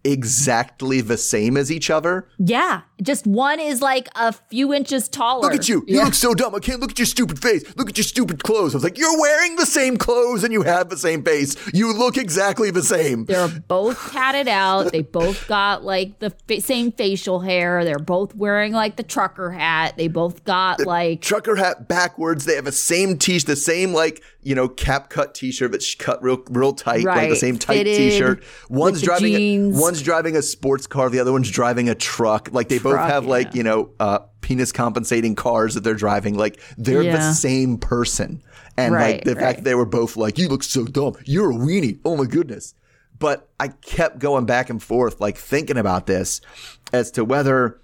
exactly 0.04 1.02
the 1.02 1.18
same 1.18 1.58
as 1.58 1.72
each 1.72 1.90
other. 1.90 2.28
Yeah, 2.38 2.82
just 3.02 3.26
one 3.26 3.60
is 3.60 3.82
like 3.82 4.08
a 4.16 4.34
few 4.34 4.74
inches 4.74 5.08
taller. 5.08 5.42
Look 5.42 5.54
at 5.56 5.70
you. 5.70 5.84
You 5.88 6.04
look 6.04 6.14
so 6.14 6.34
dumb. 6.34 6.54
I 6.54 6.60
can't 6.60 6.80
look 6.80 6.92
at 6.92 7.00
your 7.00 7.06
stupid 7.06 7.42
face. 7.42 7.64
Look 7.76 7.90
at 7.90 7.98
your 7.98 8.04
stupid 8.04 8.44
clothes. 8.44 8.76
I 8.76 8.78
was 8.78 8.84
like, 8.84 8.98
you're 8.98 9.20
wearing 9.20 9.56
the 9.56 9.66
same 9.66 9.98
clothes 9.98 10.44
and 10.44 10.54
you 10.54 10.62
have 10.64 10.90
the 10.90 10.98
same 10.98 11.24
face. 11.24 11.56
You 11.74 11.94
look 11.94 12.18
exactly 12.18 12.72
the 12.72 12.84
same. 12.84 13.26
They're 13.26 13.48
both 13.48 14.12
tatted 14.12 14.48
out. 14.48 14.92
They 14.92 15.02
both 15.02 15.48
got 15.48 15.84
like 15.84 16.20
the 16.20 16.32
fa- 16.48 16.62
same 16.62 16.92
facial 16.92 17.40
hair. 17.40 17.84
They're 17.86 18.00
both 18.00 18.36
wearing 18.36 18.74
like 18.74 18.98
the 18.98 19.04
trucker 19.04 19.52
hat. 19.52 19.96
They 19.98 20.08
both 20.08 20.44
got 20.44 20.86
like 20.86 21.22
trucker 21.22 21.56
hat 21.56 21.88
backwards. 21.88 22.46
They 22.46 22.56
have 22.56 22.66
the 22.66 22.72
same 22.72 23.18
t 23.18 23.40
the 23.40 23.56
same 23.56 23.94
like 23.94 24.22
you 24.42 24.56
know 24.56 24.68
cap 24.68 25.10
cut 25.10 25.34
t 25.36 25.52
shirt, 25.52 25.72
but 25.72 25.82
sh- 25.82 25.96
cut 25.96 26.22
real 26.24 26.42
real 26.50 26.74
tight, 26.74 27.04
like 27.06 27.30
the 27.30 27.36
same 27.36 27.58
tight 27.58 27.78
fitted 27.78 27.98
t 27.98 28.18
shirt. 28.18 28.44
One's 28.70 29.00
the 29.02 29.06
driving 29.06 29.34
jeans. 29.34 29.80
One's 29.90 30.02
driving 30.02 30.36
a 30.36 30.42
sports 30.42 30.88
car, 30.88 31.10
the 31.10 31.20
other 31.20 31.32
one's 31.32 31.50
driving 31.50 31.90
a 31.90 31.96
truck. 31.96 32.50
Like 32.52 32.70
they 32.70 32.80
both 32.80 32.94
Truck, 32.94 33.10
have 33.10 33.26
like 33.26 33.56
you 33.56 33.64
know 33.64 33.92
uh, 34.00 34.20
penis 34.42 34.72
compensating 34.72 35.36
cars 35.36 35.74
that 35.76 35.84
they're 35.84 35.94
driving. 35.96 36.38
Like 36.38 36.60
they're 36.78 37.04
the 37.04 37.34
same 37.34 37.78
person, 37.78 38.42
and 38.78 38.94
like 38.94 39.02
Right, 39.02 39.24
the 39.26 39.36
fact 39.36 39.60
that 39.60 39.64
they 39.66 39.76
were 39.76 39.86
both 39.86 40.16
like, 40.18 40.38
"You 40.38 40.48
look 40.48 40.64
so 40.64 40.86
dumb. 40.86 41.16
You're 41.26 41.52
a 41.52 41.56
weenie. 41.56 42.00
Oh 42.06 42.16
my 42.16 42.26
goodness." 42.26 42.74
But 43.18 43.50
I 43.60 43.68
kept 43.68 44.20
going 44.20 44.46
back 44.46 44.70
and 44.70 44.82
forth, 44.82 45.20
like 45.20 45.38
thinking 45.38 45.78
about 45.78 46.06
this 46.06 46.40
as 46.94 47.12
to 47.12 47.26
whether, 47.26 47.82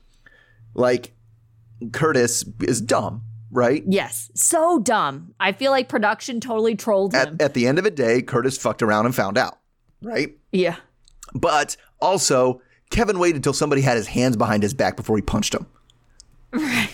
like, 0.74 1.14
Curtis 1.92 2.46
is 2.62 2.80
dumb, 2.80 3.24
right? 3.52 3.84
yes, 3.86 4.32
so 4.34 4.80
dumb. 4.80 5.34
I 5.38 5.52
feel 5.52 5.72
like 5.72 5.90
production 5.90 6.40
totally 6.40 6.76
trolled 6.76 7.14
him. 7.14 7.36
at, 7.36 7.42
at 7.42 7.54
the 7.54 7.68
end 7.68 7.78
of 7.80 7.84
the 7.84 7.92
day, 7.92 8.22
Curtis 8.22 8.58
fucked 8.58 8.82
around 8.82 9.08
and 9.08 9.14
found 9.14 9.38
out, 9.38 9.60
right? 10.02 10.38
yeah. 10.54 10.78
But 11.34 11.76
also, 12.02 12.62
Kevin 12.90 13.20
waited 13.20 13.38
until 13.38 13.54
somebody 13.54 13.82
had 13.82 13.98
his 13.98 14.08
hands 14.08 14.36
behind 14.38 14.64
his 14.64 14.74
back 14.74 14.96
before 14.96 15.16
he 15.16 15.22
punched 15.22 15.54
him. 15.54 15.66
Right. 16.52 16.90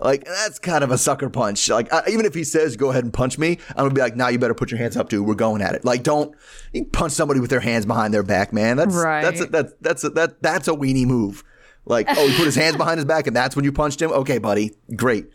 Like 0.00 0.24
that's 0.24 0.58
kind 0.58 0.82
of 0.82 0.90
a 0.90 0.98
sucker 0.98 1.30
punch. 1.30 1.68
Like 1.68 1.90
I, 1.92 2.02
even 2.10 2.26
if 2.26 2.34
he 2.34 2.42
says 2.44 2.76
go 2.76 2.90
ahead 2.90 3.04
and 3.04 3.12
punch 3.12 3.38
me, 3.38 3.58
I'm 3.70 3.76
gonna 3.84 3.94
be 3.94 4.00
like, 4.00 4.16
nah, 4.16 4.28
you 4.28 4.38
better 4.38 4.54
put 4.54 4.70
your 4.70 4.78
hands 4.78 4.96
up, 4.96 5.08
dude. 5.08 5.24
We're 5.26 5.34
going 5.34 5.62
at 5.62 5.74
it. 5.74 5.84
Like 5.84 6.02
don't 6.02 6.34
you 6.72 6.84
punch 6.84 7.12
somebody 7.12 7.38
with 7.40 7.48
their 7.50 7.60
hands 7.60 7.86
behind 7.86 8.12
their 8.12 8.24
back, 8.24 8.52
man. 8.52 8.76
That's 8.76 8.94
Right. 8.94 9.22
that's 9.22 9.40
a, 9.40 9.46
that's 9.46 9.72
that's 9.80 10.04
a, 10.04 10.10
that 10.10 10.42
that's 10.42 10.68
a 10.68 10.72
weenie 10.72 11.06
move. 11.06 11.44
Like 11.86 12.06
oh, 12.10 12.26
he 12.28 12.36
put 12.36 12.44
his 12.46 12.56
hands 12.56 12.76
behind 12.76 12.98
his 12.98 13.04
back, 13.04 13.26
and 13.28 13.36
that's 13.36 13.54
when 13.56 13.64
you 13.64 13.72
punched 13.72 14.02
him. 14.02 14.10
Okay, 14.10 14.38
buddy, 14.38 14.72
great. 14.96 15.26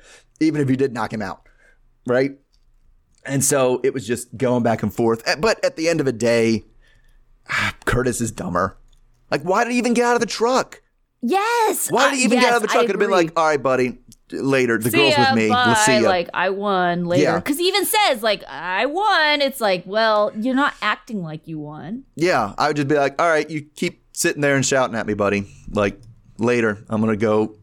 Even 0.42 0.62
if 0.62 0.70
you 0.70 0.76
did 0.76 0.94
knock 0.94 1.14
him 1.14 1.22
out, 1.22 1.42
right? 2.06 2.32
And 3.26 3.44
so 3.44 3.80
it 3.84 3.94
was 3.94 4.06
just 4.06 4.36
going 4.38 4.64
back 4.64 4.84
and 4.84 4.94
forth. 4.94 5.26
Eh, 5.28 5.36
But 5.40 5.64
at 5.64 5.78
the 5.78 5.88
end 5.88 6.00
of 6.00 6.06
the 6.06 6.14
day, 6.14 6.66
Curtis 7.86 8.20
is 8.20 8.32
dumber. 8.32 8.78
Like, 9.32 9.44
why 9.44 9.64
did 9.64 9.74
he 9.74 9.78
even 9.78 9.94
get 9.94 10.06
out 10.06 10.16
of 10.16 10.22
the 10.22 10.26
truck? 10.26 10.82
Yes. 11.22 11.92
Why 11.92 12.10
did 12.10 12.20
he 12.20 12.26
even 12.26 12.38
uh, 12.38 12.42
get 12.42 12.50
out 12.52 12.56
of 12.58 12.62
the 12.64 12.68
truck? 12.70 12.84
It'd 12.86 12.96
have 12.96 13.00
been 13.00 13.12
like, 13.12 13.38
all 13.38 13.48
right, 13.48 13.62
buddy, 13.62 14.00
later. 14.32 14.78
The 14.78 14.90
See 14.90 14.98
girl's 14.98 15.18
ya, 15.18 15.26
with 15.30 15.44
me. 15.44 15.50
Bye. 15.50 15.66
We'll 15.68 15.76
see 15.76 15.98
you. 15.98 16.06
Like 16.06 16.30
I 16.34 16.50
won 16.50 17.06
later. 17.06 17.24
Yeah. 17.24 17.36
Because 17.40 17.58
he 17.58 17.68
even 17.68 17.86
says 17.86 18.24
like 18.24 18.44
I 18.46 18.86
won. 18.86 19.42
It's 19.42 19.60
like, 19.62 19.84
well, 19.86 20.32
you're 20.36 20.56
not 20.56 20.74
acting 20.82 21.22
like 21.22 21.48
you 21.48 21.60
won. 21.60 22.04
yeah, 22.16 22.54
I 22.58 22.68
would 22.68 22.78
just 22.78 22.88
be 22.88 22.96
like, 22.96 23.22
all 23.22 23.30
right, 23.30 23.50
you 23.50 23.62
keep 23.62 24.04
sitting 24.14 24.42
there 24.42 24.56
and 24.56 24.66
shouting 24.66 24.96
at 24.96 25.06
me, 25.08 25.14
buddy. 25.14 25.48
Like, 25.72 26.00
later, 26.38 26.84
I'm 26.90 27.02
going 27.02 27.18
to 27.18 27.22
go, 27.22 27.56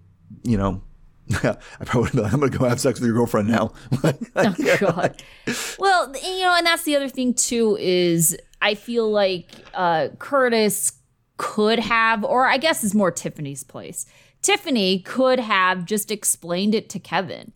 you 0.42 0.56
know, 0.56 0.82
I 1.42 1.56
probably 1.84 2.02
would 2.02 2.12
be 2.12 2.20
like, 2.20 2.32
I'm 2.32 2.40
going 2.40 2.52
to 2.52 2.58
go 2.58 2.68
have 2.68 2.80
sex 2.80 3.00
with 3.00 3.06
your 3.06 3.16
girlfriend 3.16 3.48
now. 3.48 3.72
Oh 4.36 4.54
God. 4.78 5.22
well, 5.78 6.12
you 6.16 6.42
know, 6.42 6.54
and 6.56 6.66
that's 6.66 6.84
the 6.84 6.94
other 6.94 7.08
thing 7.08 7.34
too 7.34 7.76
is 7.80 8.36
I 8.60 8.74
feel 8.74 9.10
like 9.10 9.50
uh, 9.74 10.08
Curtis 10.18 10.92
could 11.36 11.78
have, 11.78 12.24
or 12.24 12.46
I 12.46 12.56
guess 12.56 12.82
is 12.84 12.94
more 12.94 13.10
Tiffany's 13.10 13.62
place. 13.64 14.06
Tiffany 14.42 15.00
could 15.00 15.40
have 15.40 15.84
just 15.84 16.10
explained 16.10 16.74
it 16.74 16.88
to 16.90 16.98
Kevin. 16.98 17.52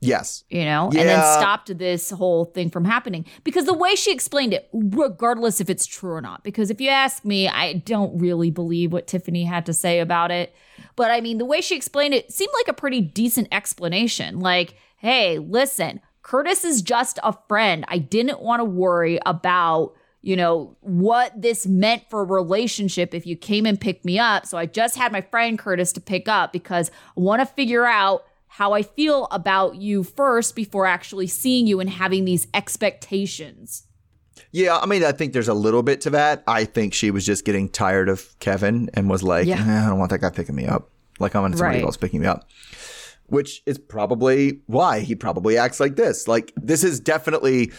yes. 0.00 0.44
you 0.48 0.64
know, 0.64 0.86
and 0.86 0.94
then 1.08 1.18
stopped 1.18 1.76
this 1.76 2.10
whole 2.10 2.46
thing 2.46 2.70
from 2.70 2.86
happening. 2.86 3.26
Because 3.44 3.66
the 3.66 3.74
way 3.74 3.94
she 3.94 4.12
explained 4.12 4.54
it, 4.54 4.68
regardless 4.72 5.60
if 5.60 5.68
it's 5.68 5.84
true 5.84 6.12
or 6.12 6.22
not, 6.22 6.42
because 6.42 6.70
if 6.70 6.80
you 6.80 6.88
ask 6.88 7.24
me, 7.24 7.48
I 7.48 7.74
don't 7.74 8.18
really 8.18 8.50
believe 8.50 8.92
what 8.92 9.06
Tiffany 9.06 9.44
had 9.44 9.66
to 9.66 9.74
say 9.74 10.00
about 10.00 10.30
it. 10.30 10.54
But 10.96 11.10
I 11.10 11.20
mean, 11.20 11.36
the 11.38 11.44
way 11.44 11.60
she 11.60 11.76
explained 11.76 12.14
it 12.14 12.32
seemed 12.32 12.52
like 12.54 12.68
a 12.68 12.72
pretty 12.72 13.02
decent 13.02 13.48
explanation. 13.52 14.40
Like, 14.40 14.74
hey, 14.96 15.38
listen, 15.38 16.00
Curtis 16.22 16.64
is 16.64 16.80
just 16.80 17.18
a 17.22 17.36
friend. 17.46 17.84
I 17.88 17.98
didn't 17.98 18.40
want 18.40 18.60
to 18.60 18.64
worry 18.64 19.18
about. 19.26 19.94
You 20.22 20.36
know, 20.36 20.76
what 20.80 21.32
this 21.40 21.66
meant 21.66 22.02
for 22.10 22.20
a 22.20 22.24
relationship 22.24 23.14
if 23.14 23.26
you 23.26 23.36
came 23.36 23.64
and 23.64 23.80
picked 23.80 24.04
me 24.04 24.18
up. 24.18 24.44
So 24.44 24.58
I 24.58 24.66
just 24.66 24.96
had 24.96 25.12
my 25.12 25.22
friend 25.22 25.58
Curtis 25.58 25.92
to 25.94 26.00
pick 26.00 26.28
up 26.28 26.52
because 26.52 26.90
I 27.16 27.20
want 27.20 27.40
to 27.40 27.46
figure 27.46 27.86
out 27.86 28.24
how 28.48 28.72
I 28.74 28.82
feel 28.82 29.28
about 29.30 29.76
you 29.76 30.02
first 30.02 30.54
before 30.54 30.84
actually 30.84 31.26
seeing 31.28 31.66
you 31.66 31.80
and 31.80 31.88
having 31.88 32.24
these 32.26 32.48
expectations. 32.52 33.86
Yeah, 34.52 34.78
I 34.78 34.86
mean, 34.86 35.04
I 35.04 35.12
think 35.12 35.32
there's 35.32 35.48
a 35.48 35.54
little 35.54 35.82
bit 35.82 36.00
to 36.02 36.10
that. 36.10 36.42
I 36.46 36.64
think 36.64 36.92
she 36.94 37.10
was 37.10 37.24
just 37.24 37.44
getting 37.44 37.68
tired 37.68 38.08
of 38.08 38.38
Kevin 38.40 38.90
and 38.94 39.08
was 39.08 39.22
like, 39.22 39.46
Yeah. 39.46 39.56
"Eh, 39.64 39.86
I 39.86 39.88
don't 39.88 39.98
want 39.98 40.10
that 40.10 40.18
guy 40.20 40.30
picking 40.30 40.54
me 40.56 40.66
up. 40.66 40.90
Like, 41.18 41.34
I 41.36 41.40
want 41.40 41.56
somebody 41.56 41.78
Right. 41.78 41.84
else 41.84 41.96
picking 41.96 42.20
me 42.20 42.26
up. 42.26 42.48
Which 43.26 43.62
is 43.66 43.78
probably 43.78 44.60
why 44.66 45.00
he 45.00 45.14
probably 45.14 45.56
acts 45.56 45.78
like 45.78 45.96
this. 45.96 46.26
Like, 46.26 46.52
this 46.56 46.82
is 46.82 46.98
definitely, 46.98 47.70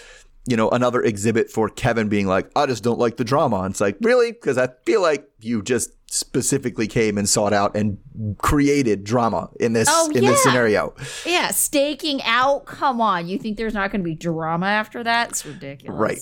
you 0.48 0.58
know, 0.58 0.70
another 0.70 1.02
exhibit 1.04 1.50
for 1.52 1.70
Kevin 1.70 2.10
being 2.10 2.26
like, 2.28 2.50
I 2.56 2.66
just 2.66 2.84
don't 2.84 2.98
like 3.00 3.18
the 3.18 3.24
drama. 3.24 3.62
And 3.62 3.72
it's 3.72 3.82
like, 3.82 3.98
really? 4.02 4.32
Because 4.32 4.58
I 4.58 4.70
feel 4.86 5.02
like 5.02 5.30
you 5.40 5.62
just 5.62 5.92
specifically 6.12 6.88
came 6.88 7.18
and 7.18 7.30
sought 7.30 7.54
out 7.54 7.76
and 7.76 7.98
created 8.40 9.04
drama 9.04 9.50
in 9.60 9.74
this 9.74 9.88
Oh, 9.90 10.10
in 10.14 10.26
this 10.26 10.42
scenario. 10.44 10.94
Yeah, 11.26 11.50
staking 11.50 12.22
out. 12.24 12.66
Come 12.66 13.00
on. 13.00 13.28
You 13.28 13.38
think 13.38 13.58
there's 13.58 13.74
not 13.74 13.92
going 13.92 14.02
to 14.02 14.06
be 14.06 14.16
drama 14.16 14.66
after 14.66 15.04
that? 15.04 15.30
It's 15.30 15.46
ridiculous. 15.46 15.98
Right. 16.00 16.20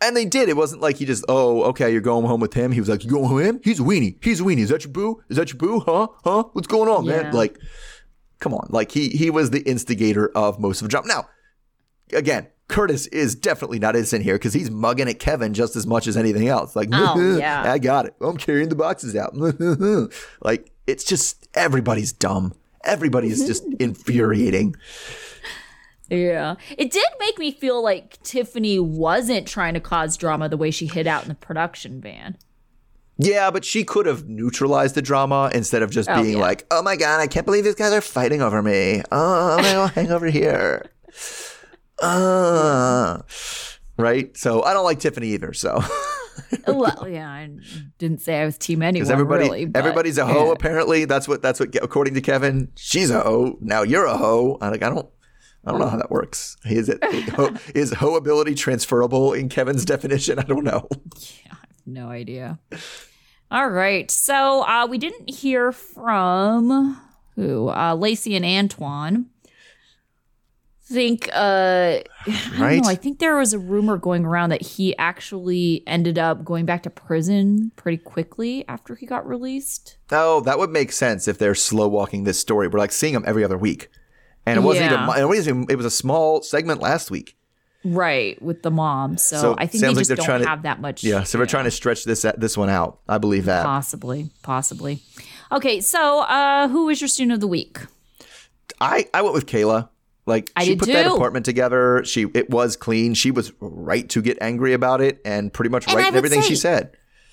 And 0.00 0.16
they 0.16 0.24
did. 0.24 0.48
It 0.48 0.56
wasn't 0.56 0.80
like 0.82 0.96
he 0.96 1.04
just, 1.04 1.24
oh, 1.28 1.62
okay, 1.64 1.92
you're 1.92 2.00
going 2.00 2.26
home 2.26 2.40
with 2.40 2.54
him. 2.54 2.72
He 2.72 2.80
was 2.80 2.88
like, 2.88 3.04
you 3.04 3.10
going 3.10 3.26
home 3.26 3.36
with 3.36 3.46
him? 3.46 3.60
He's 3.62 3.80
a 3.80 3.82
weenie. 3.82 4.16
He's 4.22 4.40
a 4.40 4.44
weenie. 4.44 4.60
Is 4.60 4.70
that 4.70 4.84
your 4.84 4.92
boo? 4.92 5.22
Is 5.28 5.36
that 5.36 5.50
your 5.52 5.58
boo? 5.58 5.80
Huh? 5.80 6.08
Huh? 6.24 6.44
What's 6.54 6.66
going 6.68 6.88
on, 6.88 7.04
Yeah. 7.04 7.22
man? 7.24 7.32
Like, 7.32 7.58
come 8.40 8.54
on. 8.54 8.66
Like 8.70 8.90
he 8.92 9.08
he 9.10 9.30
was 9.30 9.50
the 9.50 9.60
instigator 9.62 10.28
of 10.36 10.58
most 10.58 10.80
of 10.80 10.86
the 10.86 10.90
drama. 10.90 11.06
Now, 11.08 11.28
again, 12.12 12.48
Curtis 12.68 13.06
is 13.08 13.34
definitely 13.34 13.78
not 13.78 13.94
innocent 13.94 14.24
here 14.24 14.34
because 14.34 14.52
he's 14.52 14.70
mugging 14.70 15.08
at 15.08 15.18
Kevin 15.20 15.54
just 15.54 15.76
as 15.76 15.86
much 15.86 16.06
as 16.06 16.16
anything 16.16 16.48
else. 16.48 16.74
Like, 16.74 16.88
Oh, 16.92 17.36
yeah. 17.38 17.70
I 17.70 17.78
got 17.78 18.06
it. 18.06 18.14
I'm 18.20 18.36
carrying 18.36 18.68
the 18.68 18.74
boxes 18.74 19.14
out. 19.14 19.36
like, 20.42 20.70
it's 20.86 21.04
just 21.04 21.48
everybody's 21.54 22.12
dumb. 22.12 22.54
Everybody 22.84 23.28
is 23.28 23.46
just 23.46 23.64
infuriating. 23.80 24.74
Yeah. 26.08 26.56
It 26.76 26.90
did 26.90 27.04
make 27.18 27.38
me 27.38 27.50
feel 27.50 27.82
like 27.82 28.22
Tiffany 28.22 28.78
wasn't 28.78 29.46
trying 29.48 29.74
to 29.74 29.80
cause 29.80 30.16
drama 30.16 30.48
the 30.48 30.56
way 30.56 30.70
she 30.70 30.86
hid 30.86 31.06
out 31.06 31.22
in 31.22 31.28
the 31.28 31.34
production 31.34 32.00
van. 32.00 32.36
Yeah, 33.18 33.50
but 33.50 33.64
she 33.64 33.82
could 33.82 34.06
have 34.06 34.28
neutralized 34.28 34.94
the 34.94 35.02
drama 35.02 35.50
instead 35.54 35.82
of 35.82 35.90
just 35.90 36.08
Oh, 36.10 36.22
being 36.22 36.34
yeah. 36.36 36.42
like, 36.42 36.66
"Oh 36.70 36.82
my 36.82 36.96
god, 36.96 37.18
I 37.20 37.26
can't 37.26 37.46
believe 37.46 37.64
these 37.64 37.74
guys 37.74 37.92
are 37.94 38.02
fighting 38.02 38.42
over 38.42 38.62
me. 38.62 39.02
Oh, 39.10 39.56
I'm 39.56 39.62
gonna 39.64 39.88
hang 39.88 40.12
over 40.12 40.26
here." 40.26 40.90
Uh, 42.02 43.22
right. 43.96 44.36
So 44.36 44.62
I 44.62 44.72
don't 44.74 44.84
like 44.84 45.00
Tiffany 45.00 45.28
either. 45.28 45.52
So 45.52 45.80
well, 46.66 47.06
yeah, 47.08 47.30
I 47.30 47.48
didn't 47.98 48.20
say 48.20 48.40
I 48.40 48.44
was 48.44 48.58
team 48.58 48.82
anyone. 48.82 49.10
everybody, 49.10 49.44
really, 49.44 49.64
but- 49.66 49.78
everybody's 49.78 50.18
a 50.18 50.26
hoe. 50.26 50.46
yeah. 50.46 50.52
Apparently, 50.52 51.04
that's 51.04 51.26
what 51.28 51.42
that's 51.42 51.60
what 51.60 51.74
according 51.82 52.14
to 52.14 52.20
Kevin, 52.20 52.70
she's 52.76 53.10
a 53.10 53.20
hoe. 53.20 53.56
Now 53.60 53.82
you're 53.82 54.04
a 54.06 54.16
hoe. 54.16 54.58
I'm 54.60 54.70
like, 54.70 54.82
I 54.82 54.88
don't. 54.90 55.08
I 55.64 55.72
don't 55.72 55.80
know 55.80 55.88
how 55.88 55.96
that 55.96 56.12
works. 56.12 56.56
Is 56.64 56.88
it 56.88 57.02
ho, 57.30 57.52
is 57.74 57.92
hoe 57.92 58.14
ability 58.14 58.54
transferable 58.54 59.32
in 59.32 59.48
Kevin's 59.48 59.84
definition? 59.84 60.38
I 60.38 60.42
don't 60.42 60.62
know. 60.62 60.86
Yeah, 61.44 61.54
no 61.84 62.08
idea. 62.08 62.60
All 63.50 63.68
right. 63.68 64.08
So 64.08 64.62
uh, 64.62 64.86
we 64.88 64.96
didn't 64.98 65.28
hear 65.28 65.72
from 65.72 67.00
who? 67.34 67.68
Uh, 67.68 67.96
Lacey 67.96 68.36
and 68.36 68.44
Antoine. 68.44 69.26
Think, 70.88 71.28
uh, 71.32 71.36
I 71.36 72.02
don't 72.26 72.60
Right? 72.60 72.82
know. 72.82 72.88
I 72.88 72.94
think 72.94 73.18
there 73.18 73.36
was 73.36 73.52
a 73.52 73.58
rumor 73.58 73.96
going 73.96 74.24
around 74.24 74.50
that 74.50 74.62
he 74.62 74.96
actually 74.98 75.82
ended 75.86 76.16
up 76.18 76.44
going 76.44 76.64
back 76.64 76.84
to 76.84 76.90
prison 76.90 77.72
pretty 77.76 77.98
quickly 77.98 78.64
after 78.68 78.94
he 78.94 79.04
got 79.04 79.26
released. 79.26 79.96
Oh, 80.12 80.40
that 80.42 80.58
would 80.58 80.70
make 80.70 80.92
sense 80.92 81.26
if 81.26 81.38
they're 81.38 81.56
slow 81.56 81.88
walking 81.88 82.22
this 82.24 82.38
story. 82.38 82.68
We're 82.68 82.78
like 82.78 82.92
seeing 82.92 83.14
him 83.14 83.24
every 83.26 83.42
other 83.42 83.58
week, 83.58 83.88
and 84.46 84.56
it 84.58 84.62
wasn't 84.62 84.90
Yeah. 84.92 85.04
even. 85.08 85.22
It 85.22 85.26
wasn't. 85.26 85.48
even- 85.48 85.66
It 85.70 85.76
was 85.76 85.86
a 85.86 85.90
small 85.90 86.42
segment 86.42 86.80
last 86.80 87.10
week. 87.10 87.36
right 87.84 88.40
with 88.42 88.62
the 88.64 88.70
mom. 88.70 89.16
So, 89.16 89.40
So, 89.40 89.54
I 89.58 89.66
think 89.68 89.80
they 89.82 89.88
like 89.88 89.98
just 89.98 90.08
they're 90.08 90.16
don't 90.16 90.26
trying 90.26 90.42
to- 90.42 90.48
have 90.48 90.62
that 90.62 90.80
much. 90.80 91.04
Yeah, 91.04 91.22
so 91.22 91.38
we're 91.38 91.46
trying 91.46 91.64
to 91.66 91.70
stretch 91.70 92.04
this 92.04 92.24
this 92.36 92.56
one 92.56 92.68
out. 92.68 92.98
I 93.08 93.18
believe 93.18 93.44
that. 93.44 93.64
possibly, 93.64 94.30
possibly. 94.42 95.02
Okay, 95.52 95.80
so 95.80 96.20
uh, 96.22 96.66
who 96.68 96.86
was 96.86 97.00
your 97.00 97.06
student 97.08 97.32
of 97.34 97.40
the 97.40 97.46
week? 97.48 97.78
I 98.80 99.06
I 99.14 99.22
went 99.22 99.34
with 99.34 99.46
Kayla. 99.46 99.88
Like 100.26 100.50
I 100.56 100.64
she 100.64 100.76
put 100.76 100.88
that 100.88 101.06
apartment 101.06 101.44
together. 101.44 102.04
She 102.04 102.26
it 102.34 102.50
was 102.50 102.76
clean. 102.76 103.14
She 103.14 103.30
was 103.30 103.52
right 103.60 104.08
to 104.10 104.20
get 104.20 104.36
angry 104.40 104.72
about 104.72 105.00
it, 105.00 105.20
and 105.24 105.52
pretty 105.52 105.70
much 105.70 105.86
And 105.86 105.96
right 105.96 106.08
in 106.08 106.14
everything 106.16 106.42
say- 106.42 106.48
she 106.48 106.56
said. 106.56 106.90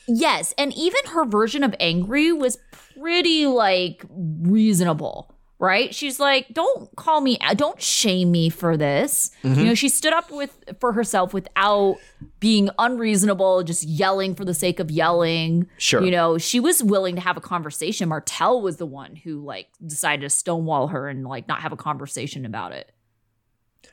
Yes, 0.08 0.54
and 0.58 0.74
even 0.74 1.00
her 1.12 1.24
version 1.26 1.64
of 1.64 1.74
angry 1.80 2.34
was 2.34 2.58
pretty 3.00 3.46
like 3.46 4.04
reasonable, 4.12 5.33
right? 5.64 5.96
She's 5.96 6.20
like, 6.20 6.54
"Don't 6.54 6.94
call 6.98 7.22
me, 7.22 7.38
don't 7.56 7.82
shame 7.82 8.32
me 8.32 8.50
for 8.50 8.76
this." 8.76 9.32
Mm-hmm. 9.44 9.60
You 9.60 9.66
know, 9.66 9.74
she 9.74 9.88
stood 9.88 10.12
up 10.12 10.30
with 10.30 10.52
for 10.82 10.92
herself 10.92 11.34
without 11.34 11.96
being 12.42 12.70
unreasonable, 12.78 13.64
just 13.64 13.84
yelling 13.84 14.36
for 14.36 14.44
the 14.44 14.54
sake 14.54 14.82
of 14.82 14.92
yelling. 14.92 15.68
Sure. 15.78 16.04
you 16.04 16.12
know, 16.12 16.38
she 16.38 16.60
was 16.60 16.84
willing 16.84 17.16
to 17.16 17.22
have 17.22 17.38
a 17.38 17.42
conversation. 17.42 18.10
Martell 18.10 18.62
was 18.62 18.76
the 18.76 18.86
one 18.86 19.16
who 19.16 19.42
like 19.42 19.70
decided 19.86 20.24
to 20.24 20.30
stonewall 20.30 20.88
her 20.88 21.08
and 21.08 21.26
like 21.26 21.48
not 21.48 21.62
have 21.62 21.72
a 21.72 21.78
conversation 21.78 22.46
about 22.46 22.74
it. 22.74 22.92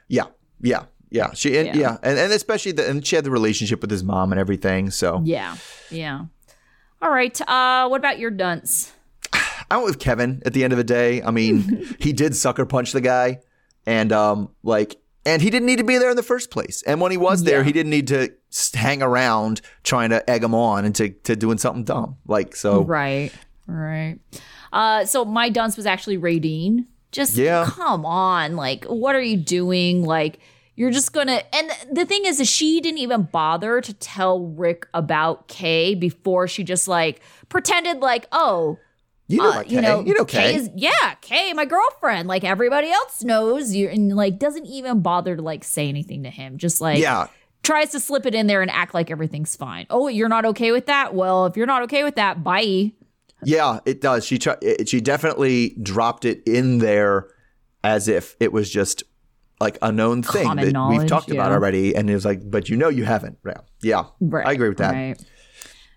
Yeah, 0.09 0.27
yeah, 0.61 0.87
yeah. 1.09 1.33
She 1.35 1.57
and, 1.57 1.69
Yeah. 1.69 1.77
yeah, 1.77 1.97
and 2.03 2.19
and 2.19 2.33
especially 2.33 2.73
the 2.73 2.91
and 2.91 3.07
she 3.07 3.15
had 3.15 3.25
the 3.25 3.31
relationship 3.31 3.81
with 3.81 3.93
his 3.93 4.03
mom 4.03 4.33
and 4.33 4.41
everything. 4.41 4.91
So 4.91 5.23
Yeah, 5.25 5.57
yeah. 5.89 6.25
All 7.01 7.11
right. 7.11 7.41
Uh, 7.49 7.87
what 7.89 7.99
about 7.99 8.19
your 8.19 8.33
dunce? 8.33 8.93
I 9.71 9.77
went 9.77 9.87
with 9.87 9.99
Kevin 10.01 10.43
at 10.45 10.53
the 10.53 10.65
end 10.65 10.73
of 10.73 10.77
the 10.77 10.85
day. 10.85 11.23
I 11.23 11.31
mean, 11.31 11.87
he 12.01 12.13
did 12.13 12.35
sucker 12.37 12.67
punch 12.67 12.93
the 12.93 13.01
guy, 13.01 13.41
and 13.87 14.13
um, 14.13 14.51
like, 14.63 14.97
and 15.25 15.41
he 15.41 15.51
didn't 15.51 15.67
need 15.67 15.79
to 15.79 15.85
be 15.85 15.99
there 15.99 16.11
in 16.11 16.17
the 16.17 16.23
first 16.23 16.51
place. 16.51 16.83
And 16.83 17.01
when 17.01 17.11
he 17.11 17.17
was 17.17 17.45
there, 17.45 17.59
Yeah. 17.59 17.65
he 17.65 17.73
didn't 17.73 17.91
need 17.91 18.09
to 18.09 18.31
hang 18.75 19.03
around 19.03 19.61
trying 19.85 20.11
to 20.11 20.29
egg 20.29 20.43
him 20.43 20.55
on 20.55 20.85
into 20.85 21.11
to 21.11 21.37
doing 21.37 21.59
something 21.59 21.85
dumb. 21.85 22.17
Like, 22.27 22.57
so 22.57 22.83
Right, 22.83 23.31
right. 23.67 24.19
Uh, 24.73 25.05
so 25.05 25.25
my 25.25 25.49
dunce 25.51 25.77
was 25.77 25.87
actually 25.87 26.19
Raydean. 26.19 26.87
Just 27.13 27.37
Yeah. 27.37 27.67
come 27.69 28.07
on, 28.07 28.57
like, 28.57 28.85
what 28.87 29.15
are 29.17 29.23
you 29.23 29.37
doing? 29.37 30.05
Like, 30.05 30.39
you're 30.77 30.91
just 30.93 31.13
gonna. 31.13 31.43
And 31.53 31.71
the 31.93 32.07
thing 32.07 32.25
is, 32.25 32.41
is 32.41 32.49
she 32.49 32.81
didn't 32.81 32.99
even 32.99 33.23
bother 33.25 33.81
to 33.83 33.93
tell 33.93 34.41
Rick 34.41 34.87
about 34.95 35.49
Kay 35.49 35.95
before 35.95 36.49
she 36.49 36.65
just 36.65 36.89
like 36.89 37.21
pretended 37.49 37.99
like, 37.99 38.27
oh, 38.33 38.79
you 39.31 39.39
know, 39.39 39.51
uh, 39.51 39.63
Kay. 39.63 39.75
you 39.75 39.81
know, 39.81 40.05
you 40.05 40.15
know, 40.15 40.25
Kay. 40.25 40.55
is 40.57 40.71
yeah, 40.75 41.15
Kay, 41.21 41.53
my 41.53 41.65
girlfriend. 41.65 42.29
Like 42.29 42.45
everybody 42.45 42.91
else 42.91 43.23
knows 43.23 43.75
you, 43.75 43.89
and 43.89 44.15
like 44.15 44.39
doesn't 44.39 44.67
even 44.67 45.01
bother 45.01 45.37
to 45.37 45.43
like 45.43 45.65
say 45.65 45.89
anything 45.89 46.23
to 46.25 46.31
him. 46.31 46.59
Just 46.59 46.81
like 46.81 46.99
yeah, 46.99 47.29
tries 47.63 47.91
to 47.93 48.01
slip 48.01 48.27
it 48.27 48.35
in 48.35 48.47
there 48.47 48.63
and 48.63 48.71
act 48.71 48.95
like 48.95 49.11
everything's 49.11 49.57
fine. 49.57 49.87
Oh, 49.91 50.09
you're 50.09 50.29
not 50.29 50.45
okay 50.47 50.73
with 50.73 50.87
that? 50.87 51.15
Well, 51.15 51.47
if 51.47 51.57
you're 51.57 51.67
not 51.67 51.83
okay 51.83 52.05
with 52.05 52.17
that, 52.17 52.43
bye. 52.43 52.93
Yeah, 53.43 53.81
it 53.87 54.01
does. 54.01 54.25
She 54.25 54.39
she 54.87 55.01
definitely 55.01 55.77
dropped 55.83 56.25
it 56.25 56.43
in 56.47 56.79
there 56.79 57.29
as 57.83 58.09
if 58.09 58.37
it 58.41 58.53
was 58.53 58.71
just 58.71 59.03
like 59.61 59.79
a 59.83 59.93
known 59.93 60.23
thing 60.23 60.47
Common 60.47 60.73
that 60.73 60.89
we've 60.89 61.07
talked 61.07 61.31
about 61.31 61.53
already, 61.53 61.95
and 61.95 62.11
it 62.11 62.15
was 62.15 62.25
like, 62.25 62.51
but 62.51 62.69
you 62.69 62.77
know, 62.77 62.89
you 62.89 63.05
haven't. 63.05 63.39
Yeah, 63.47 63.55
yeah, 63.83 64.05
Right. 64.21 64.47
I 64.47 64.53
agree 64.53 64.69
with 64.69 64.79
that. 64.79 64.93
Right. 64.93 65.23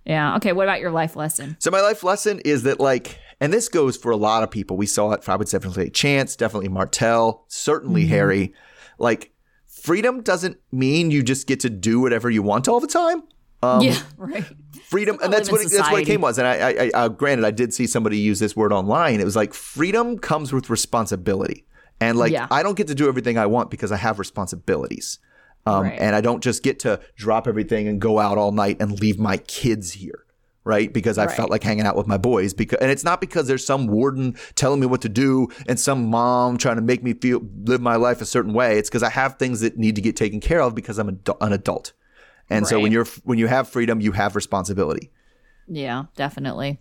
Yeah. 0.06 0.36
Okay. 0.36 0.52
What 0.52 0.64
about 0.64 0.82
your 0.82 0.92
life 0.92 1.16
lesson? 1.16 1.56
So 1.60 1.72
my 1.72 1.82
life 1.82 2.04
lesson 2.04 2.42
is 2.44 2.64
that 2.64 2.80
like, 2.80 3.20
and 3.40 3.52
this 3.54 3.70
goes 3.70 3.98
for 3.98 4.12
a 4.12 4.18
lot 4.18 4.44
of 4.44 4.52
people. 4.52 4.78
We 4.78 4.86
saw 4.86 5.12
it. 5.12 5.28
I 5.28 5.36
would 5.36 5.48
definitely 5.50 5.86
say 5.86 5.90
Chance, 5.90 6.36
definitely 6.36 6.70
Martell, 6.70 7.46
certainly 7.48 8.04
Mm-hmm. 8.04 8.10
Harry. 8.12 8.54
Like, 9.00 9.32
freedom 9.66 10.22
doesn't 10.22 10.58
mean 10.72 11.12
you 11.12 11.24
just 11.24 11.48
get 11.48 11.60
to 11.62 11.70
do 11.70 12.00
whatever 12.00 12.30
you 12.30 12.42
want 12.44 12.68
all 12.68 12.80
the 12.80 12.88
time. 12.88 13.24
Um, 13.62 13.82
yeah. 13.82 13.98
Right. 14.18 14.44
freedom 14.84 15.18
and 15.24 15.32
that's 15.32 15.50
what 15.52 15.62
it, 15.62 15.72
that's 15.72 15.90
what 15.92 16.02
it 16.02 16.06
came 16.06 16.20
was 16.22 16.38
and 16.38 16.46
I, 16.46 16.54
I, 16.54 16.70
I 16.86 16.92
uh, 16.94 17.08
granted 17.08 17.46
I 17.46 17.52
did 17.52 17.74
see 17.74 17.88
somebody 17.88 18.18
use 18.18 18.40
this 18.40 18.56
word 18.58 18.74
online 18.74 19.22
it 19.22 19.24
was 19.24 19.36
like 19.38 19.54
freedom 19.54 20.18
comes 20.20 20.52
with 20.52 20.70
responsibility 20.70 21.66
and 22.02 22.18
like 22.18 22.32
Yeah. 22.34 22.48
I 22.52 22.62
don't 22.62 22.76
get 22.76 22.88
to 22.88 22.96
do 22.96 23.08
everything 23.08 23.38
I 23.38 23.46
want 23.46 23.72
because 23.72 23.92
I 23.94 23.96
have 23.98 24.20
responsibilities 24.20 25.20
um, 25.66 25.84
Right. 25.84 25.98
and 26.00 26.14
I 26.16 26.20
don't 26.22 26.44
just 26.44 26.62
get 26.64 26.80
to 26.80 27.00
drop 27.16 27.48
everything 27.48 27.88
and 27.88 28.02
go 28.02 28.20
out 28.20 28.38
all 28.38 28.52
night 28.52 28.78
and 28.82 29.00
leave 29.00 29.18
my 29.18 29.38
kids 29.38 29.94
here 29.94 30.26
right? 30.66 30.94
Because 30.94 31.18
I 31.18 31.26
Right. 31.26 31.36
felt 31.36 31.50
like 31.50 31.64
hanging 31.64 31.86
out 31.86 31.96
with 31.96 32.08
my 32.08 32.18
boys 32.18 32.54
because 32.54 32.80
and 32.80 32.90
it's 32.90 33.04
not 33.04 33.20
because 33.20 33.48
there's 33.48 33.66
some 33.66 33.88
warden 33.88 34.36
telling 34.56 34.80
me 34.80 34.86
what 34.86 35.02
to 35.02 35.10
do 35.10 35.48
and 35.68 35.80
some 35.80 36.10
mom 36.10 36.58
trying 36.58 36.78
to 36.78 36.82
make 36.82 37.04
me 37.04 37.14
feel 37.14 37.42
live 37.66 37.82
my 37.82 37.96
life 37.96 38.22
a 38.22 38.26
certain 38.26 38.54
way. 38.54 38.78
It's 38.78 38.90
because 38.90 39.04
I 39.04 39.10
have 39.10 39.38
things 39.38 39.60
that 39.62 39.78
need 39.78 39.96
to 39.96 40.02
get 40.02 40.16
taken 40.16 40.40
care 40.40 40.62
of 40.62 40.74
because 40.76 40.98
I'm 41.00 41.10
an 41.10 41.54
adult. 41.54 41.94
And 42.50 42.68
so 42.68 42.80
when 42.80 42.92
you're 42.92 43.06
when 43.24 43.40
you 43.40 43.48
have 43.48 43.68
freedom 43.68 44.00
you 44.02 44.12
have 44.14 44.36
responsibility. 44.36 45.12
Yeah, 45.68 46.06
definitely. 46.16 46.80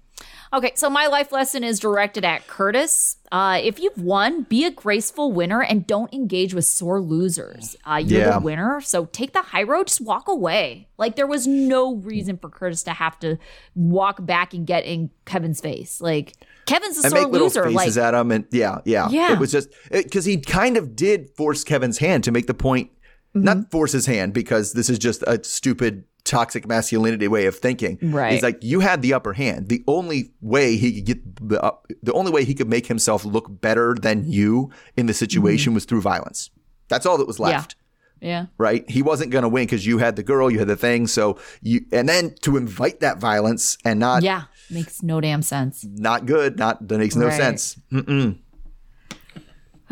Okay, 0.55 0.73
so 0.75 0.91
my 0.91 1.07
life 1.07 1.33
lesson 1.33 1.65
is 1.65 1.81
directed 1.81 2.27
at 2.27 2.47
Curtis. 2.47 3.17
Uh, 3.33 3.59
if 3.63 3.81
you've 3.81 3.97
won, 3.97 4.43
be 4.43 4.67
a 4.67 4.71
graceful 4.71 5.33
winner 5.33 5.63
and 5.63 5.87
don't 5.87 6.13
engage 6.13 6.53
with 6.53 6.67
sore 6.67 7.01
losers. 7.01 7.75
Uh, 7.91 7.97
you're 8.05 8.21
Yeah. 8.21 8.39
the 8.39 8.45
winner, 8.45 8.83
so 8.83 9.07
take 9.07 9.33
the 9.33 9.41
high 9.41 9.63
road. 9.63 9.87
Just 9.87 10.03
walk 10.03 10.29
away. 10.29 10.89
Like 10.99 11.17
there 11.17 11.27
was 11.27 11.47
no 11.47 11.95
reason 11.97 12.37
for 12.37 12.51
Curtis 12.51 12.83
to 12.83 12.91
have 12.91 13.19
to 13.21 13.39
walk 13.75 14.25
back 14.27 14.53
and 14.53 14.67
get 14.67 14.85
in 14.85 15.11
Kevin's 15.25 15.61
face. 15.63 16.03
Like 16.03 16.35
Kevin's 16.67 16.99
a 16.99 17.05
and 17.07 17.13
sore 17.13 17.23
make 17.23 17.33
little 17.33 17.47
loser. 17.47 17.65
faces 17.65 17.97
Like 17.97 18.05
at 18.07 18.15
him, 18.15 18.31
and 18.31 18.45
yeah, 18.51 18.81
yeah, 18.85 19.09
Yeah. 19.11 19.33
It 19.33 19.39
was 19.39 19.53
just 19.53 19.71
because 19.91 20.27
he 20.27 20.37
kind 20.37 20.77
of 20.77 20.95
did 20.95 21.31
force 21.31 21.65
Kevin's 21.65 21.97
hand 21.99 22.25
to 22.25 22.31
make 22.31 22.47
the 22.47 22.55
point, 22.55 22.91
Mm-hmm. 23.35 23.45
not 23.47 23.71
force 23.71 23.93
his 23.93 24.05
hand 24.05 24.35
because 24.35 24.75
this 24.75 24.91
is 24.91 24.99
just 24.99 25.23
a 25.27 25.43
stupid 25.43 26.05
toxic 26.25 26.66
masculinity 26.68 27.27
way 27.29 27.47
of 27.47 27.57
thinking. 27.57 27.99
Right. 28.01 28.33
He's 28.33 28.43
like, 28.43 28.62
you 28.62 28.81
had 28.81 29.03
the 29.03 29.12
upper 29.14 29.33
hand. 29.33 29.68
The 29.68 29.83
only 29.87 30.31
way 30.41 30.77
he 30.77 30.93
could 31.03 31.05
get 31.07 31.49
the 31.49 31.62
up, 31.62 31.87
the 32.03 32.12
only 32.12 32.31
way 32.31 32.45
he 32.45 32.55
could 32.55 32.68
make 32.68 32.87
himself 32.87 33.25
look 33.25 33.61
better 33.61 33.95
than 34.01 34.31
you 34.31 34.70
in 34.97 35.07
the 35.07 35.14
situation 35.14 35.75
was 35.75 35.85
through 35.85 36.01
violence. 36.03 36.51
That's 36.89 37.07
all 37.07 37.18
that 37.18 37.27
was 37.27 37.39
Mm-hmm. 37.39 37.51
Yeah. 37.51 37.57
left. 37.57 37.77
yeah, 38.20 38.47
Right, 38.57 38.89
he 38.89 39.03
wasn't 39.03 39.33
going 39.33 39.43
to 39.43 39.49
win 39.49 39.64
because 39.66 39.85
you 39.85 39.99
had 39.99 40.14
the 40.14 40.23
girl, 40.23 40.49
you 40.51 40.59
had 40.61 40.68
the 40.68 40.77
thing. 40.77 41.09
So 41.09 41.39
you, 41.61 41.81
and 41.91 42.09
then 42.09 42.35
to 42.43 42.57
invite 42.57 43.01
that 43.01 43.18
violence 43.18 43.77
and 43.85 43.99
not, 43.99 44.23
yeah, 44.23 44.43
makes 44.70 45.03
no 45.03 45.20
damn 45.20 45.43
sense. 45.43 45.85
not 45.85 46.25
good, 46.27 46.57
not 46.57 46.87
that 46.87 46.99
makes 46.99 47.16
no 47.16 47.27
Right. 47.27 47.37
sense. 47.37 47.77
Mm-mm. 47.93 48.39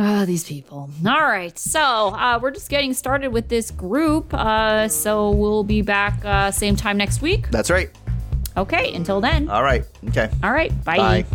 Ah, 0.02 0.24
these 0.24 0.44
people. 0.44 0.88
All 1.06 1.20
right. 1.20 1.58
So 1.58 1.80
uh, 1.80 2.38
we're 2.40 2.52
just 2.52 2.70
getting 2.70 2.94
started 2.94 3.28
with 3.28 3.48
this 3.48 3.70
group. 3.70 4.32
Uh, 4.32 4.88
so 4.88 5.30
we'll 5.30 5.62
be 5.62 5.82
back 5.82 6.24
uh, 6.24 6.50
same 6.50 6.74
time 6.74 6.96
next 6.96 7.20
week. 7.20 7.50
That's 7.50 7.68
right. 7.70 7.90
Okay. 8.56 8.94
Until 8.94 9.20
then. 9.20 9.50
All 9.50 9.62
right. 9.62 9.84
Okay. 10.08 10.30
All 10.42 10.52
right. 10.52 10.72
Bye. 10.84 11.26